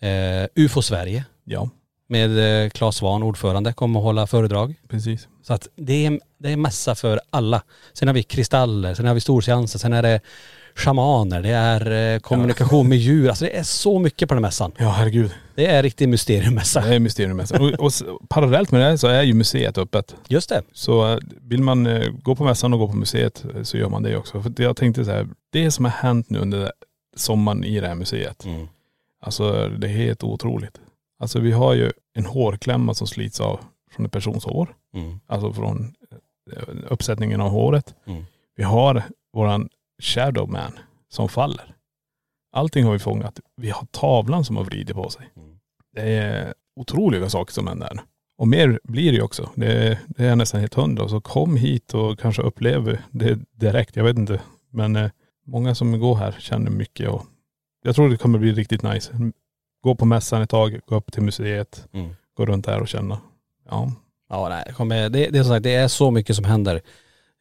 Eh, 0.00 0.64
UFO 0.64 0.82
Sverige 0.82 1.24
Ja, 1.44 1.68
med 2.08 2.64
eh, 2.64 2.70
Claes 2.70 2.96
Svahn, 2.96 3.22
ordförande, 3.22 3.72
kommer 3.72 4.00
att 4.00 4.04
hålla 4.04 4.26
föredrag. 4.26 4.74
precis. 4.88 5.28
Så 5.42 5.54
att 5.54 5.68
det 5.76 6.06
är, 6.06 6.20
det 6.38 6.52
är 6.52 6.56
massa 6.56 6.94
för 6.94 7.20
alla. 7.30 7.62
Sen 7.92 8.08
har 8.08 8.14
vi 8.14 8.22
kristaller, 8.22 8.94
sen 8.94 9.06
har 9.06 9.14
vi 9.14 9.20
storseanser, 9.20 9.78
sen 9.78 9.92
är 9.92 10.02
det 10.02 10.20
shamaner, 10.74 11.42
det 11.42 11.48
är 11.50 12.14
eh, 12.14 12.18
kommunikation 12.20 12.88
med 12.88 12.98
djur. 12.98 13.28
Alltså 13.28 13.44
det 13.44 13.58
är 13.58 13.62
så 13.62 13.98
mycket 13.98 14.28
på 14.28 14.34
den 14.34 14.44
här 14.44 14.48
mässan. 14.48 14.72
Ja 14.78 14.90
herregud. 14.90 15.30
Det 15.54 15.66
är 15.66 15.82
riktig 15.82 16.08
mysteriummässa. 16.08 16.80
Det 16.80 16.94
är 16.94 16.98
mysteriummässan. 16.98 17.62
Och, 17.62 17.80
och 17.80 17.92
parallellt 18.28 18.70
med 18.70 18.80
det 18.80 18.98
så 18.98 19.06
är 19.06 19.22
ju 19.22 19.34
museet 19.34 19.78
öppet. 19.78 20.14
Just 20.28 20.48
det. 20.48 20.62
Så 20.72 21.12
eh, 21.12 21.18
vill 21.40 21.62
man 21.62 21.86
eh, 21.86 22.08
gå 22.22 22.34
på 22.34 22.44
mässan 22.44 22.72
och 22.72 22.78
gå 22.78 22.88
på 22.88 22.96
museet 22.96 23.44
så 23.62 23.76
gör 23.76 23.88
man 23.88 24.02
det 24.02 24.16
också. 24.16 24.42
För 24.42 24.52
jag 24.56 24.76
tänkte 24.76 25.04
så 25.04 25.10
här, 25.10 25.28
det 25.52 25.70
som 25.70 25.84
har 25.84 25.92
hänt 25.92 26.30
nu 26.30 26.38
under 26.38 26.72
sommaren 27.16 27.64
i 27.64 27.80
det 27.80 27.88
här 27.88 27.94
museet. 27.94 28.44
Mm. 28.44 28.68
Alltså 29.22 29.68
det 29.68 29.86
är 29.86 29.90
helt 29.92 30.22
otroligt. 30.24 30.80
Alltså 31.18 31.40
vi 31.40 31.52
har 31.52 31.74
ju 31.74 31.92
en 32.14 32.26
hårklämma 32.26 32.94
som 32.94 33.06
slits 33.06 33.40
av 33.40 33.60
från 33.90 34.06
en 34.06 34.10
persons 34.10 34.44
hår. 34.44 34.74
Mm. 34.94 35.20
Alltså 35.26 35.52
från 35.52 35.94
eh, 36.52 36.62
uppsättningen 36.88 37.40
av 37.40 37.50
håret. 37.50 37.94
Mm. 38.04 38.24
Vi 38.56 38.62
har 38.62 39.02
våran 39.32 39.68
shadow 40.02 40.50
man 40.50 40.72
som 41.08 41.28
faller. 41.28 41.74
Allting 42.52 42.84
har 42.84 42.92
vi 42.92 42.98
fångat. 42.98 43.40
Vi 43.56 43.70
har 43.70 43.86
tavlan 43.90 44.44
som 44.44 44.56
har 44.56 44.64
vridit 44.64 44.96
på 44.96 45.10
sig. 45.10 45.30
Mm. 45.36 45.58
Det 45.92 46.02
är 46.02 46.54
otroliga 46.76 47.28
saker 47.28 47.52
som 47.52 47.66
händer. 47.66 47.86
här. 47.86 48.00
Och 48.38 48.48
mer 48.48 48.80
blir 48.84 49.12
det 49.12 49.16
ju 49.16 49.22
också. 49.22 49.50
Det 49.54 49.72
är, 49.72 49.98
det 50.06 50.24
är 50.24 50.28
jag 50.28 50.38
nästan 50.38 50.60
helt 50.60 50.74
hundra. 50.74 51.08
Så 51.08 51.20
kom 51.20 51.56
hit 51.56 51.94
och 51.94 52.18
kanske 52.18 52.42
upplev 52.42 52.98
det 53.10 53.38
direkt. 53.52 53.96
Jag 53.96 54.04
vet 54.04 54.18
inte. 54.18 54.40
Men 54.70 54.96
eh, 54.96 55.10
många 55.46 55.74
som 55.74 56.00
går 56.00 56.14
här 56.14 56.36
känner 56.38 56.70
mycket 56.70 57.08
och 57.08 57.26
jag 57.82 57.94
tror 57.94 58.08
det 58.08 58.16
kommer 58.16 58.38
bli 58.38 58.52
riktigt 58.52 58.82
nice. 58.82 59.32
Gå 59.86 59.94
på 59.94 60.04
mässan 60.04 60.42
ett 60.42 60.50
tag, 60.50 60.80
gå 60.86 60.96
upp 60.96 61.12
till 61.12 61.22
museet, 61.22 61.84
Mm. 61.94 62.08
gå 62.36 62.46
runt 62.46 62.66
här 62.66 62.80
och 62.80 62.88
känna. 62.88 63.18
Ja. 63.70 63.92
Ja, 64.30 64.48
nej, 64.48 64.62
det, 64.66 64.72
kommer, 64.72 65.08
det, 65.08 65.28
det 65.28 65.38
är 65.38 65.42
som 65.42 65.52
sagt, 65.52 65.62
det 65.62 65.74
är 65.74 65.88
så 65.88 66.10
mycket 66.10 66.36
som 66.36 66.44
händer 66.44 66.80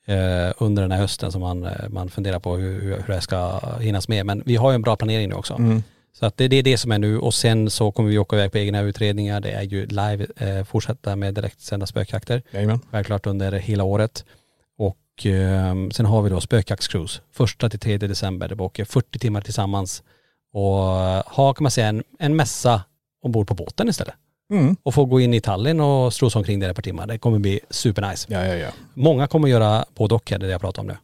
eh, 0.06 0.54
under 0.58 0.82
den 0.82 0.92
här 0.92 1.00
hösten 1.00 1.32
som 1.32 1.42
man, 1.42 1.64
eh, 1.64 1.90
man 1.90 2.10
funderar 2.10 2.40
på 2.40 2.56
hur, 2.56 2.82
hur, 2.82 3.04
hur 3.08 3.14
det 3.14 3.22
ska 3.22 3.60
hinnas 3.80 4.08
med. 4.08 4.26
Men 4.26 4.44
vi 4.46 4.56
har 4.56 4.72
ju 4.72 4.76
en 4.76 4.82
bra 4.82 4.96
planering 4.96 5.30
nu 5.30 5.36
också. 5.36 5.54
Mm. 5.54 5.84
Så 6.14 6.26
att 6.26 6.38
det, 6.38 6.48
det 6.48 6.56
är 6.56 6.64
det 6.64 6.78
som 6.78 6.92
är 6.92 7.00
nu 7.00 7.20
och 7.20 7.34
sen 7.34 7.70
så 7.70 7.92
kommer 7.92 8.10
vi 8.10 8.18
åka 8.18 8.36
iväg 8.36 8.52
på 8.52 8.58
egna 8.58 8.82
utredningar. 8.82 9.40
Det 9.42 9.52
är 9.52 9.64
ju 9.64 9.86
live, 9.86 10.26
eh, 10.38 10.64
fortsätta 10.64 11.16
med 11.16 11.34
direktsända 11.34 11.86
spökjakter. 11.86 12.42
Jajamän. 12.52 12.80
Självklart 12.92 13.26
under 13.28 13.52
hela 13.52 13.84
året. 13.84 14.26
Och 14.78 15.26
eh, 15.26 15.76
sen 15.92 16.06
har 16.06 16.22
vi 16.22 16.30
då 16.30 16.42
spökjaktscruise. 16.42 17.22
Första 17.32 17.70
till 17.70 17.80
tredje 17.80 18.08
december. 18.08 18.48
Det 18.48 18.64
åker 18.64 18.86
40 18.86 19.20
timmar 19.20 19.42
tillsammans 19.42 20.04
och 20.56 20.74
ha 21.26 21.54
kan 21.54 21.64
man 21.64 21.72
säga 21.72 21.88
en, 21.88 22.04
en 22.20 22.36
mässa 22.36 22.82
ombord 23.24 23.48
på 23.48 23.54
båten 23.54 23.90
istället. 23.90 24.14
Mm. 24.52 24.76
Och 24.84 24.94
få 24.94 25.06
gå 25.06 25.20
in 25.20 25.34
i 25.34 25.42
Tallinn 25.42 25.80
och 25.80 26.14
strosa 26.14 26.40
omkring 26.40 26.60
där 26.60 26.70
ett 26.70 26.76
par 26.76 26.84
timmar. 26.84 27.08
Det 27.08 27.18
kommer 27.18 27.40
bli 27.40 27.60
supernice. 27.70 28.28
Ja, 28.30 28.46
ja, 28.46 28.56
ja. 28.56 28.70
Många 28.94 29.28
kommer 29.28 29.48
göra 29.48 29.86
både 29.96 30.16
och, 30.16 30.32
här, 30.32 30.38
det 30.38 30.46
det 30.46 30.52
jag 30.52 30.62
pratar 30.62 30.82
om 30.82 30.88
nu. 30.88 30.98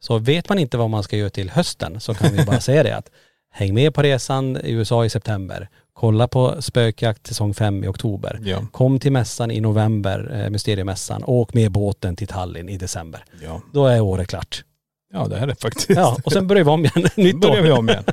Så 0.00 0.18
vet 0.18 0.48
man 0.48 0.58
inte 0.58 0.76
vad 0.76 0.90
man 0.90 1.02
ska 1.02 1.16
göra 1.16 1.30
till 1.30 1.50
hösten 1.50 2.00
så 2.00 2.14
kan 2.14 2.32
vi 2.32 2.44
bara 2.44 2.60
säga 2.60 2.82
det 2.82 2.96
att 2.96 3.10
häng 3.50 3.74
med 3.74 3.94
på 3.94 4.02
resan 4.02 4.56
i 4.56 4.72
USA 4.72 5.04
i 5.04 5.10
september. 5.10 5.68
Kolla 5.92 6.28
på 6.28 6.62
spökjakt 6.62 7.26
säsong 7.26 7.54
5 7.54 7.84
i 7.84 7.86
oktober. 7.86 8.40
Ja. 8.42 8.66
Kom 8.72 8.98
till 8.98 9.12
mässan 9.12 9.50
i 9.50 9.60
november, 9.60 10.42
eh, 10.44 10.50
mysteriemässan. 10.50 11.22
Åk 11.26 11.54
med 11.54 11.72
båten 11.72 12.16
till 12.16 12.28
Tallinn 12.28 12.68
i 12.68 12.76
december. 12.76 13.24
Ja. 13.42 13.60
Då 13.72 13.86
är 13.86 14.00
året 14.00 14.28
klart. 14.28 14.64
Ja 15.12 15.26
det 15.28 15.36
här 15.36 15.48
är 15.48 15.54
faktiskt. 15.54 15.90
Ja, 15.90 16.16
och 16.24 16.32
sen 16.32 16.46
börjar 16.46 16.64
vi 16.64 16.70
om 16.70 16.84
igen. 16.84 17.08
Nytt 17.16 17.40
börjar 17.40 17.58
år. 17.58 17.62
vi 17.62 17.70
om 17.70 17.88
igen. 17.88 18.04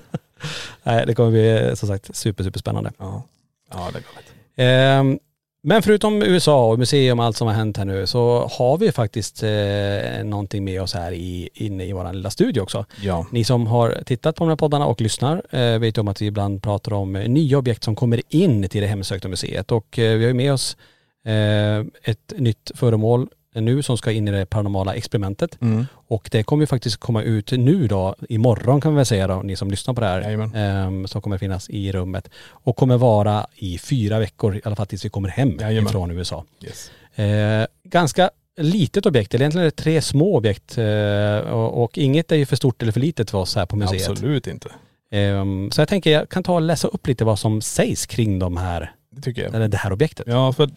Nej, 0.84 1.06
det 1.08 1.16
kommer 1.16 1.32
bli 1.32 1.76
som 1.76 1.88
sagt 1.88 2.16
super, 2.16 2.44
super 2.44 2.60
spännande. 2.60 2.92
Ja. 2.98 3.24
Ja 3.72 3.90
det 3.94 4.00
är 4.00 4.04
galet. 4.04 4.34
Ehm, 4.56 5.20
men 5.66 5.84
förutom 5.84 6.24
USA 6.24 6.68
och 6.68 6.80
museum 6.80 7.20
och 7.20 7.26
allt 7.26 7.38
som 7.38 7.48
har 7.48 7.54
hänt 7.54 7.78
här 7.78 7.86
nu 7.86 8.08
så 8.08 8.50
har 8.52 8.78
vi 8.78 8.92
faktiskt 8.92 9.44
eh, 9.44 10.24
någonting 10.24 10.64
med 10.64 10.82
oss 10.82 10.94
här 10.94 11.12
i, 11.12 11.50
inne 11.54 11.86
i 11.86 11.94
vår 11.94 12.14
lilla 12.14 12.30
studio 12.30 12.62
också. 12.62 12.86
Ja. 13.02 13.26
Ni 13.32 13.44
som 13.44 13.68
har 13.68 14.04
tittat 14.06 14.36
på 14.36 14.44
de 14.44 14.50
här 14.50 14.56
poddarna 14.56 14.86
och 14.86 15.02
lyssnar 15.02 15.56
eh, 15.56 15.80
vet 15.80 15.98
om 15.98 16.08
att 16.08 16.22
vi 16.22 16.26
ibland 16.26 16.64
pratar 16.64 16.94
om 16.94 17.16
eh, 17.16 17.30
nya 17.30 17.58
objekt 17.58 17.84
som 17.84 17.96
kommer 17.96 18.22
in 18.30 18.70
till 18.70 18.82
det 18.82 18.88
hemsökta 18.88 19.28
museet 19.28 19.72
och 19.72 20.00
eh, 20.00 20.18
vi 20.18 20.26
har 20.26 20.34
med 20.34 20.54
oss 20.54 20.78
eh, 21.26 21.80
ett 22.04 22.34
nytt 22.38 22.72
föremål 22.76 23.28
nu 23.54 23.84
som 23.84 23.98
ska 23.98 24.12
in 24.12 24.28
i 24.28 24.32
det 24.32 24.46
paranormala 24.46 24.94
experimentet 24.96 25.58
Mm. 25.62 25.86
och 26.08 26.30
det 26.32 26.44
kommer 26.44 26.64
ju 26.64 26.68
faktiskt 26.68 26.98
komma 26.98 27.22
ut 27.24 27.52
nu 27.52 27.88
då, 27.88 28.16
imorgon 28.30 28.82
kan 28.82 28.92
vi 28.94 28.96
väl 28.96 29.06
säga 29.06 29.28
då, 29.28 29.42
ni 29.42 29.56
som 29.56 29.72
lyssnar 29.72 29.94
på 29.94 30.02
det 30.02 30.08
här, 30.08 30.52
ehm, 30.56 31.08
som 31.08 31.22
kommer 31.22 31.38
finnas 31.38 31.70
i 31.70 31.92
rummet 31.92 32.30
och 32.50 32.76
kommer 32.76 32.98
vara 32.98 33.48
i 33.56 33.78
fyra 33.78 34.20
veckor, 34.20 34.56
i 34.56 34.62
alla 34.64 34.76
fall 34.76 34.88
tills 34.88 35.06
vi 35.06 35.10
kommer 35.10 35.30
hem 35.30 35.58
Jajamän. 35.60 35.92
från 35.92 36.12
USA. 36.12 36.44
Yes. 36.64 36.92
Eh, 37.16 37.66
ganska 37.84 38.30
litet 38.58 39.06
objekt, 39.06 39.34
eller 39.34 39.44
egentligen 39.44 39.62
är 39.68 39.72
det 39.72 39.76
tre 39.84 40.02
små 40.02 40.36
objekt 40.38 40.78
eh, 40.78 41.38
och, 41.38 41.84
och 41.84 41.98
inget 41.98 42.32
är 42.32 42.36
ju 42.36 42.46
för 42.46 42.56
stort 42.56 42.82
eller 42.82 42.92
för 42.92 43.00
litet 43.00 43.32
för 43.32 43.38
oss 43.38 43.56
här 43.56 43.66
på 43.66 43.76
museet. 43.76 44.10
Absolut 44.10 44.48
inte. 44.48 44.70
Ehm, 45.12 45.72
så 45.72 45.82
jag 45.82 45.88
tänker 45.88 46.12
jag 46.12 46.30
kan 46.30 46.44
ta 46.44 46.54
och 46.54 46.62
läsa 46.62 46.88
upp 46.88 47.08
lite 47.08 47.26
vad 47.26 47.40
som 47.40 47.62
sägs 47.62 48.06
kring 48.06 48.40
de 48.40 48.58
här, 48.58 48.92
Det 49.12 49.22
tycker 49.22 49.44
jag. 49.44 49.56
eller 49.56 49.68
det 49.68 49.78
här 49.78 49.92
objektet. 49.94 50.26
Ja 50.28 50.54
för 50.54 50.70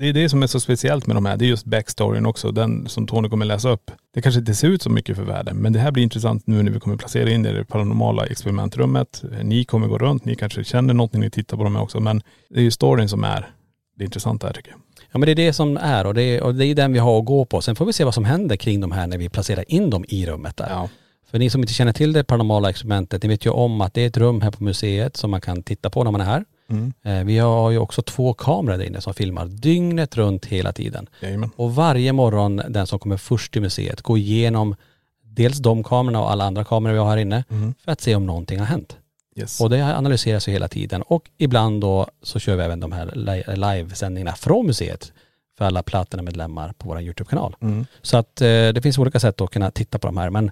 det 0.00 0.08
är 0.08 0.12
det 0.12 0.28
som 0.28 0.42
är 0.42 0.46
så 0.46 0.60
speciellt 0.60 1.06
med 1.06 1.16
de 1.16 1.26
här. 1.26 1.36
Det 1.36 1.44
är 1.44 1.48
just 1.48 1.66
backstoryn 1.66 2.26
också, 2.26 2.52
den 2.52 2.88
som 2.88 3.06
Tony 3.06 3.28
kommer 3.28 3.46
läsa 3.46 3.70
upp. 3.70 3.90
Det 4.14 4.22
kanske 4.22 4.38
inte 4.38 4.54
ser 4.54 4.68
ut 4.68 4.82
så 4.82 4.90
mycket 4.90 5.16
för 5.16 5.24
världen, 5.24 5.56
men 5.56 5.72
det 5.72 5.78
här 5.78 5.90
blir 5.90 6.02
intressant 6.02 6.46
nu 6.46 6.62
när 6.62 6.72
vi 6.72 6.80
kommer 6.80 6.96
placera 6.96 7.30
in 7.30 7.42
det 7.42 7.50
i 7.50 7.52
det 7.52 7.64
paranormala 7.64 8.26
experimentrummet. 8.26 9.22
Ni 9.42 9.64
kommer 9.64 9.88
gå 9.88 9.98
runt, 9.98 10.24
ni 10.24 10.34
kanske 10.34 10.64
känner 10.64 10.94
något 10.94 11.12
när 11.12 11.20
ni 11.20 11.30
tittar 11.30 11.56
på 11.56 11.64
dem 11.64 11.76
också, 11.76 12.00
men 12.00 12.22
det 12.50 12.60
är 12.60 12.62
ju 12.62 12.70
storyn 12.70 13.08
som 13.08 13.24
är 13.24 13.50
det 13.96 14.04
intressanta 14.04 14.46
här 14.46 14.54
tycker 14.54 14.70
jag. 14.70 14.80
Ja 15.12 15.18
men 15.18 15.26
det 15.26 15.32
är 15.32 15.34
det 15.46 15.52
som 15.52 15.76
är 15.76 16.06
och 16.06 16.14
det 16.14 16.22
är, 16.22 16.42
och 16.42 16.54
det 16.54 16.66
är 16.66 16.74
den 16.74 16.92
vi 16.92 16.98
har 16.98 17.18
att 17.18 17.24
gå 17.24 17.44
på. 17.44 17.60
Sen 17.60 17.76
får 17.76 17.86
vi 17.86 17.92
se 17.92 18.04
vad 18.04 18.14
som 18.14 18.24
händer 18.24 18.56
kring 18.56 18.80
de 18.80 18.92
här 18.92 19.06
när 19.06 19.18
vi 19.18 19.28
placerar 19.28 19.64
in 19.68 19.90
dem 19.90 20.04
i 20.08 20.26
rummet 20.26 20.56
där. 20.56 20.70
Ja. 20.70 20.88
För 21.30 21.38
ni 21.38 21.50
som 21.50 21.60
inte 21.60 21.72
känner 21.72 21.92
till 21.92 22.12
det 22.12 22.24
paranormala 22.24 22.70
experimentet, 22.70 23.22
ni 23.22 23.28
vet 23.28 23.46
ju 23.46 23.50
om 23.50 23.80
att 23.80 23.94
det 23.94 24.02
är 24.02 24.06
ett 24.06 24.16
rum 24.16 24.40
här 24.40 24.50
på 24.50 24.64
museet 24.64 25.16
som 25.16 25.30
man 25.30 25.40
kan 25.40 25.62
titta 25.62 25.90
på 25.90 26.04
när 26.04 26.10
man 26.10 26.20
är 26.20 26.24
här. 26.24 26.44
Mm. 26.70 26.92
Eh, 27.02 27.24
Vi 27.24 27.38
har 27.38 27.70
ju 27.70 27.78
också 27.78 28.02
två 28.02 28.34
kameror 28.34 28.78
där 28.78 28.84
inne 28.84 29.00
som 29.00 29.14
filmar 29.14 29.46
dygnet 29.46 30.16
runt 30.16 30.46
hela 30.46 30.72
tiden. 30.72 31.08
Jajamän. 31.20 31.50
Och 31.56 31.74
varje 31.74 32.12
morgon 32.12 32.62
den 32.68 32.86
som 32.86 32.98
kommer 32.98 33.16
först 33.16 33.52
till 33.52 33.62
museet 33.62 34.02
går 34.02 34.18
igenom 34.18 34.76
dels 35.24 35.58
de 35.58 35.82
kamerorna 35.84 36.20
och 36.22 36.30
alla 36.30 36.44
andra 36.44 36.64
kameror 36.64 36.92
vi 36.92 36.98
har 36.98 37.10
här 37.10 37.16
inne 37.16 37.44
Mm. 37.50 37.74
för 37.84 37.92
att 37.92 38.00
se 38.00 38.14
om 38.14 38.26
någonting 38.26 38.58
har 38.58 38.66
hänt. 38.66 38.96
Yes. 39.36 39.60
Och 39.60 39.70
det 39.70 39.96
analyseras 39.96 40.48
ju 40.48 40.52
hela 40.52 40.68
tiden 40.68 41.02
och 41.02 41.30
ibland 41.38 41.80
då 41.80 42.06
så 42.22 42.38
kör 42.38 42.56
vi 42.56 42.62
även 42.62 42.80
de 42.80 42.92
här 42.92 43.10
li- 43.14 43.44
livesändningarna 43.56 44.32
från 44.36 44.66
museet 44.66 45.12
för 45.58 45.64
alla 45.64 45.82
Platina-medlemmar 45.82 46.72
på 46.78 46.88
vår 46.88 47.00
YouTube-kanal. 47.00 47.56
Mm. 47.60 47.86
Så 48.02 48.16
att 48.16 48.40
eh, 48.40 48.46
det 48.46 48.82
finns 48.82 48.98
olika 48.98 49.20
sätt 49.20 49.40
att 49.40 49.50
kunna 49.50 49.70
titta 49.70 49.98
på 49.98 50.06
de 50.06 50.16
här 50.16 50.30
men 50.30 50.50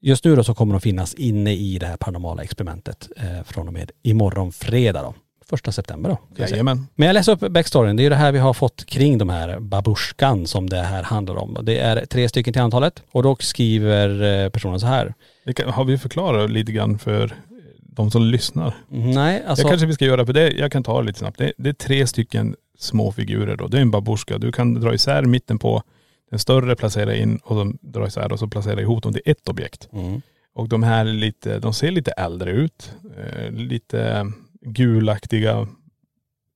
just 0.00 0.24
nu 0.24 0.36
då 0.36 0.44
så 0.44 0.54
kommer 0.54 0.72
de 0.74 0.80
finnas 0.80 1.14
inne 1.14 1.52
i 1.54 1.78
det 1.78 1.86
här 1.86 1.96
paranormala 1.96 2.42
experimentet 2.42 3.08
eh, 3.16 3.42
från 3.44 3.66
och 3.68 3.72
med 3.74 3.90
imorgon 4.02 4.52
fredag 4.52 5.02
då. 5.02 5.14
Första 5.48 5.72
september 5.72 6.10
då. 6.10 6.18
Jajamän. 6.36 6.86
Men 6.94 7.06
jag 7.06 7.14
läser 7.14 7.32
upp 7.32 7.52
backstoryn. 7.52 7.96
Det 7.96 8.02
är 8.02 8.04
ju 8.04 8.10
det 8.10 8.16
här 8.16 8.32
vi 8.32 8.38
har 8.38 8.54
fått 8.54 8.86
kring 8.86 9.18
de 9.18 9.28
här 9.28 9.60
babushkan 9.60 10.46
som 10.46 10.70
det 10.70 10.82
här 10.82 11.02
handlar 11.02 11.36
om. 11.36 11.58
Det 11.62 11.78
är 11.78 12.06
tre 12.06 12.28
stycken 12.28 12.52
till 12.52 12.62
antalet 12.62 13.02
och 13.10 13.22
då 13.22 13.36
skriver 13.40 14.42
eh, 14.44 14.48
personen 14.48 14.80
så 14.80 14.86
här. 14.86 15.14
Det 15.44 15.52
kan, 15.52 15.68
har 15.68 15.84
vi 15.84 15.98
förklarat 15.98 16.50
lite 16.50 16.72
grann 16.72 16.98
för 16.98 17.34
de 17.80 18.10
som 18.10 18.22
lyssnar? 18.22 18.74
Nej, 18.88 19.42
alltså. 19.46 19.62
Jag 19.62 19.70
kanske 19.70 19.86
vi 19.86 19.94
ska 19.94 20.04
göra 20.04 20.26
på 20.26 20.32
det. 20.32 20.50
Jag 20.50 20.72
kan 20.72 20.82
ta 20.82 21.00
det 21.00 21.06
lite 21.06 21.18
snabbt. 21.18 21.38
Det, 21.38 21.52
det 21.56 21.68
är 21.68 21.72
tre 21.72 22.06
stycken 22.06 22.56
små 22.78 23.12
figurer 23.12 23.56
då. 23.56 23.66
Det 23.66 23.76
är 23.76 23.82
en 23.82 23.90
babushka. 23.90 24.38
Du 24.38 24.52
kan 24.52 24.74
dra 24.74 24.94
isär 24.94 25.22
mitten 25.22 25.58
på 25.58 25.82
den 26.30 26.38
större, 26.38 26.76
placera 26.76 27.14
in 27.14 27.36
och 27.36 27.56
de 27.56 27.78
dra 27.80 28.06
isär 28.06 28.32
och 28.32 28.38
så 28.38 28.48
placera 28.48 28.80
ihop 28.80 29.02
dem 29.02 29.12
till 29.12 29.22
ett 29.24 29.48
objekt. 29.48 29.88
Mm. 29.92 30.22
Och 30.54 30.68
de 30.68 30.82
här 30.82 31.06
är 31.06 31.12
lite, 31.12 31.58
de 31.58 31.74
ser 31.74 31.90
lite 31.90 32.10
äldre 32.10 32.50
ut. 32.50 32.92
Eh, 33.18 33.50
lite 33.50 34.32
gulaktiga. 34.64 35.68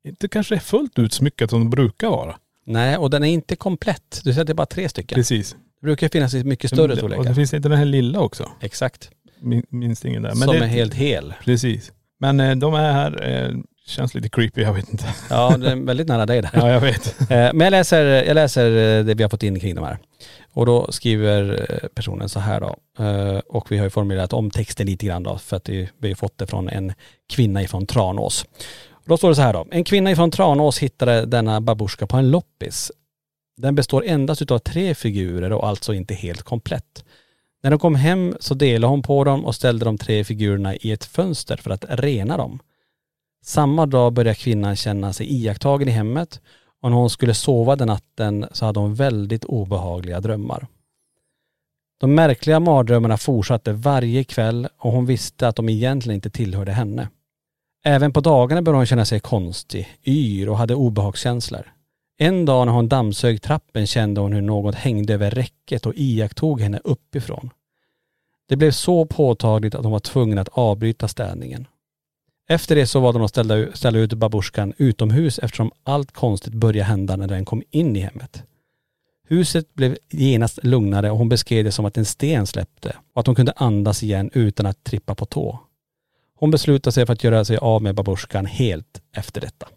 Inte 0.05 0.29
kanske 0.29 0.59
fullt 0.61 0.99
utsmyckat 0.99 1.51
som 1.51 1.61
de 1.61 1.71
brukar 1.71 2.09
vara. 2.09 2.37
Nej, 2.67 2.97
och 2.97 3.11
den 3.11 3.25
är 3.25 3.29
inte 3.29 3.57
komplett. 3.57 4.21
Du 4.25 4.33
säger 4.33 4.41
att 4.41 4.47
det 4.47 4.53
är 4.53 4.55
bara 4.55 4.67
tre 4.67 4.89
stycken. 4.89 5.17
Precis. 5.17 5.57
Det 5.81 5.87
brukar 5.87 6.09
finnas 6.09 6.35
i 6.35 6.45
mycket 6.45 6.71
större 6.71 6.83
Och 6.83 6.89
det 6.89 6.97
storlekar. 6.97 7.35
finns 7.35 7.55
inte 7.55 7.69
den 7.69 7.79
här 7.79 7.85
lilla 7.85 8.21
också. 8.21 8.49
Exakt. 8.61 9.11
Min, 9.41 9.63
minns 9.69 10.05
ingen 10.05 10.23
där. 10.23 10.31
som 10.31 10.41
det, 10.41 10.59
är 10.59 10.67
helt 10.67 10.95
hel. 10.95 11.35
Precis. 11.45 11.93
Men 12.21 12.41
eh, 12.41 12.57
de 12.57 12.75
är 12.75 12.93
här, 12.93 13.29
eh, 13.49 13.57
känns 13.87 14.15
lite 14.15 14.29
creepy, 14.29 14.63
jag 14.63 14.73
vet 14.75 14.91
inte. 14.93 15.05
Ja, 15.31 15.57
det 15.57 15.71
är 15.71 15.77
väldigt 15.77 16.09
nära 16.09 16.27
dig 16.27 16.43
där. 16.43 16.51
Ja 16.55 16.71
jag 16.71 16.81
vet. 16.81 17.21
Eh, 17.21 17.27
Men 17.29 17.61
jag 17.61 17.71
läser, 17.71 18.05
jag 18.05 18.35
läser 18.35 18.71
det 19.05 19.15
vi 19.15 19.23
har 19.23 19.31
fått 19.31 19.43
in 19.43 19.61
kring 19.61 19.75
de 19.75 19.85
här. 19.85 19.99
Och 20.53 20.67
då 20.67 20.93
skriver 20.93 21.67
eh, 21.71 21.89
personen 21.89 22.29
så 22.29 22.41
här 22.41 22.61
då. 22.61 22.77
Eh, 23.05 23.39
och 23.39 23.73
vi 23.73 23.79
har 23.79 23.85
ju 23.85 23.91
formulerat 23.91 24.33
om 24.33 24.51
texten 24.51 24.87
lite 24.87 25.07
grann 25.07 25.23
då 25.23 25.39
för 25.39 25.57
att 25.57 25.69
vi 25.69 25.89
har 26.01 26.09
ju 26.09 26.15
fått 26.15 26.39
det 26.39 26.47
från 26.47 26.69
en 26.69 26.93
kvinna 27.29 27.63
ifrån 27.63 27.87
Tranås. 27.87 28.45
Och 28.91 29.09
då 29.09 29.17
står 29.17 29.29
det 29.29 29.35
så 29.35 29.43
här 29.43 29.53
då. 29.53 29.67
En 29.71 29.85
kvinna 29.85 30.11
ifrån 30.11 30.31
Tranås 30.31 30.79
hittade 30.79 31.27
denna 31.27 31.61
babusjka 31.61 32.07
på 32.07 32.17
en 32.17 32.31
loppis. 32.31 32.93
Den 33.57 33.75
består 33.75 34.05
endast 34.07 34.43
utav 34.43 34.59
tre 34.59 34.95
figurer 34.95 35.53
och 35.53 35.69
alltså 35.69 35.95
inte 35.95 36.15
helt 36.15 36.43
komplett. 36.43 37.05
När 37.63 37.71
de 37.71 37.79
kom 37.79 37.95
hem 37.95 38.37
så 38.41 38.55
delade 38.55 38.91
hon 38.91 39.03
på 39.03 39.25
dem 39.25 39.45
och 39.45 39.55
ställde 39.55 39.85
de 39.85 39.99
tre 39.99 40.25
figurerna 40.25 40.77
i 40.77 40.93
ett 40.93 41.05
fönster 41.05 41.57
för 41.57 41.71
att 41.71 41.85
rena 41.89 42.37
dem. 42.37 42.59
Samma 43.45 43.87
dag 43.87 44.13
började 44.13 44.35
kvinnan 44.35 44.77
känna 44.77 45.13
sig 45.13 45.27
iakttagen 45.33 45.89
i 45.89 45.91
hemmet 45.91 46.41
och 46.83 46.91
när 46.91 46.97
hon 46.97 47.11
skulle 47.11 47.35
sova 47.35 47.77
den 47.77 47.89
natten 47.89 48.47
så 48.53 48.67
hade 48.67 48.81
hon 48.81 48.95
väldigt 48.95 49.45
obehagliga 49.45 50.21
drömmar. 50.21 50.67
De 52.01 52.15
märkliga 52.15 52.61
mardrömmarna 52.61 53.17
fortsatte 53.17 53.73
varje 53.73 54.25
kväll 54.25 54.69
och 54.79 54.93
hon 54.93 55.07
visste 55.07 55.49
att 55.49 55.57
de 55.57 55.69
egentligen 55.69 56.15
inte 56.15 56.31
tillhörde 56.31 56.73
henne. 56.73 57.09
Även 57.85 58.13
på 58.13 58.21
dagarna 58.21 58.63
började 58.63 58.79
hon 58.79 58.87
känna 58.87 59.05
sig 59.05 59.21
konstig, 59.21 59.89
yr 60.07 60.49
och 60.49 60.59
hade 60.59 60.75
obehagskänslor. 60.75 61.73
En 62.19 62.45
dag 62.45 62.67
när 62.67 62.73
hon 62.73 62.89
dammsög 62.89 63.43
trappen 63.43 63.87
kände 63.87 64.21
hon 64.21 64.33
hur 64.33 64.43
något 64.43 64.75
hängde 64.75 65.15
över 65.15 65.31
räcket 65.31 65.87
och 65.87 65.93
iakttog 65.97 66.61
henne 66.61 66.81
uppifrån. 66.85 67.51
Det 68.49 68.57
blev 68.57 68.71
så 68.71 69.07
påtagligt 69.07 69.75
att 69.75 69.83
hon 69.83 69.93
var 69.93 70.01
tvungen 70.01 70.39
att 70.39 70.49
avbryta 70.49 71.09
städningen. 71.09 71.67
Efter 72.51 72.75
det 72.75 72.87
så 72.87 73.01
var 73.01 73.13
de 73.13 73.23
att 73.23 73.31
ställa, 73.31 73.73
ställa 73.75 73.99
ut 73.99 74.13
babushkan 74.13 74.73
utomhus 74.77 75.39
eftersom 75.39 75.71
allt 75.83 76.13
konstigt 76.13 76.55
började 76.55 76.89
hända 76.89 77.17
när 77.17 77.29
den 77.29 77.45
kom 77.45 77.63
in 77.71 77.97
i 77.97 78.01
hemmet. 78.01 78.43
Huset 79.29 79.75
blev 79.75 79.97
genast 80.11 80.65
lugnare 80.65 81.11
och 81.11 81.19
hon 81.19 81.29
beskrev 81.29 81.65
det 81.65 81.73
som 81.73 81.85
att 81.85 81.97
en 81.97 82.05
sten 82.05 82.47
släppte 82.47 82.97
och 83.15 83.21
att 83.21 83.27
hon 83.27 83.37
kunde 83.37 83.53
andas 83.57 84.03
igen 84.03 84.31
utan 84.35 84.67
att 84.67 84.85
trippa 84.85 85.15
på 85.15 85.25
tå. 85.25 85.59
Hon 86.39 86.51
beslutade 86.51 86.93
sig 86.93 87.07
för 87.07 87.13
att 87.13 87.25
göra 87.25 87.45
sig 87.45 87.57
av 87.57 87.83
med 87.83 87.95
babushkan 87.95 88.47
helt 88.47 89.03
efter 89.17 89.41
detta. 89.41 89.69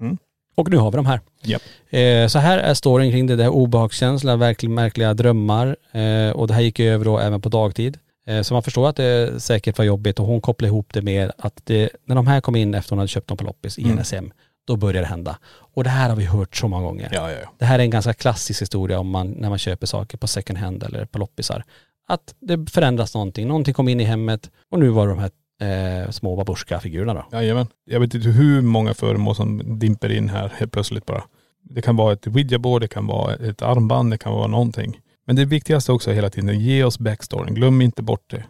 Mm. 0.00 0.18
Och 0.54 0.70
nu 0.70 0.76
har 0.76 0.90
vi 0.90 0.96
de 0.96 1.06
här. 1.06 1.20
Japp. 1.42 1.62
Eh, 1.90 2.26
så 2.26 2.38
här 2.38 2.58
är 2.58 2.74
storyn 2.74 3.10
kring 3.10 3.26
det, 3.26 3.36
det 3.36 3.42
här 3.42 3.50
obehagskänslan, 3.50 4.38
verkligen 4.38 4.74
märkliga 4.74 5.14
drömmar 5.14 5.76
eh, 5.92 6.30
och 6.30 6.46
det 6.46 6.54
här 6.54 6.60
gick 6.60 6.80
över 6.80 7.04
då 7.04 7.18
även 7.18 7.40
på 7.40 7.48
dagtid. 7.48 7.98
Eh, 8.28 8.42
så 8.42 8.54
man 8.54 8.62
förstår 8.62 8.88
att 8.88 8.96
det 8.96 9.40
säkert 9.42 9.78
var 9.78 9.84
jobbigt 9.84 10.20
och 10.20 10.26
hon 10.26 10.40
kopplade 10.40 10.68
ihop 10.68 10.92
det 10.92 11.02
med 11.02 11.32
att 11.38 11.60
det, 11.64 11.90
när 12.04 12.14
de 12.14 12.26
här 12.26 12.40
kom 12.40 12.56
in 12.56 12.74
efter 12.74 12.90
hon 12.90 12.98
hade 12.98 13.08
köpt 13.08 13.28
dem 13.28 13.36
på 13.36 13.44
loppis 13.44 13.78
i 13.78 13.82
Mm. 13.84 13.98
hem, 14.12 14.32
då 14.66 14.76
började 14.76 14.98
det 14.98 15.06
hända. 15.06 15.38
Och 15.74 15.84
det 15.84 15.90
här 15.90 16.08
har 16.08 16.16
vi 16.16 16.24
hört 16.24 16.56
så 16.56 16.68
många 16.68 16.82
gånger. 16.86 17.08
Ja, 17.12 17.30
ja, 17.30 17.36
ja. 17.42 17.48
Det 17.58 17.64
här 17.64 17.78
är 17.78 17.82
en 17.82 17.90
ganska 17.90 18.12
klassisk 18.14 18.62
historia 18.62 18.98
om 18.98 19.10
man, 19.10 19.30
när 19.30 19.48
man 19.48 19.58
köper 19.58 19.86
saker 19.86 20.18
på 20.18 20.26
second 20.26 20.58
hand 20.58 20.82
eller 20.82 21.04
på 21.04 21.18
loppisar. 21.18 21.64
Att 22.08 22.34
det 22.40 22.70
förändras 22.70 23.14
någonting, 23.14 23.48
någonting 23.48 23.74
kom 23.74 23.88
in 23.88 24.00
i 24.00 24.04
hemmet 24.04 24.50
och 24.70 24.78
nu 24.78 24.88
var 24.88 25.06
det 25.08 25.12
de 25.14 25.18
här 25.18 26.02
eh, 26.04 26.10
små 26.10 26.36
babushka-figurerna 26.36 27.14
då. 27.14 27.24
Jajamän. 27.32 27.66
Jag 27.84 28.00
vet 28.00 28.14
inte 28.14 28.28
hur 28.28 28.60
många 28.62 28.94
föremål 28.94 29.34
som 29.34 29.78
dimper 29.78 30.12
in 30.12 30.28
här 30.28 30.52
helt 30.58 30.72
plötsligt 30.72 31.06
bara. 31.06 31.22
Det 31.62 31.82
kan 31.82 31.96
vara 31.96 32.12
ett 32.12 32.26
ouija-board, 32.26 32.80
det 32.80 32.88
kan 32.88 33.06
vara 33.06 33.34
ett 33.34 33.62
armband, 33.62 34.10
det 34.10 34.18
kan 34.18 34.32
vara 34.32 34.46
någonting. 34.46 35.00
Men 35.28 35.36
det 35.36 35.44
viktigaste 35.44 35.92
också 35.92 36.10
hela 36.12 36.30
tiden, 36.30 36.60
ge 36.60 36.84
oss 36.84 36.98
backstoryn. 36.98 37.54
Glöm 37.54 37.82
inte 37.82 38.02
bort 38.02 38.30
det. 38.30 38.44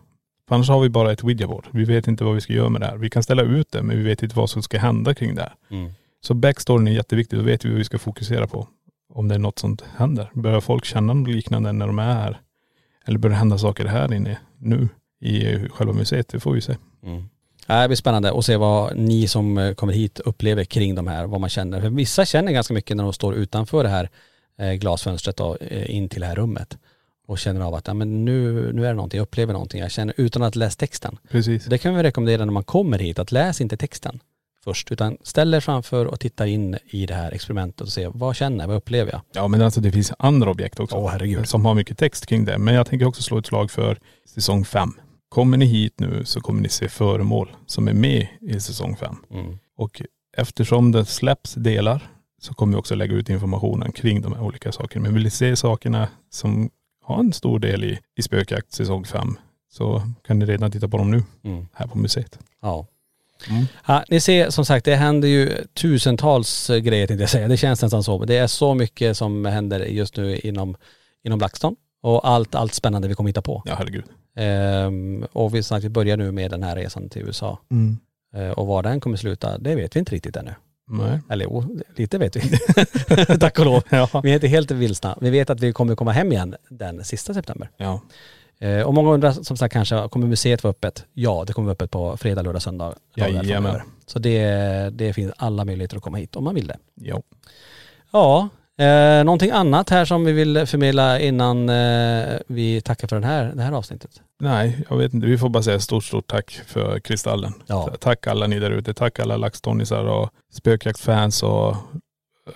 För 0.48 0.54
annars 0.54 0.68
har 0.68 0.80
vi 0.80 0.88
bara 0.88 1.12
ett 1.12 1.22
ouija-board. 1.22 1.66
Vi 1.70 1.84
vet 1.84 2.08
inte 2.08 2.24
vad 2.24 2.34
vi 2.34 2.40
ska 2.40 2.52
göra 2.52 2.68
med 2.68 2.80
det 2.80 2.86
här. 2.86 2.96
Vi 2.96 3.10
kan 3.10 3.22
ställa 3.22 3.42
ut 3.42 3.72
det, 3.72 3.82
men 3.82 3.96
vi 3.96 4.02
vet 4.02 4.22
inte 4.22 4.36
vad 4.36 4.50
som 4.50 4.62
ska 4.62 4.78
hända 4.78 5.14
kring 5.14 5.34
det 5.34 5.42
här. 5.42 5.54
Mm. 5.70 5.90
Så 6.20 6.34
backstoryn 6.34 6.88
är 6.88 6.92
jätteviktig. 6.92 7.38
Då 7.38 7.42
vet 7.42 7.64
vi 7.64 7.68
vad 7.68 7.78
vi 7.78 7.84
ska 7.84 7.98
fokusera 7.98 8.46
på. 8.46 8.68
Om 9.14 9.28
det 9.28 9.34
är 9.34 9.38
något 9.38 9.58
sånt 9.58 9.84
händer. 9.96 10.30
Börjar 10.34 10.60
folk 10.60 10.84
känna 10.84 11.12
något 11.12 11.28
liknande 11.28 11.72
när 11.72 11.86
de 11.86 11.98
är 11.98 12.14
här? 12.14 12.40
Eller 13.06 13.18
börjar 13.18 13.32
det 13.32 13.38
hända 13.38 13.58
saker 13.58 13.84
här 13.84 14.14
inne 14.14 14.38
nu 14.58 14.88
i 15.20 15.68
själva 15.68 15.92
museet? 15.92 16.28
Det 16.28 16.40
får 16.40 16.52
vi 16.52 16.60
se. 16.60 16.76
Mm. 17.02 17.28
Det 17.66 17.88
blir 17.88 17.96
spännande 17.96 18.38
att 18.38 18.44
se 18.44 18.56
vad 18.56 18.96
ni 18.96 19.28
som 19.28 19.58
eh, 19.58 19.74
kommer 19.74 19.92
hit 19.92 20.20
upplever 20.20 20.64
kring 20.64 20.94
de 20.94 21.06
här, 21.06 21.26
vad 21.26 21.40
man 21.40 21.50
känner. 21.50 21.80
För 21.80 21.90
vissa 21.90 22.24
känner 22.24 22.52
ganska 22.52 22.74
mycket 22.74 22.96
när 22.96 23.04
de 23.04 23.12
står 23.12 23.34
utanför 23.34 23.82
det 23.82 23.88
här 23.88 24.08
glasfönstret 24.58 25.36
då, 25.36 25.56
eh, 25.56 25.96
in 25.96 26.08
till 26.08 26.20
det 26.20 26.26
här 26.26 26.34
rummet. 26.34 26.78
Och 27.26 27.38
känner 27.38 27.60
av 27.60 27.74
att 27.74 27.86
ja, 27.86 27.94
men 27.94 28.24
nu, 28.24 28.72
nu 28.72 28.84
är 28.84 28.88
det 28.88 28.94
någonting, 28.94 29.18
jag 29.18 29.22
upplever 29.22 29.52
någonting. 29.52 29.80
Jag 29.80 29.90
känner 29.90 30.14
utan 30.16 30.42
att 30.42 30.56
läsa 30.56 30.76
texten. 30.76 31.18
Precis. 31.30 31.64
Det 31.64 31.78
kan 31.78 31.94
vi 31.94 32.02
rekommendera 32.02 32.44
när 32.44 32.52
man 32.52 32.64
kommer 32.64 32.98
hit, 32.98 33.18
att 33.18 33.32
läs 33.32 33.60
inte 33.60 33.76
texten 33.76 34.20
först. 34.64 34.92
Utan 34.92 35.16
ställ 35.22 35.54
er 35.54 35.60
framför 35.60 36.06
och 36.06 36.20
titta 36.20 36.46
in 36.46 36.78
i 36.90 37.06
det 37.06 37.14
här 37.14 37.32
experimentet 37.32 37.80
och 37.80 37.88
se 37.88 38.08
vad 38.14 38.36
känner 38.36 38.64
jag, 38.64 38.68
vad 38.68 38.76
upplever 38.76 39.12
jag? 39.12 39.20
Ja 39.32 39.48
men 39.48 39.62
alltså 39.62 39.80
det 39.80 39.92
finns 39.92 40.12
andra 40.18 40.50
objekt 40.50 40.80
också. 40.80 40.96
Åh, 40.96 41.10
herregud. 41.10 41.48
Som 41.48 41.64
har 41.64 41.74
mycket 41.74 41.98
text 41.98 42.26
kring 42.26 42.44
det. 42.44 42.58
Men 42.58 42.74
jag 42.74 42.86
tänker 42.86 43.06
också 43.06 43.22
slå 43.22 43.38
ett 43.38 43.46
slag 43.46 43.70
för 43.70 43.98
säsong 44.34 44.64
fem. 44.64 44.92
Kommer 45.28 45.56
ni 45.56 45.66
hit 45.66 46.00
nu 46.00 46.24
så 46.24 46.40
kommer 46.40 46.62
ni 46.62 46.68
se 46.68 46.88
föremål 46.88 47.50
som 47.66 47.88
är 47.88 47.92
med 47.92 48.26
i 48.40 48.60
säsong 48.60 48.96
fem. 48.96 49.16
Mm. 49.30 49.58
Och 49.76 50.02
eftersom 50.36 50.92
det 50.92 51.04
släpps 51.04 51.54
delar 51.54 52.10
så 52.40 52.54
kommer 52.54 52.72
vi 52.76 52.80
också 52.80 52.94
lägga 52.94 53.14
ut 53.14 53.28
informationen 53.28 53.92
kring 53.92 54.20
de 54.22 54.32
här 54.32 54.42
olika 54.42 54.72
sakerna. 54.72 55.02
Men 55.02 55.14
vill 55.14 55.22
ni 55.24 55.30
se 55.30 55.56
sakerna 55.56 56.08
som 56.30 56.70
har 57.04 57.18
en 57.20 57.32
stor 57.32 57.58
del 57.58 57.84
i, 57.84 57.98
i 58.16 58.22
spökjakt 58.22 58.72
säsong 58.72 59.04
fem 59.04 59.38
så 59.70 60.02
kan 60.26 60.38
ni 60.38 60.44
redan 60.46 60.70
titta 60.70 60.88
på 60.88 60.98
dem 60.98 61.10
nu 61.10 61.22
Mm. 61.44 61.66
här 61.72 61.86
på 61.86 61.98
museet. 61.98 62.38
Ja. 62.62 62.86
Mm. 63.50 63.64
Ja, 63.86 64.04
ni 64.10 64.20
ser 64.20 64.50
som 64.50 64.64
sagt 64.64 64.84
det 64.84 64.94
händer 64.96 65.28
ju 65.28 65.64
tusentals 65.74 66.70
eh, 66.70 66.76
grejer 66.78 67.06
tänkte 67.06 67.22
jag 67.22 67.30
säga. 67.30 67.48
Det 67.48 67.56
känns 67.56 67.82
nästan 67.82 68.02
så. 68.02 68.24
Det 68.24 68.36
är 68.36 68.46
så 68.46 68.74
mycket 68.74 69.16
som 69.16 69.44
händer 69.44 69.80
just 69.80 70.16
nu 70.16 70.36
inom, 70.36 70.76
inom 71.24 71.38
Blackstone. 71.38 71.76
Och 72.02 72.28
allt, 72.28 72.54
allt 72.54 72.74
spännande 72.74 73.08
vi 73.08 73.14
kommer 73.14 73.28
hitta 73.30 73.42
på. 73.42 73.62
Ja 73.66 73.74
herregud. 73.78 74.04
Ehm, 74.36 75.26
och 75.32 75.54
vi, 75.54 75.62
sagt, 75.62 75.84
vi 75.84 75.88
börjar 75.88 76.16
nu 76.16 76.32
med 76.32 76.50
den 76.50 76.62
här 76.62 76.76
resan 76.76 77.08
till 77.08 77.22
USA. 77.22 77.58
Mm. 77.70 77.98
Eh, 78.34 78.50
och 78.50 78.66
var 78.66 78.82
den 78.82 79.00
kommer 79.00 79.16
sluta, 79.16 79.58
det 79.58 79.74
vet 79.74 79.96
vi 79.96 79.98
inte 79.98 80.14
riktigt 80.14 80.36
ännu. 80.36 80.54
Nej. 80.88 81.20
Eller 81.30 81.44
jo, 81.44 81.78
lite 81.96 82.18
vet 82.18 82.36
vi. 82.36 82.40
Tack 83.40 83.58
och 83.58 83.64
lov. 83.64 83.82
Ja. 83.90 84.20
Vi 84.22 84.30
är 84.30 84.34
inte 84.34 84.48
helt 84.48 84.70
vilsna. 84.70 85.18
Vi 85.20 85.30
vet 85.30 85.50
att 85.50 85.60
vi 85.60 85.72
kommer 85.72 85.94
komma 85.94 86.12
hem 86.12 86.32
igen 86.32 86.56
den 86.68 87.04
sista 87.04 87.34
september. 87.34 87.70
Ja. 87.76 88.00
Eh, 88.60 88.82
och 88.82 88.94
många 88.94 89.10
undrar 89.10 89.32
som 89.32 89.56
sagt 89.56 89.72
kanske, 89.72 90.08
kommer 90.08 90.26
museet 90.26 90.64
vara 90.64 90.70
öppet? 90.70 91.06
Ja, 91.12 91.44
det 91.46 91.52
kommer 91.52 91.66
vara 91.66 91.72
öppet 91.72 91.90
på 91.90 92.16
fredag, 92.16 92.42
lördag, 92.42 92.62
söndag. 92.62 92.94
Jajamän. 93.14 93.80
Så 94.06 94.18
det, 94.18 94.40
det 94.90 95.12
finns 95.12 95.32
alla 95.36 95.64
möjligheter 95.64 95.96
att 95.96 96.02
komma 96.02 96.16
hit 96.18 96.36
om 96.36 96.44
man 96.44 96.54
vill 96.54 96.66
det. 96.66 96.78
Ja. 96.94 97.22
Ja, 98.10 98.48
eh, 98.78 99.24
någonting 99.24 99.50
annat 99.50 99.90
här 99.90 100.04
som 100.04 100.24
vi 100.24 100.32
vill 100.32 100.66
förmedla 100.66 101.20
innan 101.20 101.68
eh, 101.68 102.38
vi 102.46 102.80
tackar 102.80 103.08
för 103.08 103.16
den 103.16 103.24
här, 103.24 103.52
det 103.54 103.62
här 103.62 103.72
avsnittet? 103.72 104.10
Nej, 104.40 104.84
jag 104.90 104.96
vet 104.96 105.14
inte. 105.14 105.26
Vi 105.26 105.38
får 105.38 105.48
bara 105.48 105.62
säga 105.62 105.80
stort, 105.80 106.04
stort 106.04 106.26
tack 106.26 106.60
för 106.66 107.00
Kristallen. 107.00 107.52
Ja. 107.66 107.88
Tack 108.00 108.26
alla 108.26 108.46
ni 108.46 108.58
där 108.58 108.70
ute. 108.70 108.94
Tack 108.94 109.18
alla 109.18 109.36
LaxTonisar 109.36 110.04
och 110.04 110.30
spökjaktfans 110.52 111.42
och 111.42 111.68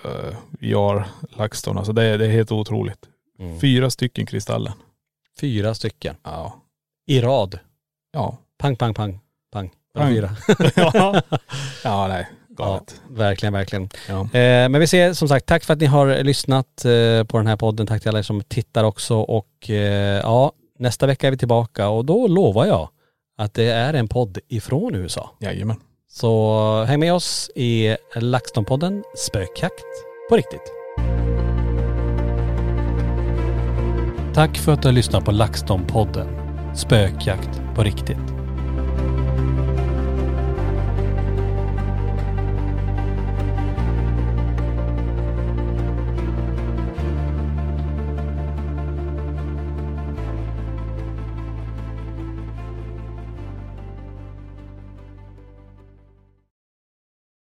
uh, 0.05 0.35
VR 0.59 1.03
LaxTon. 1.37 1.77
Alltså 1.77 1.93
det, 1.93 2.03
är- 2.03 2.17
det 2.17 2.25
är 2.25 2.29
helt 2.31 2.51
otroligt. 2.51 2.99
Mm. 3.39 3.59
Fyra 3.59 3.89
stycken 3.89 4.25
Kristallen. 4.25 4.73
Fyra 5.39 5.73
stycken. 5.73 6.15
Ja. 6.23 6.61
I 7.07 7.21
rad. 7.21 7.59
Ja. 8.13 8.37
Pang, 8.57 8.75
pang, 8.75 8.93
pang, 8.93 9.19
pang. 9.51 9.71
Pang. 9.93 10.09
Fyra. 10.13 10.29
ja. 10.75 11.21
Ja, 11.83 12.07
nej. 12.07 12.27
Ja, 12.57 12.65
Galet. 12.65 13.01
verkligen, 13.09 13.53
verkligen. 13.53 13.89
Ja. 14.09 14.21
Eh, 14.21 14.69
men 14.69 14.79
vi 14.79 14.87
ser 14.87 15.13
som 15.13 15.27
sagt, 15.27 15.45
tack 15.45 15.63
för 15.63 15.73
att 15.73 15.79
ni 15.79 15.85
har 15.85 16.23
lyssnat 16.23 16.85
eh, 16.85 17.23
på 17.23 17.37
den 17.37 17.47
här 17.47 17.57
podden. 17.57 17.87
Tack 17.87 18.01
till 18.01 18.09
alla 18.09 18.19
er 18.19 18.23
som 18.23 18.41
tittar 18.47 18.83
också 18.83 19.15
och 19.15 19.69
eh, 19.69 20.19
ja, 20.19 20.51
nästa 20.79 21.07
vecka 21.07 21.27
är 21.27 21.31
vi 21.31 21.37
tillbaka 21.37 21.89
och 21.89 22.05
då 22.05 22.27
lovar 22.27 22.65
jag 22.65 22.89
att 23.37 23.53
det 23.53 23.71
är 23.71 23.93
en 23.93 24.07
podd 24.07 24.37
ifrån 24.47 24.95
USA. 24.95 25.31
Jajamän. 25.39 25.77
Så 26.09 26.83
häng 26.83 26.99
med 26.99 27.13
oss 27.13 27.49
i 27.55 27.95
LaxTon-podden 28.15 29.03
Spökjakt 29.15 29.85
på 30.29 30.37
riktigt. 30.37 30.71
Tack 34.33 34.57
för 34.57 34.71
att 34.71 34.81
du 34.81 34.87
har 34.87 34.93
lyssnat 34.93 35.25
på 35.25 35.31
LaxTon-podden 35.31 36.27
Spökjakt 36.75 37.61
på 37.75 37.83
riktigt. 37.83 38.32